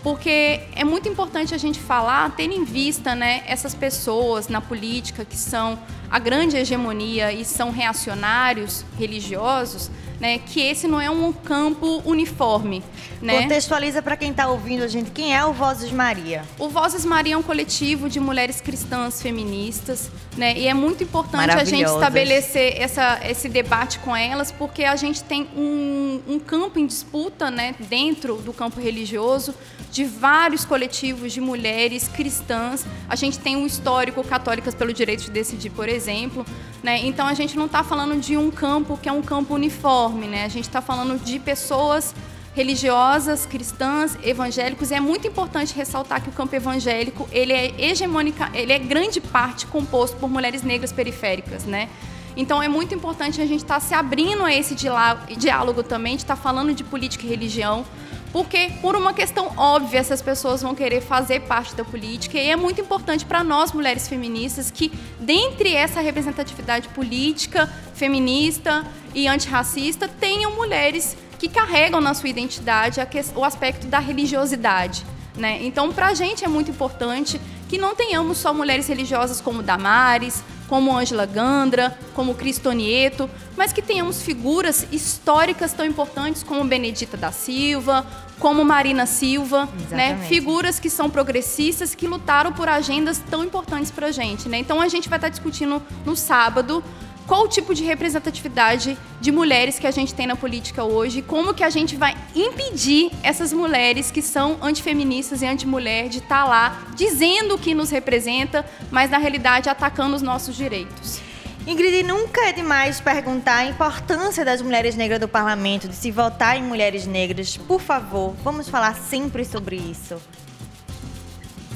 porque 0.02 0.60
é 0.74 0.84
muito 0.84 1.08
importante 1.08 1.54
a 1.54 1.58
gente 1.58 1.78
falar, 1.78 2.30
ter 2.34 2.50
em 2.50 2.64
vista 2.64 3.14
né, 3.14 3.42
essas 3.46 3.74
pessoas 3.74 4.48
na 4.48 4.60
política 4.60 5.24
que 5.24 5.36
são 5.36 5.78
a 6.10 6.18
grande 6.18 6.56
hegemonia 6.56 7.32
e 7.32 7.44
são 7.44 7.70
reacionários 7.70 8.84
religiosos, 8.98 9.90
né, 10.20 10.38
que 10.38 10.60
esse 10.60 10.86
não 10.86 11.00
é 11.00 11.08
um 11.08 11.32
campo 11.32 12.02
uniforme. 12.04 12.82
Né? 13.20 13.42
Contextualiza 13.42 14.02
para 14.02 14.16
quem 14.16 14.30
está 14.30 14.48
ouvindo 14.48 14.82
a 14.82 14.88
gente, 14.88 15.10
quem 15.10 15.34
é 15.34 15.44
o 15.44 15.52
Vozes 15.52 15.90
Maria? 15.90 16.42
O 16.58 16.68
Vozes 16.68 17.04
Maria 17.04 17.34
é 17.34 17.36
um 17.36 17.42
coletivo 17.42 18.10
de 18.10 18.20
mulheres 18.20 18.60
cristãs 18.60 19.22
feministas, 19.22 20.10
né, 20.36 20.56
e 20.56 20.66
é 20.66 20.74
muito 20.74 21.02
importante 21.02 21.50
a 21.50 21.64
gente 21.64 21.88
estabelecer 21.88 22.80
essa, 22.80 23.20
esse 23.24 23.48
debate 23.48 23.98
com 24.00 24.14
elas, 24.14 24.52
porque 24.52 24.84
a 24.84 24.96
gente 24.96 25.22
tem 25.22 25.48
um, 25.56 26.20
um 26.28 26.38
campo 26.38 26.78
em 26.78 26.86
disputa 26.86 27.50
né, 27.50 27.74
dentro 27.88 28.36
do 28.36 28.52
campo 28.52 28.80
religioso 28.80 29.54
de 29.92 30.06
vários 30.06 30.64
coletivos 30.64 31.34
de 31.34 31.40
mulheres 31.40 32.08
cristãs. 32.08 32.86
A 33.06 33.14
gente 33.14 33.38
tem 33.38 33.56
um 33.56 33.66
histórico 33.66 34.24
Católicas 34.24 34.74
pelo 34.74 34.90
Direito 34.90 35.24
de 35.24 35.30
Decidir, 35.30 35.70
por 35.70 35.86
exemplo. 35.86 36.46
Né? 36.82 37.06
Então 37.06 37.26
a 37.26 37.34
gente 37.34 37.58
não 37.58 37.66
está 37.66 37.84
falando 37.84 38.18
de 38.18 38.34
um 38.34 38.50
campo 38.50 38.96
que 38.96 39.06
é 39.06 39.12
um 39.12 39.20
campo 39.20 39.54
uniforme, 39.54 40.26
né? 40.26 40.44
a 40.44 40.48
gente 40.48 40.64
está 40.64 40.80
falando 40.80 41.22
de 41.22 41.38
pessoas 41.38 42.14
religiosas, 42.54 43.46
cristãs, 43.46 44.16
evangélicos, 44.22 44.90
e 44.90 44.94
é 44.94 45.00
muito 45.00 45.26
importante 45.26 45.74
ressaltar 45.74 46.22
que 46.22 46.28
o 46.28 46.32
campo 46.32 46.54
evangélico, 46.54 47.26
ele 47.32 47.52
é 47.52 47.74
hegemônica, 47.78 48.50
ele 48.52 48.72
é 48.72 48.78
grande 48.78 49.20
parte 49.20 49.66
composto 49.66 50.16
por 50.18 50.28
mulheres 50.28 50.62
negras 50.62 50.92
periféricas, 50.92 51.64
né? 51.64 51.88
Então 52.36 52.62
é 52.62 52.68
muito 52.68 52.94
importante 52.94 53.40
a 53.40 53.46
gente 53.46 53.62
estar 53.62 53.74
tá 53.74 53.80
se 53.80 53.94
abrindo 53.94 54.44
a 54.44 54.52
esse 54.52 54.74
diálogo 54.74 55.82
também, 55.82 56.16
de 56.16 56.24
estar 56.24 56.36
tá 56.36 56.42
falando 56.42 56.74
de 56.74 56.84
política 56.84 57.24
e 57.24 57.28
religião, 57.28 57.86
Porque, 58.32 58.72
por 58.80 58.96
uma 58.96 59.12
questão 59.12 59.52
óbvia, 59.58 59.98
essas 59.98 60.22
pessoas 60.22 60.62
vão 60.62 60.74
querer 60.74 61.02
fazer 61.02 61.40
parte 61.40 61.74
da 61.74 61.84
política 61.84 62.38
e 62.38 62.48
é 62.48 62.56
muito 62.56 62.80
importante 62.80 63.26
para 63.26 63.44
nós, 63.44 63.72
mulheres 63.72 64.08
feministas, 64.08 64.70
que, 64.70 64.90
dentre 65.20 65.74
essa 65.74 66.00
representatividade 66.00 66.88
política, 66.88 67.70
feminista 67.94 68.86
e 69.14 69.28
antirracista, 69.28 70.08
tenham 70.08 70.56
mulheres 70.56 71.14
que 71.38 71.46
carregam 71.46 72.00
na 72.00 72.14
sua 72.14 72.30
identidade 72.30 73.00
o 73.36 73.44
aspecto 73.44 73.86
da 73.86 73.98
religiosidade. 73.98 75.04
Né? 75.36 75.58
Então, 75.62 75.92
para 75.92 76.08
a 76.08 76.14
gente 76.14 76.44
é 76.44 76.48
muito 76.48 76.70
importante 76.70 77.40
que 77.68 77.76
não 77.76 77.94
tenhamos 77.94 78.38
só 78.38 78.52
mulheres 78.54 78.86
religiosas 78.86 79.40
como 79.40 79.62
Damares, 79.62 80.42
como 80.72 80.96
Ângela 80.96 81.26
Gandra, 81.26 81.98
como 82.14 82.34
Cristonieto, 82.34 83.28
mas 83.58 83.74
que 83.74 83.82
tenhamos 83.82 84.22
figuras 84.22 84.86
históricas 84.90 85.74
tão 85.74 85.84
importantes 85.84 86.42
como 86.42 86.64
Benedita 86.64 87.14
da 87.14 87.30
Silva, 87.30 88.06
como 88.38 88.64
Marina 88.64 89.04
Silva, 89.04 89.68
né? 89.90 90.24
Figuras 90.30 90.80
que 90.80 90.88
são 90.88 91.10
progressistas 91.10 91.94
que 91.94 92.08
lutaram 92.08 92.54
por 92.54 92.70
agendas 92.70 93.18
tão 93.18 93.44
importantes 93.44 93.90
para 93.90 94.06
a 94.06 94.10
gente, 94.12 94.48
né? 94.48 94.56
Então 94.56 94.80
a 94.80 94.88
gente 94.88 95.10
vai 95.10 95.18
estar 95.18 95.28
discutindo 95.28 95.82
no 96.06 96.16
sábado 96.16 96.82
qual 97.26 97.44
o 97.44 97.48
tipo 97.48 97.74
de 97.74 97.84
representatividade 97.84 98.98
de 99.20 99.32
mulheres 99.32 99.78
que 99.78 99.86
a 99.86 99.90
gente 99.90 100.14
tem 100.14 100.26
na 100.26 100.36
política 100.36 100.84
hoje, 100.84 101.22
como 101.22 101.54
que 101.54 101.62
a 101.62 101.70
gente 101.70 101.96
vai 101.96 102.16
impedir 102.34 103.10
essas 103.22 103.52
mulheres 103.52 104.10
que 104.10 104.22
são 104.22 104.58
antifeministas 104.62 105.42
e 105.42 105.46
antimulher 105.46 106.08
de 106.08 106.18
estar 106.18 106.42
tá 106.42 106.44
lá 106.44 106.82
dizendo 106.94 107.54
o 107.54 107.58
que 107.58 107.74
nos 107.74 107.90
representa, 107.90 108.64
mas 108.90 109.10
na 109.10 109.18
realidade 109.18 109.68
atacando 109.68 110.16
os 110.16 110.22
nossos 110.22 110.56
direitos. 110.56 111.20
Ingrid, 111.64 112.02
nunca 112.02 112.48
é 112.48 112.52
demais 112.52 113.00
perguntar 113.00 113.58
a 113.58 113.66
importância 113.66 114.44
das 114.44 114.60
mulheres 114.60 114.96
negras 114.96 115.20
do 115.20 115.28
parlamento, 115.28 115.88
de 115.88 115.94
se 115.94 116.10
votar 116.10 116.56
em 116.56 116.62
mulheres 116.62 117.06
negras. 117.06 117.56
Por 117.56 117.80
favor, 117.80 118.34
vamos 118.42 118.68
falar 118.68 118.96
sempre 118.96 119.44
sobre 119.44 119.76
isso. 119.76 120.20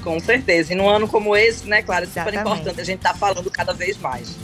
Com 0.02 0.18
certeza. 0.18 0.72
E 0.72 0.76
num 0.76 0.88
ano 0.88 1.06
como 1.06 1.36
esse, 1.36 1.68
né, 1.68 1.82
claro, 1.82 2.04
é 2.04 2.08
super 2.08 2.34
importante 2.34 2.80
a 2.80 2.84
gente 2.84 2.98
estar 2.98 3.12
tá 3.12 3.18
falando 3.18 3.48
cada 3.48 3.72
vez 3.72 3.96
mais. 3.98 4.36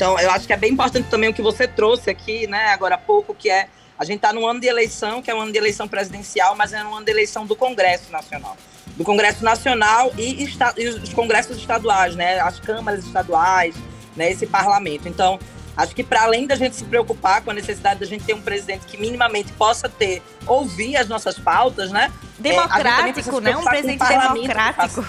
Então, 0.00 0.18
eu 0.18 0.30
acho 0.30 0.46
que 0.46 0.52
é 0.54 0.56
bem 0.56 0.72
importante 0.72 1.10
também 1.10 1.28
o 1.28 1.34
que 1.34 1.42
você 1.42 1.68
trouxe 1.68 2.08
aqui, 2.08 2.46
né, 2.46 2.68
agora 2.68 2.94
há 2.94 2.98
pouco, 2.98 3.34
que 3.34 3.50
é 3.50 3.68
a 3.98 4.04
gente 4.06 4.16
está 4.16 4.32
no 4.32 4.46
ano 4.46 4.58
de 4.58 4.66
eleição, 4.66 5.20
que 5.20 5.30
é 5.30 5.34
um 5.34 5.42
ano 5.42 5.52
de 5.52 5.58
eleição 5.58 5.86
presidencial, 5.86 6.56
mas 6.56 6.72
é 6.72 6.82
um 6.82 6.94
ano 6.94 7.04
de 7.04 7.10
eleição 7.10 7.44
do 7.44 7.54
Congresso 7.54 8.10
Nacional. 8.10 8.56
Do 8.96 9.04
Congresso 9.04 9.44
Nacional 9.44 10.10
e, 10.16 10.42
e 10.42 10.88
os 10.88 11.12
congressos 11.12 11.58
estaduais, 11.58 12.16
né, 12.16 12.40
as 12.40 12.58
câmaras 12.58 13.04
estaduais, 13.04 13.74
né, 14.16 14.32
esse 14.32 14.46
parlamento. 14.46 15.06
Então, 15.06 15.38
acho 15.76 15.94
que 15.94 16.02
para 16.02 16.22
além 16.22 16.46
da 16.46 16.54
gente 16.54 16.76
se 16.76 16.84
preocupar 16.84 17.42
com 17.42 17.50
a 17.50 17.54
necessidade 17.54 18.00
da 18.00 18.06
gente 18.06 18.24
ter 18.24 18.32
um 18.32 18.40
presidente 18.40 18.86
que 18.86 18.96
minimamente 18.96 19.52
possa 19.52 19.86
ter, 19.86 20.22
ouvir 20.46 20.96
as 20.96 21.08
nossas 21.08 21.38
pautas, 21.38 21.90
né? 21.90 22.10
Democrático, 22.38 23.36
é, 23.36 23.40
né? 23.42 23.54
Um 23.54 23.64
presidente 23.64 24.08
democrático. 24.08 25.06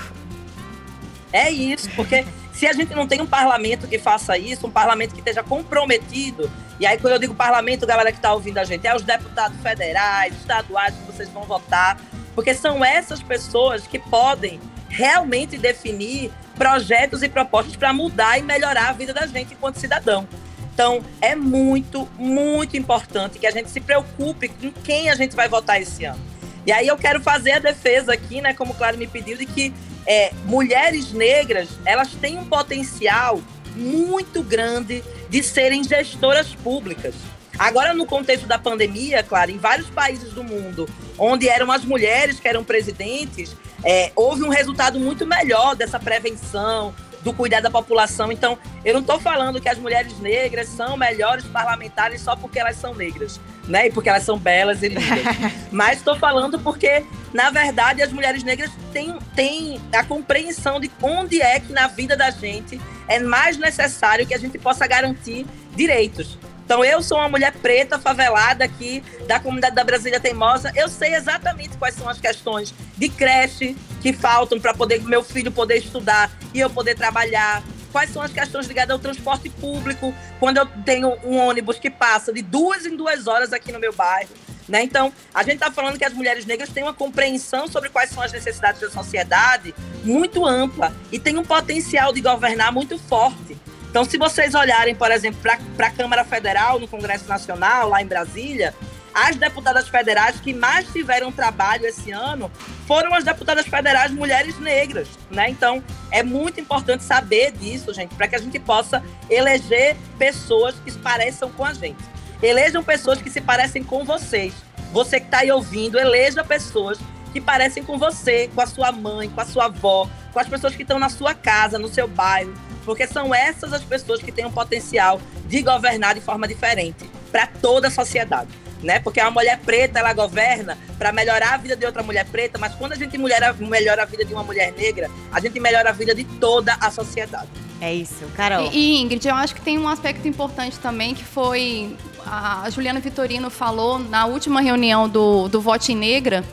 É 1.31 1.49
isso, 1.49 1.89
porque 1.95 2.25
se 2.61 2.67
a 2.67 2.73
gente 2.73 2.93
não 2.93 3.07
tem 3.07 3.19
um 3.19 3.25
parlamento 3.25 3.87
que 3.87 3.97
faça 3.97 4.37
isso, 4.37 4.67
um 4.67 4.69
parlamento 4.69 5.15
que 5.15 5.19
esteja 5.19 5.41
comprometido, 5.41 6.47
e 6.79 6.85
aí 6.85 6.95
quando 6.95 7.13
eu 7.13 7.17
digo 7.17 7.33
parlamento, 7.33 7.87
galera 7.87 8.11
que 8.11 8.19
está 8.19 8.31
ouvindo 8.35 8.59
a 8.59 8.63
gente, 8.63 8.85
é 8.85 8.95
os 8.95 9.01
deputados 9.01 9.59
federais, 9.63 10.35
estaduais 10.35 10.93
que 10.93 11.11
vocês 11.11 11.27
vão 11.29 11.41
votar, 11.41 11.99
porque 12.35 12.53
são 12.53 12.85
essas 12.85 13.19
pessoas 13.23 13.87
que 13.87 13.97
podem 13.97 14.59
realmente 14.87 15.57
definir 15.57 16.31
projetos 16.53 17.23
e 17.23 17.29
propostas 17.29 17.75
para 17.75 17.91
mudar 17.93 18.37
e 18.37 18.43
melhorar 18.43 18.89
a 18.89 18.93
vida 18.93 19.11
da 19.11 19.25
gente 19.25 19.55
enquanto 19.55 19.79
cidadão. 19.79 20.27
Então, 20.71 21.03
é 21.19 21.33
muito, 21.35 22.07
muito 22.15 22.77
importante 22.77 23.39
que 23.39 23.47
a 23.47 23.51
gente 23.51 23.71
se 23.71 23.79
preocupe 23.79 24.49
com 24.49 24.71
quem 24.71 25.09
a 25.09 25.15
gente 25.15 25.35
vai 25.35 25.49
votar 25.49 25.81
esse 25.81 26.05
ano. 26.05 26.21
E 26.63 26.71
aí 26.71 26.87
eu 26.87 26.95
quero 26.95 27.21
fazer 27.21 27.53
a 27.53 27.59
defesa 27.59 28.13
aqui, 28.13 28.39
né, 28.39 28.53
como 28.53 28.73
o 28.73 28.75
Claro 28.75 28.99
me 28.99 29.07
pediu, 29.07 29.35
de 29.35 29.47
que 29.47 29.73
é, 30.05 30.31
mulheres 30.45 31.11
negras 31.11 31.69
elas 31.85 32.09
têm 32.13 32.37
um 32.37 32.45
potencial 32.45 33.41
muito 33.75 34.43
grande 34.43 35.03
de 35.29 35.43
serem 35.43 35.83
gestoras 35.83 36.53
públicas. 36.55 37.15
Agora, 37.57 37.93
no 37.93 38.05
contexto 38.05 38.47
da 38.47 38.57
pandemia, 38.57 39.23
claro, 39.23 39.51
em 39.51 39.57
vários 39.57 39.89
países 39.89 40.33
do 40.33 40.43
mundo, 40.43 40.89
onde 41.17 41.47
eram 41.47 41.71
as 41.71 41.85
mulheres 41.85 42.39
que 42.39 42.47
eram 42.47 42.63
presidentes, 42.63 43.55
é, 43.83 44.11
houve 44.15 44.43
um 44.43 44.49
resultado 44.49 44.99
muito 44.99 45.25
melhor 45.25 45.75
dessa 45.75 45.99
prevenção, 45.99 46.93
do 47.23 47.33
cuidar 47.33 47.61
da 47.61 47.69
população. 47.69 48.31
Então, 48.31 48.57
eu 48.83 48.93
não 48.93 49.01
estou 49.01 49.19
falando 49.19 49.61
que 49.61 49.69
as 49.69 49.77
mulheres 49.77 50.17
negras 50.19 50.67
são 50.67 50.97
melhores 50.97 51.45
parlamentares 51.45 52.21
só 52.21 52.35
porque 52.35 52.59
elas 52.59 52.75
são 52.75 52.93
negras, 52.93 53.39
né? 53.67 53.87
E 53.87 53.91
porque 53.91 54.09
elas 54.09 54.23
são 54.23 54.37
belas 54.37 54.81
e 54.81 54.89
lindas. 54.89 55.25
Mas 55.71 55.99
estou 55.99 56.15
falando 56.17 56.59
porque, 56.59 57.03
na 57.33 57.49
verdade, 57.49 58.01
as 58.01 58.11
mulheres 58.11 58.43
negras 58.43 58.71
têm, 58.91 59.17
têm 59.35 59.81
a 59.93 60.03
compreensão 60.03 60.79
de 60.79 60.91
onde 61.01 61.41
é 61.41 61.59
que 61.59 61.71
na 61.71 61.87
vida 61.87 62.15
da 62.15 62.31
gente 62.31 62.79
é 63.07 63.19
mais 63.19 63.57
necessário 63.57 64.25
que 64.25 64.33
a 64.33 64.39
gente 64.39 64.57
possa 64.57 64.87
garantir 64.87 65.45
direitos. 65.75 66.37
Então, 66.65 66.85
eu 66.85 67.01
sou 67.01 67.17
uma 67.17 67.27
mulher 67.27 67.51
preta, 67.51 67.99
favelada 67.99 68.63
aqui, 68.63 69.03
da 69.27 69.41
comunidade 69.41 69.75
da 69.75 69.83
Brasília 69.83 70.21
Teimosa. 70.21 70.71
Eu 70.73 70.87
sei 70.87 71.15
exatamente 71.15 71.75
quais 71.75 71.95
são 71.95 72.07
as 72.07 72.17
questões 72.17 72.73
de 72.97 73.09
creche 73.09 73.75
que 74.01 74.11
faltam 74.11 74.59
para 74.59 74.73
poder 74.73 75.01
meu 75.03 75.23
filho 75.23 75.51
poder 75.51 75.77
estudar 75.77 76.31
e 76.53 76.59
eu 76.59 76.69
poder 76.69 76.95
trabalhar. 76.95 77.63
Quais 77.91 78.09
são 78.09 78.21
as 78.21 78.31
questões 78.31 78.67
ligadas 78.67 78.91
ao 78.91 78.99
transporte 78.99 79.49
público, 79.49 80.13
quando 80.39 80.57
eu 80.57 80.65
tenho 80.85 81.13
um 81.25 81.37
ônibus 81.37 81.77
que 81.77 81.89
passa 81.89 82.31
de 82.31 82.41
duas 82.41 82.85
em 82.85 82.95
duas 82.95 83.27
horas 83.27 83.51
aqui 83.51 83.71
no 83.71 83.79
meu 83.79 83.93
bairro. 83.93 84.29
Né? 84.67 84.83
Então, 84.83 85.11
a 85.33 85.43
gente 85.43 85.55
está 85.55 85.69
falando 85.69 85.97
que 85.97 86.05
as 86.05 86.13
mulheres 86.13 86.45
negras 86.45 86.69
têm 86.69 86.83
uma 86.83 86.93
compreensão 86.93 87.67
sobre 87.67 87.89
quais 87.89 88.09
são 88.09 88.23
as 88.23 88.31
necessidades 88.31 88.79
da 88.79 88.89
sociedade 88.89 89.75
muito 90.03 90.45
ampla 90.45 90.93
e 91.11 91.19
têm 91.19 91.37
um 91.37 91.43
potencial 91.43 92.13
de 92.13 92.21
governar 92.21 92.71
muito 92.71 92.97
forte. 92.97 93.57
Então, 93.89 94.05
se 94.05 94.17
vocês 94.17 94.55
olharem, 94.55 94.95
por 94.95 95.11
exemplo, 95.11 95.41
para 95.75 95.87
a 95.87 95.91
Câmara 95.91 96.23
Federal, 96.23 96.79
no 96.79 96.87
Congresso 96.87 97.27
Nacional, 97.27 97.89
lá 97.89 98.01
em 98.01 98.05
Brasília, 98.05 98.73
as 99.13 99.35
deputadas 99.35 99.87
federais 99.87 100.39
que 100.39 100.53
mais 100.53 100.87
tiveram 100.91 101.31
trabalho 101.31 101.85
esse 101.85 102.11
ano 102.11 102.51
foram 102.87 103.13
as 103.13 103.23
deputadas 103.23 103.65
federais 103.65 104.11
mulheres 104.11 104.59
negras, 104.59 105.07
né? 105.29 105.49
Então, 105.49 105.83
é 106.09 106.23
muito 106.23 106.59
importante 106.59 107.03
saber 107.03 107.51
disso, 107.51 107.93
gente, 107.93 108.15
para 108.15 108.27
que 108.27 108.35
a 108.35 108.39
gente 108.39 108.59
possa 108.59 109.03
eleger 109.29 109.95
pessoas 110.17 110.75
que 110.83 110.91
se 110.91 110.99
pareçam 110.99 111.51
com 111.51 111.65
a 111.65 111.73
gente. 111.73 112.03
Elejam 112.41 112.83
pessoas 112.83 113.21
que 113.21 113.29
se 113.29 113.39
parecem 113.39 113.83
com 113.83 114.03
vocês. 114.03 114.53
Você 114.91 115.19
que 115.19 115.27
está 115.27 115.39
aí 115.39 115.51
ouvindo, 115.51 115.99
eleja 115.99 116.43
pessoas 116.43 116.97
que 117.31 117.39
parecem 117.39 117.83
com 117.83 117.97
você, 117.97 118.49
com 118.53 118.61
a 118.61 118.67
sua 118.67 118.91
mãe, 118.91 119.29
com 119.29 119.39
a 119.39 119.45
sua 119.45 119.65
avó, 119.65 120.09
com 120.33 120.39
as 120.39 120.47
pessoas 120.47 120.75
que 120.75 120.81
estão 120.81 120.99
na 120.99 121.09
sua 121.09 121.33
casa, 121.33 121.79
no 121.79 121.87
seu 121.87 122.07
bairro, 122.07 122.53
porque 122.83 123.07
são 123.07 123.33
essas 123.33 123.73
as 123.73 123.83
pessoas 123.83 124.21
que 124.21 124.31
têm 124.31 124.45
o 124.45 124.51
potencial 124.51 125.21
de 125.47 125.61
governar 125.61 126.15
de 126.15 126.21
forma 126.21 126.47
diferente 126.47 127.09
para 127.31 127.47
toda 127.47 127.87
a 127.87 127.91
sociedade. 127.91 128.49
Né? 128.83 128.99
Porque 128.99 129.19
a 129.19 129.29
mulher 129.29 129.59
preta 129.59 129.99
ela 129.99 130.11
governa 130.11 130.77
para 130.97 131.11
melhorar 131.11 131.53
a 131.53 131.57
vida 131.57 131.75
de 131.75 131.85
outra 131.85 132.01
mulher 132.01 132.25
preta, 132.25 132.57
mas 132.57 132.73
quando 132.73 132.93
a 132.93 132.95
gente 132.95 133.15
melhora, 133.17 133.53
melhora 133.53 134.01
a 134.01 134.05
vida 134.05 134.25
de 134.25 134.33
uma 134.33 134.43
mulher 134.43 134.73
negra, 134.73 135.09
a 135.31 135.39
gente 135.39 135.59
melhora 135.59 135.89
a 135.89 135.93
vida 135.93 136.15
de 136.15 136.23
toda 136.23 136.75
a 136.81 136.89
sociedade. 136.89 137.49
É 137.79 137.93
isso, 137.93 138.25
Carol. 138.35 138.69
E, 138.71 138.97
e 138.97 139.01
Ingrid, 139.01 139.27
eu 139.27 139.35
acho 139.35 139.53
que 139.55 139.61
tem 139.61 139.77
um 139.77 139.87
aspecto 139.87 140.27
importante 140.27 140.79
também 140.79 141.13
que 141.13 141.23
foi 141.23 141.95
a 142.25 142.69
Juliana 142.69 142.99
Vitorino 142.99 143.49
falou 143.49 143.97
na 143.97 144.25
última 144.25 144.61
reunião 144.61 145.09
do, 145.09 145.47
do 145.47 145.59
Vote 145.59 145.93
Negra, 145.95 146.43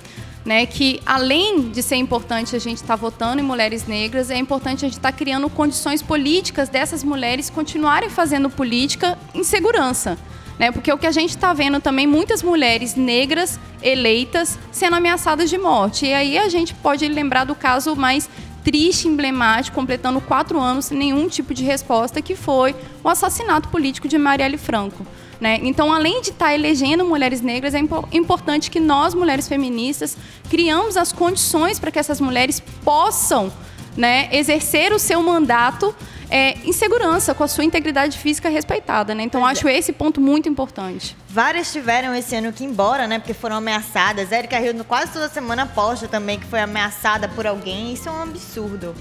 né, 0.45 0.65
que 0.65 1.03
além 1.05 1.69
de 1.69 1.83
ser 1.83 1.97
importante 1.97 2.57
a 2.57 2.59
gente 2.59 2.77
estar 2.77 2.89
tá 2.89 2.97
votando 2.97 3.41
em 3.41 3.45
mulheres 3.45 3.87
negras, 3.87 4.31
é 4.31 4.37
importante 4.39 4.85
a 4.85 4.89
gente 4.89 4.97
estar 4.97 5.13
tá 5.13 5.17
criando 5.17 5.51
condições 5.51 6.01
políticas 6.01 6.69
dessas 6.69 7.05
mulheres 7.05 7.51
continuarem 7.51 8.09
fazendo 8.09 8.49
política 8.49 9.19
em 9.35 9.45
segurança. 9.45 10.17
Né, 10.59 10.73
porque 10.73 10.93
o 10.93 10.99
que 10.99 11.07
a 11.07 11.13
gente 11.13 11.31
está 11.31 11.53
vendo 11.53 11.81
também, 11.81 12.07
muitas 12.07 12.43
mulheres 12.43 12.97
negras 12.97 13.61
eleitas 13.81 14.59
sendo 14.73 14.97
ameaçadas 14.97 15.49
de 15.49 15.57
morte. 15.57 16.07
E 16.07 16.13
aí 16.13 16.37
a 16.37 16.49
gente 16.49 16.75
pode 16.75 17.07
lembrar 17.07 17.45
do 17.45 17.55
caso 17.55 17.95
mais 17.95 18.29
triste, 18.65 19.07
emblemático, 19.07 19.75
completando 19.75 20.21
quatro 20.21 20.59
anos 20.59 20.87
sem 20.87 20.99
nenhum 20.99 21.29
tipo 21.29 21.55
de 21.55 21.65
resposta, 21.65 22.21
que 22.21 22.35
foi 22.35 22.75
o 23.05 23.09
assassinato 23.09 23.69
político 23.69 24.09
de 24.09 24.19
Marielle 24.19 24.59
Franco. 24.59 25.07
Né? 25.41 25.61
Então, 25.63 25.93
além 25.93 26.21
de 26.21 26.31
estar 26.31 26.47
tá 26.47 26.55
elegendo 26.55 27.05
mulheres 27.05 27.41
negras, 27.41 27.73
é 27.73 27.81
importante 28.13 28.71
que 28.71 28.81
nós, 28.81 29.15
mulheres 29.15 29.47
feministas, 29.47 30.17
criamos 30.51 30.97
as 30.97 31.13
condições 31.13 31.79
para 31.79 31.91
que 31.91 31.99
essas 31.99 32.21
mulheres 32.21 32.61
possam 32.85 33.53
né, 33.97 34.29
exercer 34.33 34.93
o 34.93 34.99
seu 34.99 35.23
mandato 35.23 35.95
é, 36.31 36.59
em 36.65 36.73
segurança, 36.73 37.35
com 37.35 37.45
a 37.45 37.49
sua 37.49 37.65
integridade 37.65 38.19
física 38.19 38.49
respeitada. 38.49 39.15
Né? 39.15 39.23
Então, 39.23 39.45
acho 39.47 39.69
esse 39.69 39.93
ponto 39.93 40.21
muito 40.21 40.49
importante. 40.49 41.17
Várias 41.29 41.73
tiveram 41.73 42.15
esse 42.15 42.35
ano 42.37 42.53
que 42.53 42.65
ir 42.65 42.67
embora, 42.67 43.07
né? 43.07 43.19
Porque 43.19 43.35
foram 43.35 43.57
ameaçadas. 43.57 44.33
Érica 44.33 44.59
Rio 44.59 44.85
quase 44.85 45.13
toda 45.13 45.29
semana 45.29 45.67
posta 45.67 46.07
também 46.09 46.39
que 46.39 46.47
foi 46.47 46.61
ameaçada 46.61 47.29
por 47.29 47.47
alguém. 47.47 47.93
Isso 47.93 48.09
é 48.09 48.13
um 48.13 48.23
absurdo. 48.23 48.95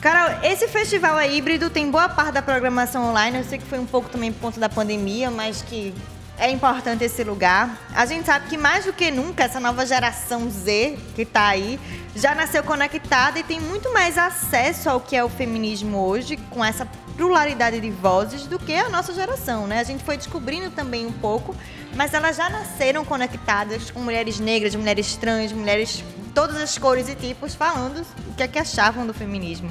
Carol, 0.00 0.40
esse 0.42 0.66
festival 0.66 1.16
é 1.18 1.32
híbrido, 1.32 1.70
tem 1.70 1.88
boa 1.88 2.08
parte 2.08 2.32
da 2.32 2.42
programação 2.42 3.10
online. 3.10 3.38
Eu 3.38 3.44
sei 3.44 3.58
que 3.58 3.64
foi 3.64 3.78
um 3.78 3.86
pouco 3.86 4.08
também 4.08 4.32
por 4.32 4.40
conta 4.40 4.58
da 4.58 4.68
pandemia, 4.68 5.30
mas 5.30 5.62
que 5.62 5.94
é 6.42 6.50
importante 6.50 7.04
esse 7.04 7.22
lugar. 7.22 7.78
A 7.94 8.04
gente 8.04 8.26
sabe 8.26 8.48
que 8.48 8.58
mais 8.58 8.84
do 8.84 8.92
que 8.92 9.12
nunca 9.12 9.44
essa 9.44 9.60
nova 9.60 9.86
geração 9.86 10.50
Z 10.50 10.98
que 11.14 11.22
está 11.22 11.46
aí 11.46 11.78
já 12.16 12.34
nasceu 12.34 12.64
conectada 12.64 13.38
e 13.38 13.44
tem 13.44 13.60
muito 13.60 13.92
mais 13.92 14.18
acesso 14.18 14.90
ao 14.90 15.00
que 15.00 15.14
é 15.14 15.22
o 15.22 15.28
feminismo 15.28 15.98
hoje, 15.98 16.36
com 16.50 16.64
essa 16.64 16.84
pluralidade 17.16 17.78
de 17.78 17.90
vozes, 17.92 18.48
do 18.48 18.58
que 18.58 18.74
a 18.74 18.88
nossa 18.88 19.14
geração, 19.14 19.68
né? 19.68 19.78
A 19.78 19.84
gente 19.84 20.02
foi 20.02 20.16
descobrindo 20.16 20.72
também 20.72 21.06
um 21.06 21.12
pouco, 21.12 21.54
mas 21.94 22.12
elas 22.12 22.36
já 22.36 22.50
nasceram 22.50 23.04
conectadas 23.04 23.92
com 23.92 24.00
mulheres 24.00 24.40
negras, 24.40 24.74
mulheres 24.74 25.14
trans, 25.14 25.52
mulheres 25.52 26.02
todas 26.34 26.56
as 26.56 26.76
cores 26.76 27.08
e 27.08 27.14
tipos, 27.14 27.54
falando 27.54 28.04
o 28.28 28.34
que 28.34 28.42
é 28.42 28.48
que 28.48 28.58
achavam 28.58 29.06
do 29.06 29.14
feminismo. 29.14 29.70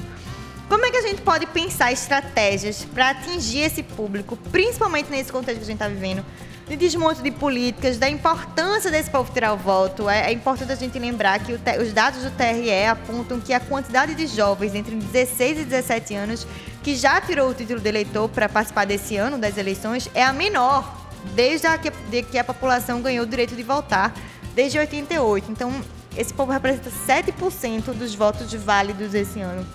Como 0.70 0.86
é 0.86 0.90
que 0.90 0.96
a 0.96 1.02
gente 1.02 1.20
pode 1.20 1.44
pensar 1.48 1.92
estratégias 1.92 2.82
para 2.82 3.10
atingir 3.10 3.58
esse 3.58 3.82
público, 3.82 4.38
principalmente 4.50 5.10
nesse 5.10 5.30
contexto 5.30 5.58
que 5.58 5.64
a 5.64 5.66
gente 5.66 5.74
está 5.74 5.88
vivendo, 5.88 6.24
de 6.68 6.76
desmonte 6.76 7.22
de 7.22 7.30
políticas, 7.30 7.98
da 7.98 8.08
importância 8.08 8.90
desse 8.90 9.10
povo 9.10 9.32
tirar 9.32 9.52
o 9.52 9.56
voto? 9.56 10.08
É, 10.08 10.26
é 10.26 10.32
importante 10.32 10.72
a 10.72 10.76
gente 10.76 10.98
lembrar 10.98 11.38
que 11.40 11.52
os 11.52 11.92
dados 11.92 12.22
do 12.22 12.30
TRE 12.30 12.86
apontam 12.86 13.40
que 13.40 13.52
a 13.52 13.60
quantidade 13.60 14.14
de 14.14 14.26
jovens 14.26 14.74
entre 14.74 14.94
16 14.94 15.60
e 15.60 15.64
17 15.64 16.14
anos 16.14 16.46
que 16.82 16.94
já 16.96 17.20
tirou 17.20 17.50
o 17.50 17.54
título 17.54 17.80
de 17.80 17.88
eleitor 17.88 18.28
para 18.28 18.48
participar 18.48 18.84
desse 18.86 19.16
ano 19.16 19.38
das 19.38 19.56
eleições 19.56 20.10
é 20.14 20.24
a 20.24 20.32
menor 20.32 21.02
desde 21.34 21.66
a 21.66 21.78
que, 21.78 21.90
de 21.90 22.22
que 22.22 22.38
a 22.38 22.44
população 22.44 23.00
ganhou 23.00 23.24
o 23.24 23.28
direito 23.28 23.54
de 23.54 23.62
votar, 23.62 24.12
desde 24.54 24.78
88. 24.78 25.50
Então, 25.50 25.72
esse 26.16 26.32
povo 26.32 26.52
representa 26.52 26.90
7% 26.90 27.92
dos 27.94 28.14
votos 28.14 28.52
válidos 28.54 29.14
esse 29.14 29.40
ano. 29.40 29.66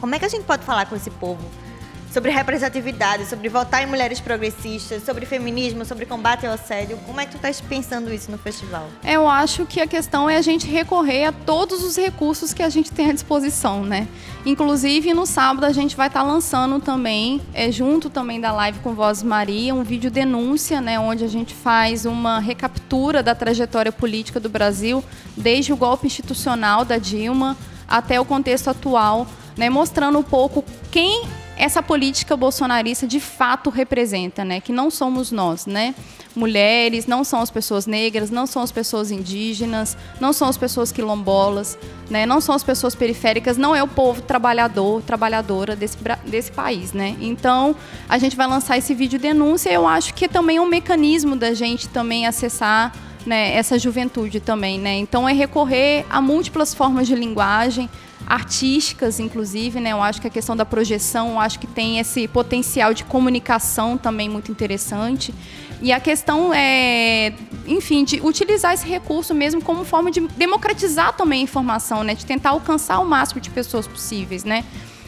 Como 0.00 0.14
é 0.14 0.18
que 0.18 0.24
a 0.24 0.28
gente 0.28 0.44
pode 0.44 0.64
falar 0.64 0.86
com 0.86 0.96
esse 0.96 1.10
povo? 1.10 1.44
Sobre 2.10 2.32
representatividade, 2.32 3.24
sobre 3.26 3.48
votar 3.48 3.84
em 3.84 3.86
mulheres 3.86 4.18
progressistas, 4.18 5.04
sobre 5.04 5.24
feminismo, 5.26 5.84
sobre 5.84 6.04
combate 6.04 6.44
ao 6.44 6.52
assédio. 6.52 6.98
Como 7.06 7.20
é 7.20 7.24
que 7.24 7.30
tu 7.30 7.36
estás 7.36 7.60
pensando 7.60 8.12
isso 8.12 8.32
no 8.32 8.36
festival? 8.36 8.88
Eu 9.04 9.28
acho 9.28 9.64
que 9.64 9.80
a 9.80 9.86
questão 9.86 10.28
é 10.28 10.36
a 10.36 10.42
gente 10.42 10.66
recorrer 10.66 11.26
a 11.26 11.32
todos 11.32 11.84
os 11.84 11.96
recursos 11.96 12.52
que 12.52 12.64
a 12.64 12.68
gente 12.68 12.90
tem 12.90 13.10
à 13.10 13.12
disposição, 13.12 13.84
né? 13.84 14.08
Inclusive, 14.44 15.14
no 15.14 15.24
sábado 15.24 15.64
a 15.64 15.72
gente 15.72 15.96
vai 15.96 16.08
estar 16.08 16.22
tá 16.22 16.26
lançando 16.26 16.80
também, 16.80 17.40
é, 17.54 17.70
junto 17.70 18.10
também 18.10 18.40
da 18.40 18.50
live 18.50 18.80
com 18.80 18.92
Voz 18.92 19.22
Maria, 19.22 19.72
um 19.72 19.84
vídeo 19.84 20.10
denúncia, 20.10 20.80
né? 20.80 20.98
Onde 20.98 21.24
a 21.24 21.28
gente 21.28 21.54
faz 21.54 22.06
uma 22.06 22.40
recaptura 22.40 23.22
da 23.22 23.36
trajetória 23.36 23.92
política 23.92 24.40
do 24.40 24.48
Brasil, 24.48 25.04
desde 25.36 25.72
o 25.72 25.76
golpe 25.76 26.08
institucional 26.08 26.84
da 26.84 26.98
Dilma 26.98 27.56
até 27.86 28.20
o 28.20 28.24
contexto 28.24 28.68
atual 28.68 29.28
né, 29.56 29.68
mostrando 29.68 30.18
um 30.18 30.22
pouco 30.22 30.64
quem 30.90 31.24
essa 31.60 31.82
política 31.82 32.36
bolsonarista 32.38 33.06
de 33.06 33.20
fato 33.20 33.68
representa, 33.68 34.42
né? 34.44 34.60
Que 34.60 34.72
não 34.72 34.90
somos 34.90 35.30
nós, 35.30 35.66
né? 35.66 35.94
Mulheres, 36.34 37.06
não 37.06 37.22
são 37.22 37.40
as 37.40 37.50
pessoas 37.50 37.86
negras, 37.86 38.30
não 38.30 38.46
são 38.46 38.62
as 38.62 38.72
pessoas 38.72 39.10
indígenas, 39.10 39.94
não 40.18 40.32
são 40.32 40.48
as 40.48 40.56
pessoas 40.56 40.90
quilombolas, 40.90 41.78
né? 42.08 42.24
Não 42.24 42.40
são 42.40 42.54
as 42.54 42.62
pessoas 42.62 42.94
periféricas, 42.94 43.58
não 43.58 43.76
é 43.76 43.82
o 43.82 43.88
povo 43.88 44.22
trabalhador, 44.22 45.02
trabalhadora 45.02 45.76
desse, 45.76 45.98
desse 46.24 46.50
país, 46.50 46.94
né? 46.94 47.14
Então, 47.20 47.76
a 48.08 48.16
gente 48.16 48.36
vai 48.36 48.46
lançar 48.46 48.78
esse 48.78 48.94
vídeo 48.94 49.18
denúncia. 49.18 49.70
Eu 49.70 49.86
acho 49.86 50.14
que 50.14 50.26
também 50.28 50.56
é 50.56 50.60
um 50.62 50.66
mecanismo 50.66 51.36
da 51.36 51.52
gente 51.52 51.88
também 51.88 52.26
acessar 52.26 52.90
né, 53.26 53.54
essa 53.54 53.78
juventude 53.78 54.40
também, 54.40 54.78
né? 54.78 54.94
Então, 54.96 55.28
é 55.28 55.32
recorrer 55.34 56.06
a 56.08 56.22
múltiplas 56.22 56.72
formas 56.72 57.06
de 57.06 57.14
linguagem, 57.14 57.88
artísticas, 58.26 59.18
inclusive, 59.18 59.80
né? 59.80 59.92
Eu 59.92 60.02
acho 60.02 60.20
que 60.20 60.26
a 60.26 60.30
questão 60.30 60.56
da 60.56 60.64
projeção, 60.64 61.30
eu 61.30 61.40
acho 61.40 61.58
que 61.58 61.66
tem 61.66 61.98
esse 61.98 62.28
potencial 62.28 62.94
de 62.94 63.04
comunicação 63.04 63.98
também 63.98 64.28
muito 64.28 64.50
interessante. 64.50 65.34
E 65.82 65.92
a 65.92 65.98
questão 65.98 66.52
é, 66.52 67.32
enfim, 67.66 68.04
de 68.04 68.20
utilizar 68.20 68.74
esse 68.74 68.86
recurso 68.86 69.34
mesmo 69.34 69.62
como 69.62 69.84
forma 69.84 70.10
de 70.10 70.20
democratizar 70.20 71.14
também 71.14 71.40
a 71.40 71.44
informação, 71.44 72.02
né? 72.04 72.14
De 72.14 72.26
tentar 72.26 72.50
alcançar 72.50 72.98
o 73.00 73.06
máximo 73.06 73.40
de 73.40 73.50
pessoas 73.50 73.86
possíveis, 73.86 74.44
né? 74.44 74.64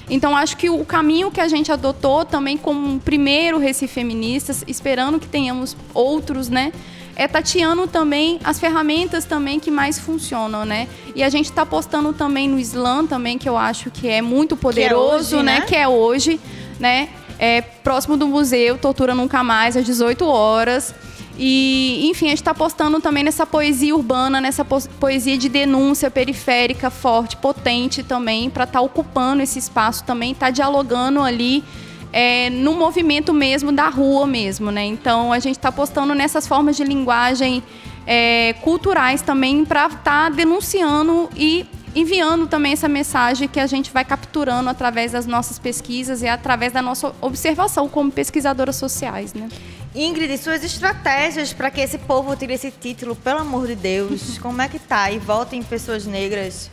Então, 0.08 0.36
acho 0.36 0.56
que 0.56 0.68
o 0.68 0.84
caminho 0.84 1.30
que 1.30 1.40
a 1.40 1.48
gente 1.48 1.70
adotou 1.70 2.24
também 2.24 2.56
como 2.56 2.86
um 2.86 2.98
primeiro 2.98 3.58
Recife 3.58 3.94
Feministas, 3.94 4.64
esperando 4.66 5.18
que 5.18 5.28
tenhamos 5.28 5.76
outros, 5.94 6.48
né? 6.48 6.72
É 7.14 7.28
tateando 7.28 7.86
também 7.86 8.40
as 8.42 8.58
ferramentas 8.58 9.24
também 9.24 9.60
que 9.60 9.70
mais 9.70 9.98
funcionam, 9.98 10.64
né? 10.64 10.88
E 11.14 11.22
a 11.22 11.28
gente 11.28 11.46
está 11.46 11.64
postando 11.64 12.12
também 12.12 12.48
no 12.48 12.58
Slam 12.58 13.06
também, 13.06 13.38
que 13.38 13.48
eu 13.48 13.56
acho 13.56 13.90
que 13.90 14.08
é 14.08 14.22
muito 14.22 14.56
poderoso, 14.56 15.36
é 15.36 15.38
hoje, 15.38 15.44
né? 15.44 15.60
né? 15.60 15.66
Que 15.66 15.76
é 15.76 15.88
hoje, 15.88 16.40
né? 16.80 17.08
É 17.38 17.60
próximo 17.60 18.16
do 18.16 18.26
museu, 18.26 18.78
Tortura 18.78 19.14
Nunca 19.14 19.42
Mais, 19.42 19.76
às 19.76 19.84
18 19.84 20.24
horas. 20.24 20.94
E, 21.38 22.08
enfim, 22.08 22.26
a 22.26 22.28
gente 22.30 22.42
está 22.42 22.54
postando 22.54 23.00
também 23.00 23.24
nessa 23.24 23.46
poesia 23.46 23.96
urbana, 23.96 24.40
nessa 24.40 24.64
poesia 24.64 25.38
de 25.38 25.48
denúncia 25.48 26.10
periférica, 26.10 26.90
forte, 26.90 27.36
potente 27.36 28.02
também, 28.02 28.50
para 28.50 28.64
estar 28.64 28.78
tá 28.78 28.84
ocupando 28.84 29.42
esse 29.42 29.58
espaço 29.58 30.04
também, 30.04 30.32
estar 30.32 30.46
tá 30.46 30.52
dialogando 30.52 31.20
ali 31.20 31.64
é, 32.12 32.50
no 32.50 32.74
movimento 32.74 33.32
mesmo 33.32 33.72
da 33.72 33.88
rua 33.88 34.26
mesmo, 34.26 34.70
né? 34.70 34.84
Então 34.84 35.32
a 35.32 35.38
gente 35.38 35.56
está 35.56 35.70
apostando 35.70 36.14
nessas 36.14 36.46
formas 36.46 36.76
de 36.76 36.84
linguagem 36.84 37.62
é, 38.06 38.54
culturais 38.60 39.22
também 39.22 39.64
para 39.64 39.86
estar 39.86 40.02
tá 40.02 40.28
denunciando 40.28 41.30
e 41.36 41.66
enviando 41.94 42.46
também 42.46 42.72
essa 42.72 42.88
mensagem 42.88 43.48
que 43.48 43.60
a 43.60 43.66
gente 43.66 43.90
vai 43.90 44.04
capturando 44.04 44.68
através 44.68 45.12
das 45.12 45.26
nossas 45.26 45.58
pesquisas 45.58 46.22
e 46.22 46.28
através 46.28 46.72
da 46.72 46.80
nossa 46.80 47.14
observação 47.20 47.88
como 47.88 48.10
pesquisadoras 48.10 48.76
sociais, 48.76 49.34
né? 49.34 49.48
Ingrid, 49.94 50.38
suas 50.38 50.64
estratégias 50.64 51.52
para 51.52 51.70
que 51.70 51.80
esse 51.80 51.98
povo 51.98 52.34
tire 52.34 52.54
esse 52.54 52.70
título, 52.70 53.14
pelo 53.14 53.40
amor 53.40 53.66
de 53.66 53.74
Deus, 53.74 54.38
como 54.38 54.62
é 54.62 54.68
que 54.68 54.78
tá? 54.78 55.10
E 55.10 55.18
votem 55.18 55.62
pessoas 55.62 56.06
negras 56.06 56.70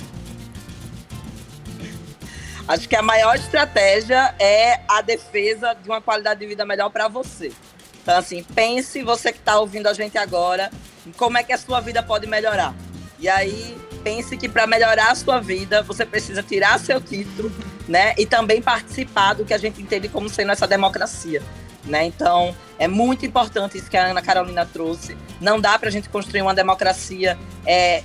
Acho 2.70 2.88
que 2.88 2.96
a 2.96 3.02
maior 3.02 3.36
estratégia 3.36 4.36
é 4.38 4.82
a 4.88 5.02
defesa 5.02 5.74
de 5.74 5.90
uma 5.90 6.00
qualidade 6.00 6.40
de 6.40 6.46
vida 6.46 6.64
melhor 6.64 6.92
para 6.92 7.08
você. 7.08 7.52
Então, 8.04 8.16
assim, 8.16 8.44
pense 8.44 9.02
você 9.02 9.32
que 9.32 9.40
está 9.40 9.60
ouvindo 9.60 9.88
a 9.88 9.94
gente 9.94 10.20
agora, 10.20 10.70
como 11.18 11.36
é 11.36 11.44
que 11.44 11.52
a 11.52 11.58
sua 11.58 11.82
vida 11.82 12.04
pode 12.04 12.28
melhorar. 12.28 12.76
E 13.18 13.28
aí, 13.28 13.76
pense 14.04 14.38
que 14.38 14.48
para 14.48 14.68
melhorar 14.68 15.10
a 15.10 15.16
sua 15.16 15.40
vida, 15.40 15.82
você 15.82 16.06
precisa 16.06 16.44
tirar 16.44 16.80
seu 16.80 17.02
título, 17.02 17.52
né? 17.88 18.14
E 18.20 18.26
também 18.28 18.62
participar 18.62 19.34
do 19.34 19.44
que 19.44 19.54
a 19.56 19.58
gente 19.58 19.82
entende 19.82 20.08
como 20.08 20.30
sendo 20.30 20.52
essa 20.52 20.68
democracia. 20.68 21.42
Né? 21.86 22.06
Então, 22.06 22.56
é 22.78 22.88
muito 22.88 23.26
importante 23.26 23.80
isso 23.80 23.90
que 23.90 23.98
a 23.98 24.06
Ana 24.06 24.22
Carolina 24.22 24.64
trouxe. 24.64 25.18
Não 25.42 25.60
dá 25.60 25.80
para 25.80 25.90
a 25.90 25.92
gente 25.92 26.08
construir 26.08 26.44
uma 26.44 26.54
democracia 26.54 27.36
é, 27.66 28.04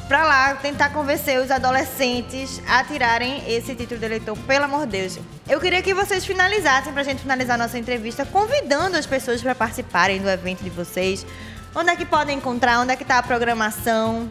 para 0.07 0.25
lá 0.25 0.55
tentar 0.57 0.91
convencer 0.91 1.41
os 1.41 1.51
adolescentes 1.51 2.61
a 2.69 2.85
tirarem 2.85 3.43
esse 3.47 3.75
título 3.75 4.01
de 4.01 4.07
eleitor, 4.07 4.37
pelo 4.39 4.65
amor 4.65 4.87
de 4.87 4.99
Deus. 4.99 5.19
Eu 5.49 5.61
queria 5.61 5.81
que 5.81 5.95
vocês 5.95 6.27
finalizassem, 6.27 6.93
para 6.93 7.03
a 7.03 7.05
gente 7.05 7.23
finalizar 7.23 7.57
nossa 7.57 7.79
entrevista, 7.79 8.27
convidando 8.27 8.97
as 8.97 9.07
pessoas 9.07 9.41
para 9.41 9.55
participarem 9.55 10.21
do 10.21 10.29
evento 10.29 10.63
de 10.63 10.71
vocês. 10.71 11.25
Onde 11.75 11.91
é 11.91 11.97
que 11.97 12.05
podem 12.05 12.37
encontrar? 12.37 12.81
Onde 12.81 12.93
é 12.93 12.97
que 12.97 13.03
está 13.03 13.17
a 13.19 13.23
programação? 13.23 14.31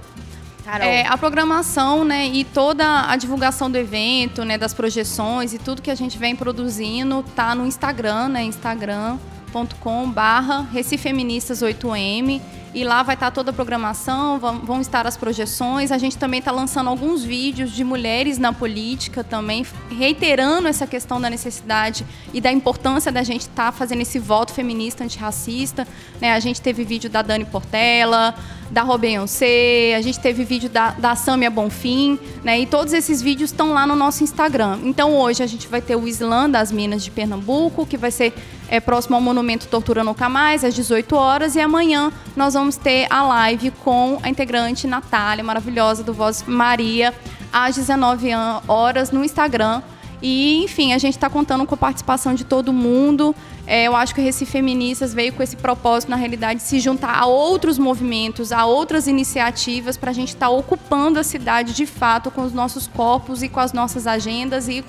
Carol. 0.63 0.87
É, 0.87 1.05
a 1.07 1.17
programação, 1.17 2.05
né, 2.05 2.27
e 2.27 2.43
toda 2.43 3.09
a 3.09 3.15
divulgação 3.15 3.71
do 3.71 3.77
evento, 3.77 4.43
né, 4.45 4.55
das 4.57 4.73
projeções 4.73 5.53
e 5.53 5.57
tudo 5.57 5.81
que 5.81 5.89
a 5.89 5.95
gente 5.95 6.17
vem 6.17 6.35
produzindo 6.35 7.23
tá 7.35 7.55
no 7.55 7.65
Instagram, 7.65 8.27
né, 8.27 8.43
instagram.com/barra 8.43 10.67
Recifeministas 10.71 11.63
8M 11.63 12.41
e 12.74 12.84
lá 12.84 13.01
vai 13.01 13.15
estar 13.15 13.32
toda 13.32 13.51
a 13.51 13.53
programação, 13.53 14.39
vão, 14.39 14.80
estar 14.82 15.07
as 15.07 15.17
projeções. 15.17 15.91
A 15.91 15.97
gente 15.97 16.17
também 16.17 16.39
está 16.39 16.51
lançando 16.51 16.89
alguns 16.89 17.24
vídeos 17.24 17.72
de 17.72 17.84
mulheres 17.84 18.38
na 18.38 18.53
política 18.53 19.24
também, 19.24 19.65
reiterando 19.89 20.67
essa 20.67 20.86
questão 20.86 21.20
da 21.20 21.30
necessidade 21.30 22.05
e 22.34 22.39
da 22.39 22.51
importância 22.51 23.11
da 23.11 23.24
gente 23.24 23.41
estar 23.41 23.65
tá 23.65 23.72
fazendo 23.72 24.01
esse 24.01 24.20
voto 24.20 24.53
feminista 24.53 25.03
antirracista. 25.03 25.88
Né? 26.22 26.34
A 26.34 26.39
gente 26.39 26.61
teve 26.61 26.84
vídeo 26.84 27.09
da 27.09 27.22
Dani 27.22 27.45
Portela, 27.45 28.36
da 28.70 28.84
Robeyonce, 28.84 29.93
a 29.95 30.01
gente 30.01 30.20
teve 30.20 30.43
vídeo 30.43 30.70
da, 30.70 30.91
da 30.91 31.15
Samia 31.15 31.49
Bonfim, 31.49 32.20
né? 32.43 32.59
E 32.59 32.67
todos 32.67 32.93
esses 32.93 33.20
vídeos 33.20 33.49
estão 33.49 33.74
lá 33.74 33.88
no 33.88 33.95
nosso 33.95 34.24
Instagram. 34.24 34.80
Então 34.84 35.15
hoje 35.15 35.41
a 35.41 35.47
gente 35.47 35.67
vai 35.67 35.82
ter 35.82 35.95
o 35.95 36.07
Islã 36.07 36.47
das 36.47 36.72
Minas 36.72 37.03
de 37.03 37.09
Pernambuco, 37.09 37.84
que 37.86 37.97
vai 37.97 38.11
ser 38.11 38.32
é, 38.70 38.80
próximo 38.80 39.15
ao 39.15 39.22
Monumento 39.22 39.67
Tortura 39.67 40.03
Nunca 40.03 40.30
Mais, 40.30 40.63
às 40.63 40.74
18 40.74 41.15
horas. 41.15 41.55
E 41.55 41.59
amanhã 41.59 42.11
nós 42.36 42.53
vamos 42.53 42.78
ter 42.78 43.07
a 43.09 43.24
live 43.24 43.72
com 43.84 44.20
a 44.22 44.30
integrante 44.30 44.88
Natália, 44.88 45.43
maravilhosa 45.43 46.03
do 46.03 46.13
Voz 46.13 46.43
Maria, 46.47 47.13
às 47.51 47.76
19 47.76 48.30
horas 48.67 49.11
no 49.11 49.26
Instagram. 49.26 49.82
E, 50.22 50.63
enfim, 50.63 50.93
a 50.93 50.97
gente 50.97 51.15
está 51.15 51.30
contando 51.30 51.65
com 51.65 51.74
a 51.76 51.78
participação 51.78 52.34
de 52.34 52.43
todo 52.43 52.74
mundo. 52.74 53.34
É, 53.65 53.86
eu 53.86 53.95
acho 53.95 54.13
que 54.13 54.20
o 54.20 54.24
Recife 54.24 54.51
Feministas 54.51 55.13
veio 55.13 55.32
com 55.32 55.41
esse 55.41 55.55
propósito, 55.55 56.09
na 56.09 56.17
realidade, 56.17 56.59
de 56.59 56.65
se 56.65 56.80
juntar 56.80 57.15
a 57.17 57.26
outros 57.26 57.78
movimentos, 57.78 58.51
a 58.51 58.65
outras 58.65 59.07
iniciativas, 59.07 59.95
para 59.95 60.11
a 60.11 60.13
gente 60.13 60.30
estar 60.30 60.47
tá 60.47 60.49
ocupando 60.49 61.20
a 61.20 61.24
cidade 61.24 61.74
de 61.74 61.86
fato 61.86 62.30
com 62.30 62.41
os 62.41 62.51
nossos 62.51 62.86
corpos 62.88 63.41
e 63.41 63.47
com 63.47 63.59
as 63.61 63.72
nossas 63.72 64.07
agendas 64.07 64.67
e, 64.67 64.84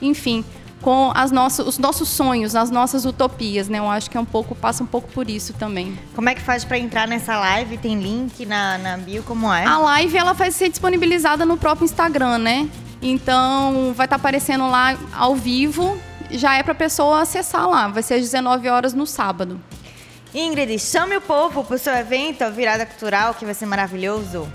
enfim, 0.00 0.44
com 0.86 1.10
as 1.16 1.32
nossas, 1.32 1.66
os 1.66 1.78
nossos 1.78 2.08
sonhos, 2.08 2.54
as 2.54 2.70
nossas 2.70 3.04
utopias, 3.04 3.68
né? 3.68 3.80
Eu 3.80 3.90
acho 3.90 4.08
que 4.08 4.16
é 4.16 4.20
um 4.20 4.24
pouco 4.24 4.54
passa 4.54 4.84
um 4.84 4.86
pouco 4.86 5.08
por 5.08 5.28
isso 5.28 5.52
também. 5.54 5.98
Como 6.14 6.28
é 6.28 6.34
que 6.36 6.40
faz 6.40 6.64
para 6.64 6.78
entrar 6.78 7.08
nessa 7.08 7.36
live? 7.36 7.76
Tem 7.76 8.00
link 8.00 8.46
na, 8.46 8.78
na 8.78 8.96
bio? 8.96 9.24
Como 9.24 9.52
é? 9.52 9.64
A 9.64 9.78
live 9.78 10.16
ela 10.16 10.32
vai 10.32 10.52
ser 10.52 10.68
disponibilizada 10.68 11.44
no 11.44 11.56
próprio 11.56 11.86
Instagram, 11.86 12.38
né? 12.38 12.68
Então 13.02 13.92
vai 13.96 14.06
estar 14.06 14.10
tá 14.10 14.14
aparecendo 14.14 14.70
lá 14.70 14.96
ao 15.12 15.34
vivo 15.34 15.98
já 16.30 16.54
é 16.54 16.62
para 16.62 16.70
a 16.70 16.76
pessoa 16.76 17.22
acessar 17.22 17.68
lá. 17.68 17.88
Vai 17.88 18.04
ser 18.04 18.14
às 18.14 18.20
19 18.20 18.68
horas 18.68 18.94
no 18.94 19.08
sábado. 19.08 19.60
Ingrid, 20.32 20.78
chame 20.78 21.16
o 21.16 21.20
povo 21.20 21.64
para 21.64 21.74
o 21.74 21.78
seu 21.80 21.94
evento, 21.94 22.42
a 22.42 22.48
Virada 22.48 22.86
Cultural, 22.86 23.34
que 23.34 23.44
vai 23.44 23.54
ser 23.54 23.66
maravilhoso. 23.66 24.46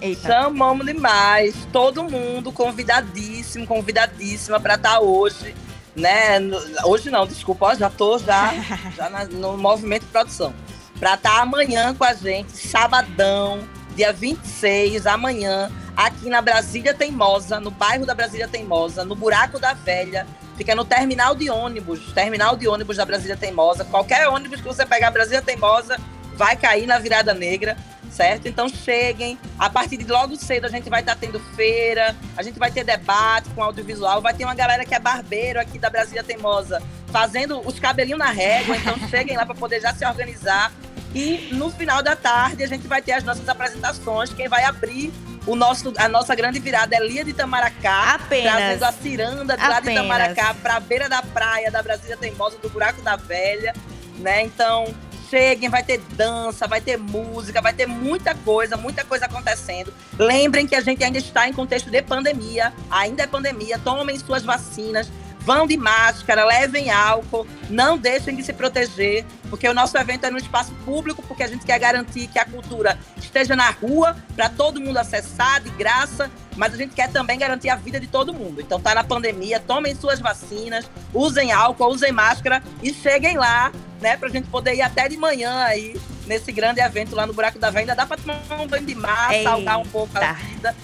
Eita. 0.00 0.28
Chamamos 0.28 0.86
demais. 0.86 1.54
Todo 1.72 2.04
mundo 2.04 2.52
convidadíssimo, 2.52 3.66
convidadíssima 3.66 4.60
para 4.60 4.74
estar 4.74 4.94
tá 4.94 5.00
hoje. 5.00 5.54
Né? 5.96 6.38
Hoje 6.84 7.10
não, 7.10 7.26
desculpa, 7.26 7.74
já 7.74 7.90
tô 7.90 8.18
já, 8.18 8.54
já 8.96 9.10
na, 9.10 9.24
no 9.24 9.56
movimento 9.56 10.02
de 10.02 10.12
produção. 10.12 10.54
Para 10.98 11.14
estar 11.14 11.36
tá 11.36 11.42
amanhã 11.42 11.94
com 11.94 12.04
a 12.04 12.14
gente, 12.14 12.56
sabadão, 12.56 13.60
dia 13.96 14.12
26, 14.12 15.06
amanhã, 15.06 15.70
aqui 15.96 16.28
na 16.28 16.40
Brasília 16.40 16.94
Teimosa, 16.94 17.58
no 17.58 17.70
bairro 17.70 18.06
da 18.06 18.14
Brasília 18.14 18.46
Teimosa, 18.46 19.04
no 19.04 19.16
Buraco 19.16 19.58
da 19.58 19.74
Velha. 19.74 20.26
Fica 20.56 20.74
no 20.74 20.84
terminal 20.84 21.34
de 21.34 21.50
ônibus, 21.50 22.12
terminal 22.12 22.56
de 22.56 22.66
ônibus 22.66 22.96
da 22.96 23.04
Brasília 23.04 23.36
Teimosa. 23.36 23.84
Qualquer 23.84 24.28
ônibus 24.28 24.60
que 24.60 24.66
você 24.66 24.84
pegar 24.86 25.10
Brasília 25.10 25.42
Teimosa 25.42 25.96
vai 26.34 26.56
cair 26.56 26.86
na 26.86 26.98
virada 26.98 27.34
negra, 27.34 27.76
certo? 28.10 28.46
Então 28.46 28.68
cheguem. 28.68 29.38
A 29.58 29.68
partir 29.68 29.96
de 29.96 30.06
logo 30.06 30.36
cedo 30.36 30.66
a 30.66 30.68
gente 30.68 30.88
vai 30.88 31.00
estar 31.00 31.14
tá 31.14 31.20
tendo 31.20 31.40
feira, 31.54 32.16
a 32.36 32.42
gente 32.42 32.58
vai 32.58 32.70
ter 32.70 32.84
debate 32.84 33.48
com 33.50 33.62
audiovisual, 33.62 34.20
vai 34.20 34.34
ter 34.34 34.44
uma 34.44 34.54
galera 34.54 34.84
que 34.84 34.94
é 34.94 34.98
barbeiro 34.98 35.60
aqui 35.60 35.78
da 35.78 35.90
Brasília 35.90 36.22
Teimosa 36.22 36.82
fazendo 37.10 37.60
os 37.66 37.78
cabelinhos 37.78 38.18
na 38.18 38.30
régua. 38.30 38.76
Então 38.76 38.98
cheguem 39.08 39.36
lá 39.36 39.44
para 39.44 39.54
poder 39.54 39.80
já 39.80 39.94
se 39.94 40.04
organizar. 40.04 40.72
E 41.14 41.48
no 41.52 41.70
final 41.70 42.02
da 42.02 42.14
tarde 42.14 42.62
a 42.62 42.66
gente 42.66 42.86
vai 42.86 43.00
ter 43.00 43.12
as 43.12 43.24
nossas 43.24 43.48
apresentações. 43.48 44.32
Quem 44.32 44.48
vai 44.48 44.64
abrir 44.64 45.12
o 45.46 45.56
nosso, 45.56 45.92
a 45.96 46.08
nossa 46.08 46.34
grande 46.34 46.58
virada 46.58 46.94
é 46.94 47.00
Lia 47.00 47.24
de 47.24 47.30
Itamaracá, 47.30 48.16
Apenas. 48.16 48.52
trazendo 48.52 48.84
a 48.84 48.92
ciranda 48.92 49.56
de 49.56 49.66
lá 49.66 49.80
de 49.80 49.90
Itamaracá 49.90 50.54
para 50.54 50.76
a 50.76 50.80
beira 50.80 51.08
da 51.08 51.22
praia 51.22 51.70
da 51.70 51.82
Brasília 51.82 52.16
Teimosa, 52.16 52.58
do 52.58 52.68
Buraco 52.68 53.00
da 53.00 53.16
Velha, 53.16 53.74
né? 54.18 54.42
Então, 54.42 54.94
cheguem, 55.28 55.68
vai 55.68 55.82
ter 55.82 55.98
dança, 56.14 56.66
vai 56.66 56.80
ter 56.80 56.96
música, 56.96 57.60
vai 57.60 57.72
ter 57.72 57.86
muita 57.86 58.34
coisa, 58.34 58.76
muita 58.76 59.04
coisa 59.04 59.26
acontecendo. 59.26 59.92
Lembrem 60.18 60.66
que 60.66 60.74
a 60.74 60.80
gente 60.80 61.02
ainda 61.02 61.18
está 61.18 61.48
em 61.48 61.52
contexto 61.52 61.90
de 61.90 62.02
pandemia, 62.02 62.72
ainda 62.90 63.22
é 63.22 63.26
pandemia, 63.26 63.78
tomem 63.78 64.18
suas 64.18 64.44
vacinas, 64.44 65.10
Vão 65.48 65.66
de 65.66 65.78
máscara, 65.78 66.44
levem 66.44 66.90
álcool, 66.90 67.46
não 67.70 67.96
deixem 67.96 68.36
de 68.36 68.42
se 68.42 68.52
proteger, 68.52 69.24
porque 69.48 69.66
o 69.66 69.72
nosso 69.72 69.96
evento 69.96 70.26
é 70.26 70.30
no 70.30 70.36
espaço 70.36 70.74
público, 70.84 71.22
porque 71.22 71.42
a 71.42 71.46
gente 71.46 71.64
quer 71.64 71.78
garantir 71.78 72.26
que 72.26 72.38
a 72.38 72.44
cultura 72.44 72.98
esteja 73.16 73.56
na 73.56 73.70
rua 73.70 74.14
para 74.36 74.50
todo 74.50 74.78
mundo 74.78 74.98
acessar 74.98 75.62
de 75.62 75.70
graça, 75.70 76.30
mas 76.54 76.74
a 76.74 76.76
gente 76.76 76.94
quer 76.94 77.10
também 77.10 77.38
garantir 77.38 77.70
a 77.70 77.76
vida 77.76 77.98
de 77.98 78.06
todo 78.06 78.34
mundo. 78.34 78.60
Então 78.60 78.78
tá 78.78 78.94
na 78.94 79.02
pandemia, 79.02 79.58
tomem 79.58 79.94
suas 79.94 80.20
vacinas, 80.20 80.84
usem 81.14 81.50
álcool, 81.50 81.94
usem 81.94 82.12
máscara 82.12 82.62
e 82.82 82.92
cheguem 82.92 83.38
lá, 83.38 83.72
né, 84.00 84.16
pra 84.16 84.28
gente 84.28 84.48
poder 84.48 84.74
ir 84.74 84.82
até 84.82 85.08
de 85.08 85.16
manhã 85.16 85.64
aí 85.64 86.00
nesse 86.26 86.52
grande 86.52 86.80
evento 86.80 87.14
lá 87.14 87.26
no 87.26 87.32
Buraco 87.32 87.58
da 87.58 87.70
Venda. 87.70 87.94
Dá 87.94 88.06
para 88.06 88.16
tomar 88.16 88.60
um 88.60 88.66
banho 88.66 88.84
de 88.84 88.94
mar, 88.94 89.30
saltar 89.42 89.78
um 89.78 89.86
pouco 89.86 90.16
a 90.16 90.32
vida, 90.32 90.76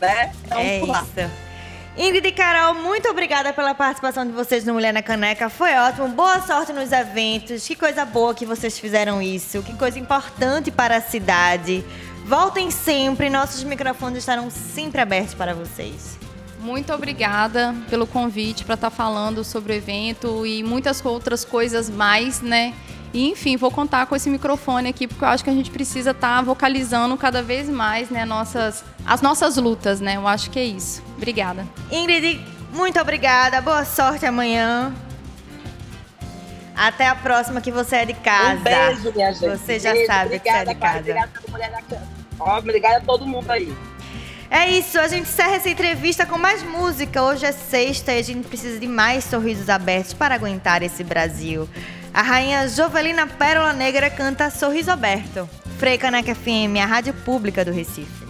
né? 0.00 0.32
Então, 0.44 0.58
é 0.58 0.78
isso. 0.80 1.44
Ingrid 1.96 2.26
e 2.26 2.32
Carol, 2.32 2.74
muito 2.74 3.08
obrigada 3.08 3.52
pela 3.52 3.72
participação 3.72 4.26
de 4.26 4.32
vocês 4.32 4.64
no 4.64 4.74
Mulher 4.74 4.92
na 4.92 5.00
Caneca. 5.00 5.48
Foi 5.48 5.72
ótimo. 5.76 6.08
Boa 6.08 6.40
sorte 6.42 6.72
nos 6.72 6.90
eventos. 6.90 7.64
Que 7.64 7.76
coisa 7.76 8.04
boa 8.04 8.34
que 8.34 8.44
vocês 8.44 8.76
fizeram 8.76 9.22
isso. 9.22 9.62
Que 9.62 9.72
coisa 9.74 9.96
importante 9.96 10.72
para 10.72 10.96
a 10.96 11.00
cidade. 11.00 11.84
Voltem 12.24 12.68
sempre. 12.72 13.30
Nossos 13.30 13.62
microfones 13.62 14.18
estarão 14.18 14.50
sempre 14.50 15.00
abertos 15.00 15.34
para 15.34 15.54
vocês. 15.54 16.13
Muito 16.64 16.94
obrigada 16.94 17.74
pelo 17.90 18.06
convite 18.06 18.64
para 18.64 18.74
estar 18.74 18.88
falando 18.88 19.44
sobre 19.44 19.74
o 19.74 19.76
evento 19.76 20.46
e 20.46 20.64
muitas 20.64 21.04
outras 21.04 21.44
coisas 21.44 21.90
mais, 21.90 22.40
né? 22.40 22.72
E, 23.12 23.28
enfim, 23.28 23.54
vou 23.58 23.70
contar 23.70 24.06
com 24.06 24.16
esse 24.16 24.30
microfone 24.30 24.88
aqui, 24.88 25.06
porque 25.06 25.22
eu 25.22 25.28
acho 25.28 25.44
que 25.44 25.50
a 25.50 25.52
gente 25.52 25.70
precisa 25.70 26.12
estar 26.12 26.38
tá 26.38 26.42
vocalizando 26.42 27.14
cada 27.18 27.42
vez 27.42 27.68
mais 27.68 28.08
né, 28.08 28.24
nossas, 28.24 28.82
as 29.04 29.20
nossas 29.20 29.58
lutas, 29.58 30.00
né? 30.00 30.16
Eu 30.16 30.26
acho 30.26 30.50
que 30.50 30.58
é 30.58 30.64
isso. 30.64 31.02
Obrigada. 31.18 31.66
Ingrid, 31.92 32.42
muito 32.72 32.98
obrigada. 32.98 33.60
Boa 33.60 33.84
sorte 33.84 34.24
amanhã. 34.24 34.94
Até 36.74 37.06
a 37.06 37.14
próxima, 37.14 37.60
que 37.60 37.70
você 37.70 37.96
é 37.96 38.04
de 38.06 38.14
casa. 38.14 38.58
Um 38.58 38.62
beijo, 38.62 39.12
minha 39.14 39.32
gente. 39.32 39.58
Você 39.58 39.78
já 39.78 39.92
beijo, 39.92 40.06
sabe 40.06 40.36
obrigada, 40.36 40.40
que 40.40 40.50
você 40.50 40.70
é 40.70 40.74
de 40.74 40.80
casa. 40.80 40.98
Obrigada, 40.98 42.58
obrigada 42.58 42.96
a 42.96 43.00
todo 43.02 43.26
mundo 43.26 43.50
aí. 43.50 43.70
É 44.54 44.70
isso, 44.70 45.00
a 45.00 45.08
gente 45.08 45.28
encerra 45.28 45.56
essa 45.56 45.68
entrevista 45.68 46.24
com 46.24 46.38
mais 46.38 46.62
música. 46.62 47.20
Hoje 47.20 47.44
é 47.44 47.50
sexta 47.50 48.12
e 48.12 48.20
a 48.20 48.22
gente 48.22 48.46
precisa 48.46 48.78
de 48.78 48.86
mais 48.86 49.24
sorrisos 49.24 49.68
abertos 49.68 50.14
para 50.14 50.36
aguentar 50.36 50.80
esse 50.80 51.02
Brasil. 51.02 51.68
A 52.14 52.22
rainha 52.22 52.68
Jovelina 52.68 53.26
Pérola 53.26 53.72
Negra 53.72 54.08
canta 54.08 54.50
Sorriso 54.50 54.92
Aberto. 54.92 55.50
Frei 55.76 55.98
Caneca 55.98 56.36
FM, 56.36 56.78
a 56.80 56.86
rádio 56.86 57.12
pública 57.12 57.64
do 57.64 57.72
Recife. 57.72 58.23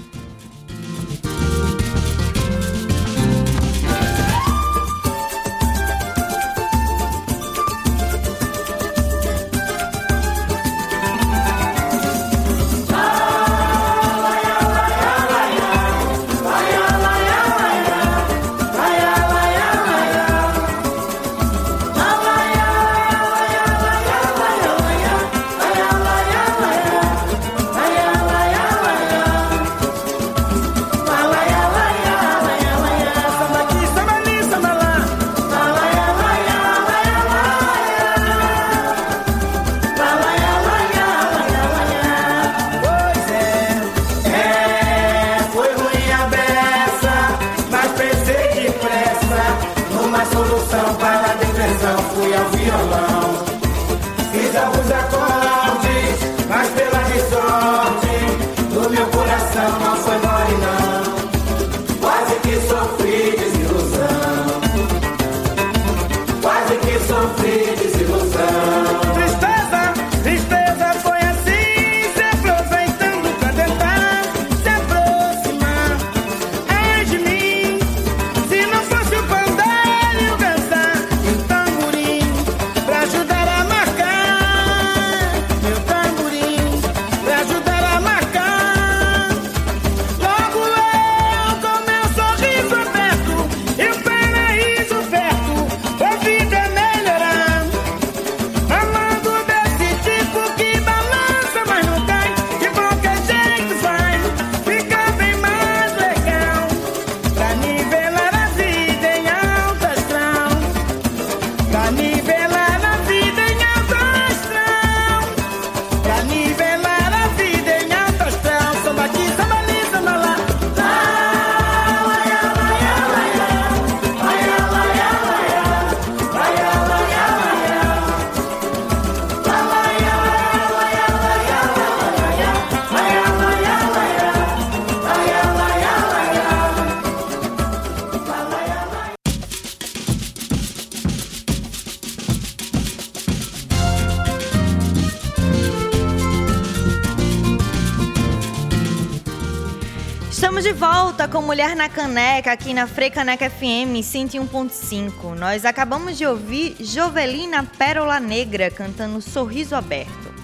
Mulher 151.44 151.76
na 151.76 151.90
Caneca 151.90 152.52
aqui 152.52 152.72
na 152.72 152.86
Frecaneca 152.86 153.50
FM 153.50 154.00
101.5. 154.00 155.34
Nós 155.34 155.66
acabamos 155.66 156.16
de 156.16 156.26
ouvir 156.26 156.74
Jovelina 156.80 157.62
Pérola 157.62 158.18
Negra 158.18 158.70
cantando 158.70 159.20
Sorriso 159.20 159.76
Aberto. 159.76 160.34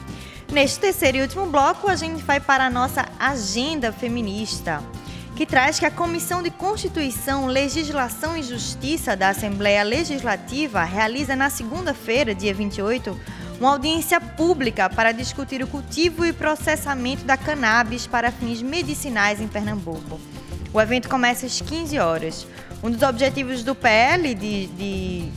Neste 0.52 0.78
terceiro 0.78 1.16
e 1.16 1.22
último 1.22 1.46
bloco, 1.46 1.88
a 1.88 1.96
gente 1.96 2.22
vai 2.22 2.38
para 2.38 2.66
a 2.66 2.70
nossa 2.70 3.08
agenda 3.18 3.90
feminista, 3.90 4.82
que 5.34 5.46
traz 5.46 5.78
que 5.78 5.86
a 5.86 5.90
Comissão 5.90 6.42
de 6.42 6.50
Constituição, 6.50 7.46
Legislação 7.46 8.36
e 8.36 8.42
Justiça 8.42 9.16
da 9.16 9.30
Assembleia 9.30 9.82
Legislativa 9.82 10.84
realiza 10.84 11.34
na 11.34 11.48
segunda-feira, 11.48 12.34
dia 12.34 12.52
28, 12.52 13.18
uma 13.58 13.70
audiência 13.70 14.20
pública 14.20 14.90
para 14.90 15.12
discutir 15.12 15.62
o 15.62 15.66
cultivo 15.66 16.26
e 16.26 16.32
processamento 16.32 17.24
da 17.24 17.38
cannabis 17.38 18.06
para 18.06 18.30
fins 18.30 18.60
medicinais 18.60 19.40
em 19.40 19.48
Pernambuco. 19.48 20.29
O 20.72 20.80
evento 20.80 21.08
começa 21.08 21.46
às 21.46 21.60
15 21.60 21.98
horas. 21.98 22.46
Um 22.82 22.90
dos 22.90 23.02
objetivos 23.02 23.62
do 23.62 23.74
PL 23.74 24.34
de, 24.34 24.66
de- 24.68 25.28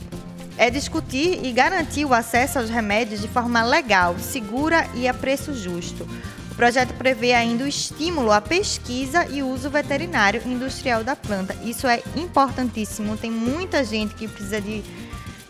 é 0.56 0.70
discutir 0.70 1.44
e 1.44 1.52
garantir 1.52 2.04
o 2.04 2.14
acesso 2.14 2.58
aos 2.58 2.70
remédios 2.70 3.20
de 3.20 3.28
forma 3.28 3.62
legal, 3.64 4.16
segura 4.18 4.88
e 4.94 5.08
a 5.08 5.12
preço 5.14 5.52
justo. 5.54 6.06
O 6.52 6.54
projeto 6.54 6.94
prevê 6.94 7.32
ainda 7.34 7.64
o 7.64 7.68
estímulo 7.68 8.30
à 8.30 8.40
pesquisa 8.40 9.26
e 9.28 9.42
uso 9.42 9.68
veterinário 9.68 10.40
industrial 10.46 11.02
da 11.02 11.16
planta. 11.16 11.52
Isso 11.64 11.88
é 11.88 12.00
importantíssimo. 12.14 13.16
Tem 13.16 13.30
muita 13.30 13.82
gente 13.82 14.14
que 14.14 14.28
precisa 14.28 14.60
de 14.60 14.84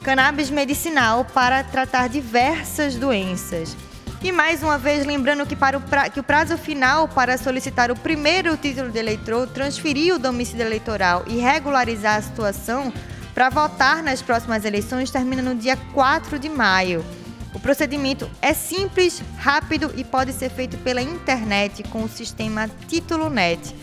cannabis 0.03 0.49
medicinal 0.49 1.27
para 1.27 1.63
tratar 1.63 2.09
diversas 2.09 2.95
doenças. 2.97 3.77
E 4.25 4.33
mais 4.33 4.63
uma 4.63 4.79
vez, 4.79 5.05
lembrando 5.05 5.45
que, 5.45 5.55
para 5.55 5.77
o 5.77 5.81
pra- 5.83 6.09
que 6.09 6.19
o 6.19 6.23
prazo 6.23 6.57
final 6.57 7.07
para 7.07 7.37
solicitar 7.37 7.91
o 7.91 7.95
primeiro 7.95 8.57
título 8.57 8.91
de 8.91 8.99
eleitor, 8.99 9.47
transferir 9.47 10.15
o 10.15 10.19
domicílio 10.19 10.65
eleitoral 10.65 11.25
e 11.27 11.37
regularizar 11.37 12.17
a 12.17 12.23
situação 12.23 12.91
para 13.35 13.51
votar 13.51 14.03
nas 14.03 14.23
próximas 14.23 14.65
eleições 14.65 15.11
termina 15.11 15.43
no 15.43 15.55
dia 15.55 15.77
4 15.93 16.39
de 16.39 16.49
maio. 16.49 17.05
O 17.53 17.61
procedimento 17.61 18.29
é 18.41 18.55
simples, 18.55 19.23
rápido 19.37 19.93
e 19.95 20.03
pode 20.03 20.33
ser 20.33 20.49
feito 20.49 20.79
pela 20.79 21.03
internet 21.03 21.83
com 21.85 22.03
o 22.05 22.09
sistema 22.09 22.67
Título 22.89 23.29
Net. 23.29 23.77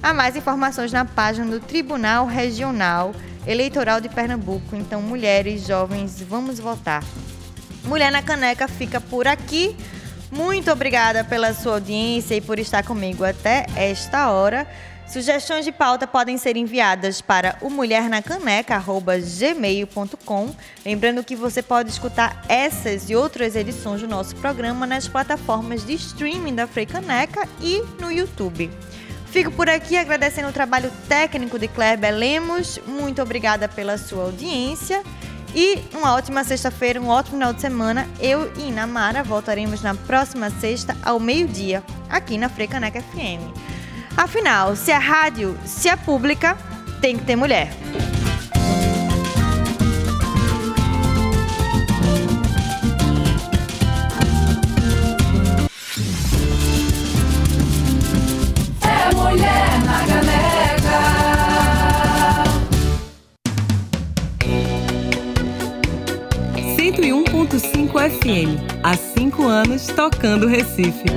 Há 0.00 0.14
mais 0.14 0.36
informações 0.36 0.92
na 0.92 1.04
página 1.04 1.50
do 1.50 1.58
Tribunal 1.58 2.24
Regional 2.24 3.12
Eleitoral 3.44 4.00
de 4.00 4.08
Pernambuco. 4.08 4.76
Então, 4.76 5.02
mulheres, 5.02 5.66
jovens, 5.66 6.22
vamos 6.22 6.60
votar. 6.60 7.02
Mulher 7.88 8.12
na 8.12 8.22
Caneca 8.22 8.68
fica 8.68 9.00
por 9.00 9.26
aqui. 9.26 9.74
Muito 10.30 10.70
obrigada 10.70 11.24
pela 11.24 11.54
sua 11.54 11.76
audiência 11.76 12.34
e 12.34 12.40
por 12.40 12.58
estar 12.58 12.84
comigo 12.84 13.24
até 13.24 13.64
esta 13.74 14.30
hora. 14.30 14.68
Sugestões 15.06 15.64
de 15.64 15.72
pauta 15.72 16.06
podem 16.06 16.36
ser 16.36 16.58
enviadas 16.58 17.22
para 17.22 17.56
o 17.62 17.70
mulhernacaneca.gmail.com. 17.70 20.54
Lembrando 20.84 21.24
que 21.24 21.34
você 21.34 21.62
pode 21.62 21.88
escutar 21.88 22.44
essas 22.46 23.08
e 23.08 23.16
outras 23.16 23.56
edições 23.56 24.02
do 24.02 24.08
nosso 24.08 24.36
programa 24.36 24.86
nas 24.86 25.08
plataformas 25.08 25.86
de 25.86 25.94
streaming 25.94 26.56
da 26.56 26.66
Freicaneca 26.66 27.48
e 27.62 27.82
no 27.98 28.12
YouTube. 28.12 28.70
Fico 29.30 29.50
por 29.52 29.70
aqui 29.70 29.96
agradecendo 29.96 30.48
o 30.48 30.52
trabalho 30.52 30.92
técnico 31.08 31.58
de 31.58 31.68
Kleber 31.68 32.14
Lemos. 32.14 32.78
Muito 32.86 33.22
obrigada 33.22 33.66
pela 33.66 33.96
sua 33.96 34.24
audiência. 34.24 35.02
E 35.54 35.78
uma 35.92 36.14
ótima 36.14 36.44
sexta-feira, 36.44 37.00
um 37.00 37.08
ótimo 37.08 37.36
final 37.36 37.52
de 37.52 37.60
semana. 37.60 38.06
Eu 38.20 38.52
e 38.56 38.68
Inamara 38.68 39.22
voltaremos 39.22 39.82
na 39.82 39.94
próxima 39.94 40.50
sexta 40.50 40.96
ao 41.02 41.18
meio-dia, 41.18 41.82
aqui 42.08 42.36
na 42.36 42.48
Frecaneca 42.48 43.00
FM. 43.00 43.42
Afinal, 44.16 44.76
se 44.76 44.90
é 44.90 44.96
rádio, 44.96 45.58
se 45.64 45.88
é 45.88 45.96
pública, 45.96 46.56
tem 47.00 47.16
que 47.16 47.24
ter 47.24 47.36
mulher. 47.36 47.72
101.5 67.48 68.06
FM. 68.20 68.56
Há 68.82 68.94
cinco 68.94 69.48
anos 69.48 69.86
tocando 69.86 70.46
Recife. 70.46 71.08